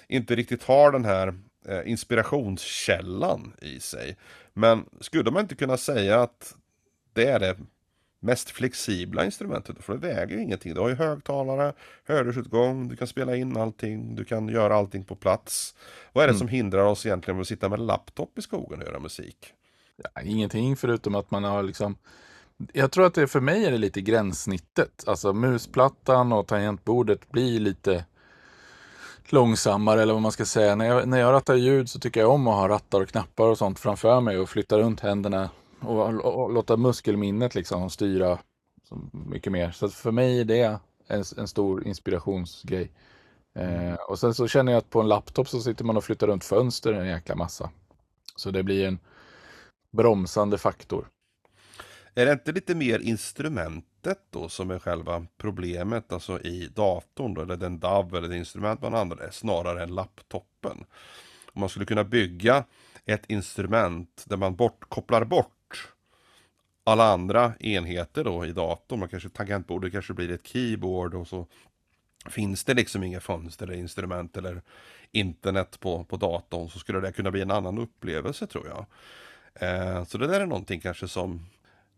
inte 0.08 0.36
riktigt 0.36 0.64
har 0.64 0.92
den 0.92 1.06
här 1.06 1.34
eh, 1.68 1.90
inspirationskällan 1.92 3.54
i 3.62 3.80
sig. 3.80 4.18
Men 4.54 4.86
skulle 5.02 5.32
man 5.32 5.42
inte 5.42 5.56
kunna 5.56 5.78
säga 5.78 6.22
att 6.22 6.56
det 7.16 7.28
är 7.28 7.40
det 7.40 7.58
mest 8.20 8.50
flexibla 8.50 9.26
instrumentet, 9.26 9.84
för 9.84 9.94
det 9.94 10.08
väger 10.08 10.38
ingenting. 10.38 10.74
Du 10.74 10.82
har 10.82 10.90
ju 10.90 10.96
högtalare, 10.96 11.74
hörlursutgång, 12.04 12.88
du 12.88 12.96
kan 12.96 13.08
spela 13.08 13.36
in 13.36 13.58
allting, 13.58 14.16
du 14.16 14.26
kan 14.26 14.48
göra 14.48 14.76
allting 14.76 15.04
på 15.04 15.16
plats. 15.16 15.76
Vad 16.14 16.24
är 16.24 16.28
det 16.28 16.32
mm. 16.32 16.40
som 16.40 16.48
hindrar 16.48 16.86
oss 16.86 17.06
egentligen 17.06 17.42
att 17.42 17.48
sitta 17.48 17.70
med 17.70 17.80
laptop 17.80 18.38
i 18.38 18.42
skogen 18.42 18.82
och 18.82 18.88
göra 18.88 19.00
musik? 19.00 19.54
Ja, 19.96 20.22
ingenting 20.22 20.76
förutom 20.76 21.16
att 21.16 21.32
man 21.32 21.44
har 21.44 21.64
liksom 21.64 21.98
jag 22.74 22.92
tror 22.92 23.06
att 23.06 23.14
det 23.14 23.28
för 23.28 23.40
mig 23.40 23.66
är 23.66 23.72
det 23.72 23.78
lite 23.78 24.02
gränssnittet. 24.02 25.04
Alltså 25.08 25.34
musplattan 25.34 26.32
och 26.32 26.48
tangentbordet 26.48 27.32
blir 27.32 27.60
lite 27.60 28.06
långsammare 29.30 30.02
eller 30.02 30.14
vad 30.14 30.22
man 30.22 30.32
ska 30.32 30.46
säga. 30.46 30.76
När 30.76 30.86
jag, 30.86 31.08
när 31.08 31.20
jag 31.20 31.34
rattar 31.34 31.56
ljud 31.56 31.90
så 31.90 32.00
tycker 32.00 32.20
jag 32.20 32.30
om 32.30 32.48
att 32.48 32.56
ha 32.56 32.68
rattar 32.68 33.02
och 33.02 33.10
knappar 33.10 33.48
och 33.48 33.58
sånt 33.58 33.80
framför 33.80 34.22
mig 34.22 34.38
och 34.38 34.50
flytta 34.50 34.80
runt 34.80 35.00
händerna 35.00 35.50
och, 35.86 36.26
och, 36.26 36.44
och 36.44 36.54
låta 36.54 36.78
muskelminnet 36.78 37.56
liksom 37.56 37.90
styra 37.90 38.40
mycket 39.12 39.52
mer. 39.52 39.72
Så 39.72 39.90
för 39.90 40.12
mig 40.12 40.40
är 40.40 40.46
det 40.46 40.80
en, 41.08 41.24
en 41.38 41.48
stor 41.48 41.88
inspirationsgrej. 41.88 42.92
Eh, 43.56 43.94
och 43.94 44.20
sen 44.20 44.34
så 44.34 44.48
känner 44.48 44.72
jag 44.72 44.80
att 44.80 44.90
på 44.90 45.02
en 45.02 45.08
laptop 45.08 45.50
så 45.50 45.62
sitter 45.62 45.86
man 45.86 45.98
och 45.98 46.04
flyttar 46.04 46.28
runt 46.28 46.44
fönster 46.44 46.94
en 46.94 47.08
jäkla 47.08 47.36
massa. 47.36 47.70
Så 48.36 48.52
det 48.52 48.64
blir 48.64 48.88
en 48.88 49.00
bromsande 49.92 50.58
faktor. 50.58 51.08
Är 52.16 52.26
det 52.26 52.32
inte 52.32 52.52
lite 52.52 52.76
mer 52.76 53.00
instrumentet 53.00 54.20
då 54.30 54.50
som 54.50 54.72
är 54.72 54.80
själva 54.80 55.26
problemet, 55.38 56.14
alltså 56.14 56.40
i 56.42 56.70
datorn 56.76 57.34
då, 57.34 57.42
eller 57.42 57.58
den 57.58 57.80
DAV 57.80 58.16
eller 58.16 58.28
det 58.28 58.38
instrument 58.38 58.82
man 58.82 58.96
använder, 58.96 59.30
snarare 59.32 59.84
än 59.84 59.96
laptopen? 59.96 60.86
Om 61.54 61.60
man 61.60 61.70
skulle 61.70 61.86
kunna 61.86 62.04
bygga 62.04 62.64
ett 63.06 63.26
instrument 63.30 64.24
där 64.28 64.38
man 64.38 64.56
bort, 64.56 64.90
kopplar 64.90 65.24
bort 65.24 65.65
alla 66.88 67.04
andra 67.04 67.54
enheter 67.60 68.24
då 68.24 68.46
i 68.46 68.52
datorn, 68.52 69.00
man 69.00 69.10
kanske 69.10 69.30
tangentbordet 69.30 69.92
kanske 69.92 70.14
blir 70.14 70.32
ett 70.32 70.48
keyboard 70.48 71.14
och 71.14 71.28
så 71.28 71.48
finns 72.30 72.64
det 72.64 72.74
liksom 72.74 73.04
inga 73.04 73.20
fönster 73.20 73.68
eller 73.68 73.78
instrument 73.78 74.38
eller 74.38 74.62
internet 75.12 75.80
på, 75.80 76.04
på 76.04 76.18
datorn 76.18 76.70
så 76.70 76.80
skulle 76.80 77.00
det 77.00 77.12
kunna 77.12 77.32
bli 77.32 77.42
en 77.42 77.52
annan 77.52 77.78
upplevelse 77.78 78.48
tror 78.48 78.68
jag. 78.68 78.86
Eh, 79.56 80.06
så 80.06 80.18
det 80.18 80.28
där 80.28 80.42
är 80.42 80.46
någonting 80.46 80.80
kanske 80.80 81.08
som 81.08 81.46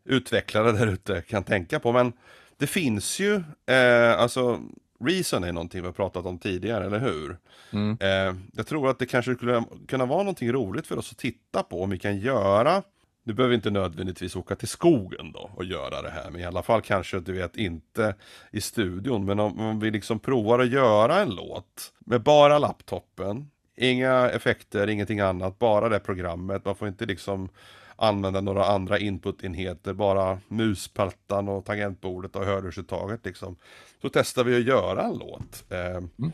utvecklare 0.04 0.72
där 0.72 0.88
ute 0.88 1.22
kan 1.22 1.44
tänka 1.44 1.80
på. 1.80 1.92
Men 1.92 2.14
det 2.58 2.68
finns 2.68 3.20
ju, 3.20 3.44
eh, 3.66 4.20
alltså 4.20 4.60
Reason 5.00 5.44
är 5.44 5.52
någonting 5.52 5.82
vi 5.82 5.88
har 5.88 5.94
pratat 5.94 6.26
om 6.26 6.38
tidigare, 6.38 6.86
eller 6.86 7.00
hur? 7.00 7.38
Mm. 7.72 7.98
Eh, 8.00 8.42
jag 8.54 8.68
tror 8.68 8.90
att 8.90 9.00
det 9.00 9.06
kanske 9.06 9.36
skulle 9.36 9.64
kunna 9.88 10.06
vara 10.06 10.20
någonting 10.20 10.52
roligt 10.52 10.88
för 10.88 10.98
oss 10.98 11.12
att 11.12 11.18
titta 11.18 11.64
på 11.64 11.84
om 11.84 11.90
vi 11.90 12.00
kan 12.00 12.18
göra 12.18 12.84
du 13.28 13.34
behöver 13.34 13.56
inte 13.56 13.70
nödvändigtvis 13.70 14.36
åka 14.36 14.56
till 14.56 14.68
skogen 14.68 15.32
då 15.32 15.50
och 15.56 15.66
göra 15.66 16.02
det 16.02 16.10
här, 16.10 16.32
men 16.32 16.42
i 16.42 16.46
alla 16.46 16.64
fall 16.64 16.82
kanske 16.82 17.20
du 17.20 17.34
vet 17.34 17.58
inte 17.58 18.16
i 18.52 18.62
studion. 18.62 19.26
Men 19.26 19.40
om, 19.40 19.60
om 19.60 19.80
vi 19.80 19.92
liksom 19.92 20.20
provar 20.20 20.60
att 20.60 20.70
göra 20.70 21.20
en 21.20 21.30
låt 21.30 21.94
med 22.00 22.22
bara 22.22 22.60
laptopen, 22.60 23.52
inga 23.76 24.30
effekter, 24.30 24.90
ingenting 24.90 25.20
annat, 25.20 25.60
bara 25.60 25.90
det 25.90 26.00
programmet. 26.00 26.66
Man 26.66 26.76
får 26.76 26.88
inte 26.88 27.06
liksom 27.06 27.50
använda 27.96 28.42
några 28.42 28.66
andra 28.66 29.00
inputenheter, 29.00 29.94
bara 29.94 30.40
musplattan 30.48 31.50
och 31.50 31.66
tangentbordet 31.66 32.36
och 32.36 32.46
hörlursuttaget 32.46 33.26
liksom. 33.26 33.56
Så 34.02 34.10
testar 34.10 34.44
vi 34.44 34.56
att 34.56 34.68
göra 34.68 35.04
en 35.04 35.18
låt. 35.18 35.64
Eh, 35.70 35.96
mm. 35.96 36.32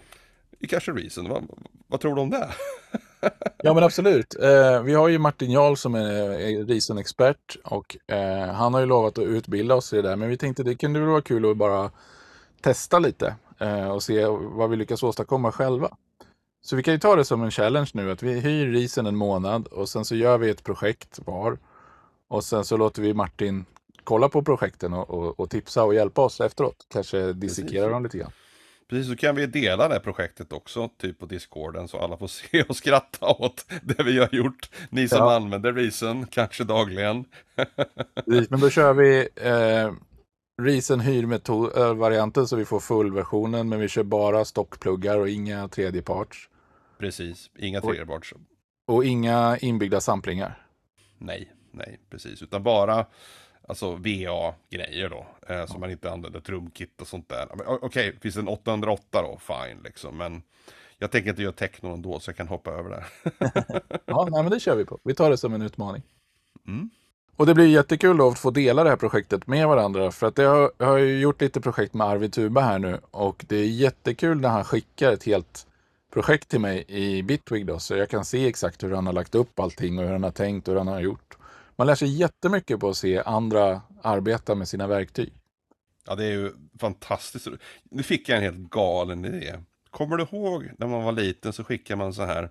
I 0.59 0.67
kanske 0.67 0.91
Reason, 0.91 1.29
vad, 1.29 1.43
vad 1.87 1.99
tror 1.99 2.15
du 2.15 2.21
om 2.21 2.29
det? 2.29 2.49
ja 3.63 3.73
men 3.73 3.83
absolut. 3.83 4.35
Eh, 4.41 4.83
vi 4.83 4.93
har 4.93 5.07
ju 5.07 5.17
Martin 5.17 5.51
Jarl 5.51 5.75
som 5.75 5.95
är, 5.95 6.39
är 6.39 6.65
Reason-expert 6.65 7.57
och 7.63 7.97
eh, 8.07 8.53
han 8.53 8.73
har 8.73 8.81
ju 8.81 8.85
lovat 8.85 9.17
att 9.17 9.25
utbilda 9.25 9.75
oss 9.75 9.93
i 9.93 9.95
det 9.95 10.01
där. 10.01 10.15
Men 10.15 10.29
vi 10.29 10.37
tänkte 10.37 10.63
det 10.63 10.75
kunde 10.75 10.99
väl 10.99 11.09
vara 11.09 11.21
kul 11.21 11.51
att 11.51 11.57
bara 11.57 11.91
testa 12.61 12.99
lite 12.99 13.35
eh, 13.59 13.89
och 13.89 14.03
se 14.03 14.25
vad 14.27 14.69
vi 14.69 14.75
lyckas 14.75 15.03
åstadkomma 15.03 15.51
själva. 15.51 15.89
Så 16.61 16.75
vi 16.75 16.83
kan 16.83 16.93
ju 16.93 16.99
ta 16.99 17.15
det 17.15 17.25
som 17.25 17.43
en 17.43 17.51
challenge 17.51 17.89
nu 17.93 18.11
att 18.11 18.23
vi 18.23 18.39
hyr 18.39 18.71
risen 18.71 19.05
en 19.05 19.15
månad 19.15 19.67
och 19.67 19.89
sen 19.89 20.05
så 20.05 20.15
gör 20.15 20.37
vi 20.37 20.49
ett 20.49 20.63
projekt 20.63 21.19
var. 21.25 21.57
Och 22.27 22.43
sen 22.43 22.65
så 22.65 22.77
låter 22.77 23.01
vi 23.01 23.13
Martin 23.13 23.65
kolla 24.03 24.29
på 24.29 24.43
projekten 24.43 24.93
och, 24.93 25.09
och, 25.09 25.39
och 25.39 25.49
tipsa 25.49 25.83
och 25.83 25.95
hjälpa 25.95 26.21
oss 26.21 26.41
efteråt. 26.41 26.85
Kanske 26.93 27.33
dissekera 27.33 27.89
dem 27.89 28.03
lite 28.03 28.17
grann. 28.17 28.31
Precis, 28.93 29.11
så 29.11 29.15
kan 29.15 29.35
vi 29.35 29.45
dela 29.45 29.87
det 29.87 29.99
projektet 29.99 30.53
också, 30.53 30.89
typ 30.97 31.19
på 31.19 31.25
discorden, 31.25 31.87
så 31.87 31.99
alla 31.99 32.17
får 32.17 32.27
se 32.27 32.63
och 32.63 32.75
skratta 32.75 33.27
åt 33.27 33.65
det 33.83 34.03
vi 34.03 34.19
har 34.19 34.29
gjort. 34.31 34.69
Ni 34.89 35.07
som 35.07 35.17
ja. 35.17 35.35
använder 35.35 35.73
Reason, 35.73 36.27
kanske 36.27 36.63
dagligen. 36.63 37.25
Men 38.49 38.59
då 38.59 38.69
kör 38.69 38.93
vi 38.93 39.27
eh, 39.35 39.93
Reason 40.61 40.99
hyrmetod-varianten 40.99 42.47
så 42.47 42.55
vi 42.55 42.65
får 42.65 42.79
fullversionen, 42.79 43.69
men 43.69 43.79
vi 43.79 43.87
kör 43.87 44.03
bara 44.03 44.45
stockpluggar 44.45 45.17
och 45.17 45.29
inga 45.29 45.67
tredjeparts. 45.67 46.49
Precis, 46.99 47.49
inga 47.59 47.81
tredjeparts. 47.81 48.33
Och 48.87 49.05
inga 49.05 49.57
inbyggda 49.57 50.01
samplingar. 50.01 50.67
Nej, 51.17 51.51
nej, 51.71 51.99
precis, 52.09 52.41
utan 52.41 52.63
bara 52.63 53.05
alltså 53.67 53.95
VA-grejer 53.95 55.09
då, 55.09 55.25
eh, 55.53 55.65
som 55.65 55.79
man 55.79 55.91
inte 55.91 56.11
använder 56.11 56.39
trumkit 56.39 57.01
och 57.01 57.07
sånt 57.07 57.29
där. 57.29 57.47
Okej, 57.51 57.77
okay, 57.81 58.13
finns 58.21 58.35
det 58.35 58.41
en 58.41 58.47
808 58.47 59.21
då, 59.21 59.39
fine 59.39 59.83
liksom, 59.83 60.17
men 60.17 60.41
jag 60.97 61.11
tänker 61.11 61.29
inte 61.29 61.41
göra 61.41 61.53
techno 61.53 61.93
ändå, 61.93 62.19
så 62.19 62.29
jag 62.29 62.37
kan 62.37 62.47
hoppa 62.47 62.71
över 62.71 62.89
det. 62.89 63.03
ja, 64.05 64.27
nej, 64.31 64.43
men 64.43 64.51
det 64.51 64.59
kör 64.59 64.75
vi 64.75 64.85
på. 64.85 64.99
Vi 65.03 65.15
tar 65.15 65.29
det 65.29 65.37
som 65.37 65.53
en 65.53 65.61
utmaning. 65.61 66.01
Mm. 66.67 66.89
Och 67.35 67.45
det 67.45 67.53
blir 67.53 67.67
jättekul 67.67 68.17
då 68.17 68.27
att 68.27 68.39
få 68.39 68.51
dela 68.51 68.83
det 68.83 68.89
här 68.89 68.97
projektet 68.97 69.47
med 69.47 69.67
varandra. 69.67 70.11
För 70.11 70.27
att 70.27 70.37
jag 70.37 70.71
har 70.79 70.97
ju 70.97 71.19
gjort 71.19 71.41
lite 71.41 71.61
projekt 71.61 71.93
med 71.93 72.07
Arvid 72.07 72.33
Tuba 72.33 72.61
här 72.61 72.79
nu. 72.79 72.99
Och 73.11 73.45
det 73.47 73.55
är 73.55 73.65
jättekul 73.65 74.39
när 74.39 74.49
han 74.49 74.63
skickar 74.63 75.11
ett 75.11 75.23
helt 75.23 75.67
projekt 76.13 76.49
till 76.49 76.59
mig 76.59 76.85
i 76.87 77.23
Bitwig 77.23 77.65
då. 77.65 77.79
Så 77.79 77.95
jag 77.95 78.09
kan 78.09 78.25
se 78.25 78.47
exakt 78.47 78.83
hur 78.83 78.91
han 78.91 79.05
har 79.05 79.13
lagt 79.13 79.35
upp 79.35 79.59
allting 79.59 79.99
och 79.99 80.05
hur 80.05 80.11
han 80.11 80.23
har 80.23 80.31
tänkt 80.31 80.67
och 80.67 80.71
hur 80.71 80.79
han 80.79 80.87
har 80.87 81.01
gjort. 81.01 81.37
Man 81.75 81.87
lär 81.87 81.95
sig 81.95 82.09
jättemycket 82.09 82.79
på 82.79 82.89
att 82.89 82.97
se 82.97 83.19
andra 83.25 83.81
arbeta 84.01 84.55
med 84.55 84.67
sina 84.67 84.87
verktyg. 84.87 85.33
Ja, 86.05 86.15
det 86.15 86.25
är 86.25 86.31
ju 86.31 86.51
fantastiskt. 86.79 87.47
Nu 87.83 88.03
fick 88.03 88.29
jag 88.29 88.37
en 88.37 88.43
helt 88.43 88.69
galen 88.69 89.25
idé. 89.25 89.55
Kommer 89.89 90.17
du 90.17 90.23
ihåg 90.23 90.71
när 90.77 90.87
man 90.87 91.03
var 91.03 91.11
liten 91.11 91.53
så 91.53 91.63
skickade 91.63 91.97
man 91.97 92.13
så 92.13 92.25
här 92.25 92.49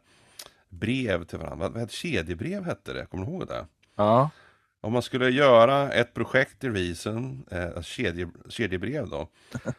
brev 0.69 1.25
till 1.25 1.39
varandra? 1.39 1.69
Vad 1.69 1.81
hette 1.81 1.95
kedjebrev 1.95 2.65
hette 2.65 2.93
det? 2.93 3.07
Kommer 3.07 3.27
du 3.27 3.33
ihåg 3.33 3.47
det? 3.47 3.67
Ja. 3.97 4.31
Om 4.81 4.93
man 4.93 5.03
skulle 5.03 5.31
göra 5.31 5.93
ett 5.93 6.15
projekt 6.15 6.65
i 6.65 6.69
Reason, 6.69 7.47
eh, 7.51 7.83
kedje, 7.83 8.29
kedjebrev 8.49 9.09
då, 9.09 9.29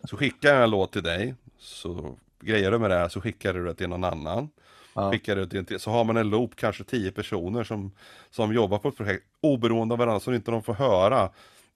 så 0.04 0.18
skickar 0.18 0.54
jag 0.54 0.64
en 0.64 0.70
låt 0.70 0.92
till 0.92 1.04
dig, 1.04 1.36
så 1.60 2.18
grejer 2.40 2.72
du 2.72 2.80
med 2.80 2.90
det 2.90 2.96
här 2.96 3.10
så 3.10 3.22
skickar 3.22 3.54
du 3.54 3.66
det 3.66 3.76
till 3.76 3.90
någon 3.90 4.04
annan. 4.04 4.50
Ja. 4.94 5.12
Skickar 5.12 5.36
du 5.36 5.64
till, 5.64 5.80
så 5.80 5.92
har 5.92 6.04
man 6.04 6.18
en 6.18 6.30
loop, 6.30 6.56
kanske 6.56 6.84
tio 6.84 7.12
personer 7.12 7.64
som, 7.64 7.92
som 8.30 8.54
jobbar 8.54 8.78
på 8.78 8.90
ett 8.90 8.98
projekt, 8.98 9.26
oberoende 9.42 9.94
av 9.94 10.00
varandra, 10.00 10.20
så 10.20 10.34
inte 10.34 10.52
de 10.52 10.64
får 10.64 10.74
höra 10.74 11.24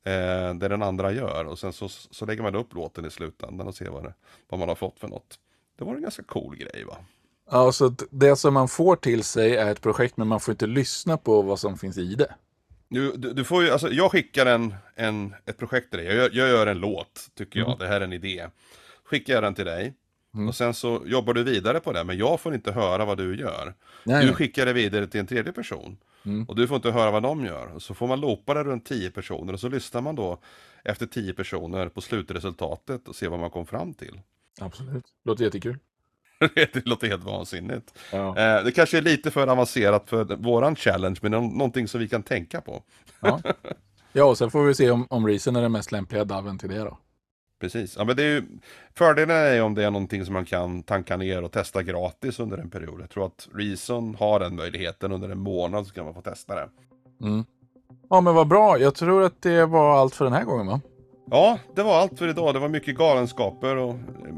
eh, 0.04 0.54
det 0.54 0.68
den 0.68 0.84
andra 0.84 1.12
gör. 1.12 1.46
Och 1.46 1.60
sen 1.60 1.74
så, 1.74 1.90
så 1.90 2.26
lägger 2.26 2.44
man 2.44 2.56
upp 2.56 2.74
låten 2.74 3.06
i 3.06 3.12
slutändan 3.12 3.68
och 3.68 3.76
ser 3.76 3.90
vad, 3.90 4.04
det, 4.04 4.14
vad 4.50 4.60
man 4.60 4.70
har 4.70 4.76
fått 4.76 5.00
för 5.00 5.08
något. 5.08 5.40
Det 5.78 5.86
var 5.86 5.96
en 5.96 6.02
ganska 6.02 6.24
cool 6.24 6.56
grej 6.56 6.84
va? 6.88 6.98
Ja, 7.52 7.72
så 7.72 7.96
det 8.10 8.36
som 8.36 8.54
man 8.54 8.68
får 8.68 8.96
till 8.96 9.24
sig 9.24 9.56
är 9.56 9.72
ett 9.72 9.82
projekt, 9.82 10.18
men 10.18 10.28
man 10.28 10.40
får 10.40 10.52
inte 10.52 10.68
lyssna 10.68 11.18
på 11.18 11.42
vad 11.42 11.60
som 11.60 11.78
finns 11.78 11.98
i 11.98 12.16
det. 12.16 12.36
Du, 12.90 13.12
du, 13.12 13.34
du, 13.34 13.44
får 13.44 13.64
ju, 13.64 13.70
alltså, 13.70 13.90
jag 13.90 14.12
skickar 14.12 14.46
en, 14.46 14.76
en, 14.96 15.36
ett 15.46 15.58
projekt 15.58 15.90
till 15.90 16.00
dig. 16.00 16.08
Jag 16.08 16.16
gör, 16.16 16.30
jag 16.34 16.50
gör 16.50 16.68
en 16.68 16.80
låt, 16.80 17.28
tycker 17.36 17.60
jag. 17.60 17.68
Mm. 17.68 17.80
Det 17.80 17.88
här 17.88 18.02
är 18.02 18.06
en 18.06 18.14
idé. 18.14 18.48
Skickar 19.04 19.34
jag 19.34 19.44
den 19.44 19.56
till 19.56 19.66
dig. 19.66 19.94
Mm. 20.38 20.50
Och 20.50 20.56
sen 20.56 20.74
så 20.74 21.02
jobbar 21.06 21.34
du 21.34 21.44
vidare 21.44 21.80
på 21.80 21.94
det, 21.94 22.04
men 22.04 22.18
jag 22.18 22.40
får 22.40 22.54
inte 22.54 22.72
höra 22.72 23.06
vad 23.06 23.18
du 23.18 23.40
gör. 23.40 23.74
Nej, 24.04 24.26
du 24.26 24.34
skickar 24.34 24.66
det 24.66 24.74
vidare 24.74 25.08
till 25.08 25.20
en 25.20 25.28
tredje 25.28 25.54
person. 25.54 25.98
Mm. 26.26 26.44
Och 26.44 26.56
du 26.56 26.68
får 26.68 26.76
inte 26.76 26.92
höra 26.92 27.12
vad 27.12 27.24
de 27.24 27.46
gör. 27.46 27.68
Och 27.68 27.82
så 27.82 27.94
får 27.94 28.08
man 28.08 28.20
loopa 28.22 28.54
det 28.54 28.64
runt 28.64 28.86
tio 28.86 29.12
personer 29.12 29.54
och 29.54 29.60
så 29.60 29.70
lyssnar 29.70 30.02
man 30.02 30.16
då 30.16 30.40
efter 30.84 31.06
tio 31.06 31.34
personer 31.34 31.90
på 31.90 32.02
slutresultatet 32.02 33.08
och 33.08 33.16
ser 33.16 33.30
vad 33.30 33.40
man 33.40 33.50
kom 33.50 33.66
fram 33.66 33.94
till. 33.94 34.22
Absolut, 34.60 35.06
låter 35.26 35.44
jättekul. 35.44 35.78
det 36.56 36.86
låter 36.86 37.08
helt 37.08 37.24
vansinnigt. 37.24 37.94
Ja. 38.12 38.38
Eh, 38.38 38.64
det 38.64 38.72
kanske 38.72 38.98
är 38.98 39.02
lite 39.02 39.32
för 39.32 39.48
avancerat 39.48 40.10
för 40.10 40.36
våran 40.36 40.76
challenge, 40.76 41.18
men 41.22 41.32
någonting 41.32 41.88
som 41.88 42.00
vi 42.00 42.10
kan 42.10 42.24
tänka 42.24 42.62
på. 42.62 42.84
ja. 43.20 43.42
Ja, 44.18 44.26
och 44.26 44.38
sen 44.38 44.52
får 44.52 44.64
vi 44.64 44.74
se 44.74 44.92
om, 44.92 45.08
om 45.10 45.28
Reason 45.28 45.56
är 45.56 45.62
den 45.62 45.72
mest 45.72 45.92
lämpliga 45.92 46.24
DAVen 46.24 46.58
till 46.58 46.70
det 46.70 46.80
då. 46.80 46.98
Precis. 47.60 47.96
Ja, 47.98 48.04
men 48.04 48.16
det 48.16 48.24
är 48.24 48.28
ju, 48.28 48.44
fördelen 48.96 49.38
är 49.38 49.54
ju 49.54 49.62
om 49.62 49.76
det 49.76 49.84
är 49.84 49.92
någonting 49.92 50.26
som 50.26 50.34
man 50.34 50.46
kan 50.46 50.84
tanka 50.84 51.18
ner 51.18 51.44
och 51.44 51.52
testa 51.52 51.84
gratis 51.84 52.40
under 52.40 52.58
en 52.58 52.70
period. 52.70 53.02
Jag 53.02 53.10
tror 53.10 53.26
att 53.26 53.48
Reason 53.54 54.16
har 54.16 54.40
den 54.40 54.56
möjligheten 54.56 55.12
under 55.12 55.30
en 55.30 55.40
månad 55.40 55.88
så 55.88 55.94
kan 55.94 56.06
man 56.06 56.14
få 56.14 56.22
testa 56.22 56.56
det. 56.56 56.70
Mm. 57.22 57.46
Ja, 58.10 58.22
men 58.22 58.36
vad 58.36 58.48
bra. 58.48 58.80
Jag 58.80 58.96
tror 58.96 59.24
att 59.24 59.42
det 59.42 59.66
var 59.66 59.98
allt 59.98 60.16
för 60.16 60.26
den 60.26 60.34
här 60.34 60.44
gången 60.44 60.68
va? 60.68 60.82
Ja, 61.32 61.60
det 61.76 61.84
var 61.84 62.00
allt 62.00 62.20
för 62.20 62.28
idag. 62.28 62.54
Det 62.54 62.60
var 62.60 62.70
mycket 62.70 62.98
galenskaper 62.98 63.76
och 63.76 63.96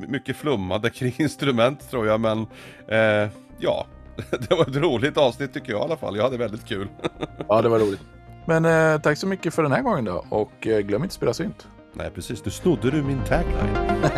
mycket 0.08 0.36
flummade 0.36 0.90
kring 0.94 1.16
instrument 1.18 1.90
tror 1.90 2.08
jag, 2.08 2.20
men 2.20 2.48
eh, 2.88 3.30
ja, 3.60 3.86
det 4.50 4.52
var 4.52 4.62
ett 4.62 4.76
roligt 4.76 5.18
avsnitt 5.18 5.54
tycker 5.54 5.72
jag 5.72 5.82
i 5.82 5.84
alla 5.84 5.98
fall. 5.98 6.16
Jag 6.16 6.24
hade 6.24 6.38
väldigt 6.38 6.66
kul. 6.66 6.88
Ja, 7.48 7.62
det 7.62 7.70
var 7.70 7.80
roligt. 7.80 8.02
Men 8.46 8.66
eh, 8.66 9.02
tack 9.02 9.18
så 9.18 9.28
mycket 9.28 9.54
för 9.54 9.64
den 9.64 9.72
här 9.72 9.82
gången 9.82 10.06
då 10.06 10.26
och 10.30 10.68
eh, 10.68 10.80
glöm 10.80 11.04
inte 11.04 11.12
att 11.12 11.14
spela 11.14 11.34
synt. 11.34 11.68
Nej, 11.94 12.10
precis. 12.16 12.46
Nu 12.46 12.52
snodde 12.52 12.92
du 12.92 13.04
min 13.04 13.22
tagline. 13.26 13.78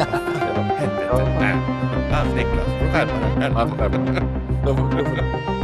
Helvete. 0.78 1.57
Ah, 2.11 2.24
Niklas, 2.36 2.65
får 2.65 2.86
du 2.86 2.91
skärpa 2.91 3.88
dig. 3.89 5.61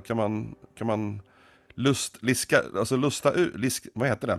Kan 0.00 0.16
man, 0.16 0.54
kan 0.78 0.86
man 0.86 1.22
lust, 1.74 2.22
liska, 2.22 2.62
alltså 2.76 2.96
lusta 2.96 3.32
ut, 3.32 3.56
lisk, 3.56 3.86
vad 3.94 4.08
heter 4.08 4.26
det? 4.26 4.38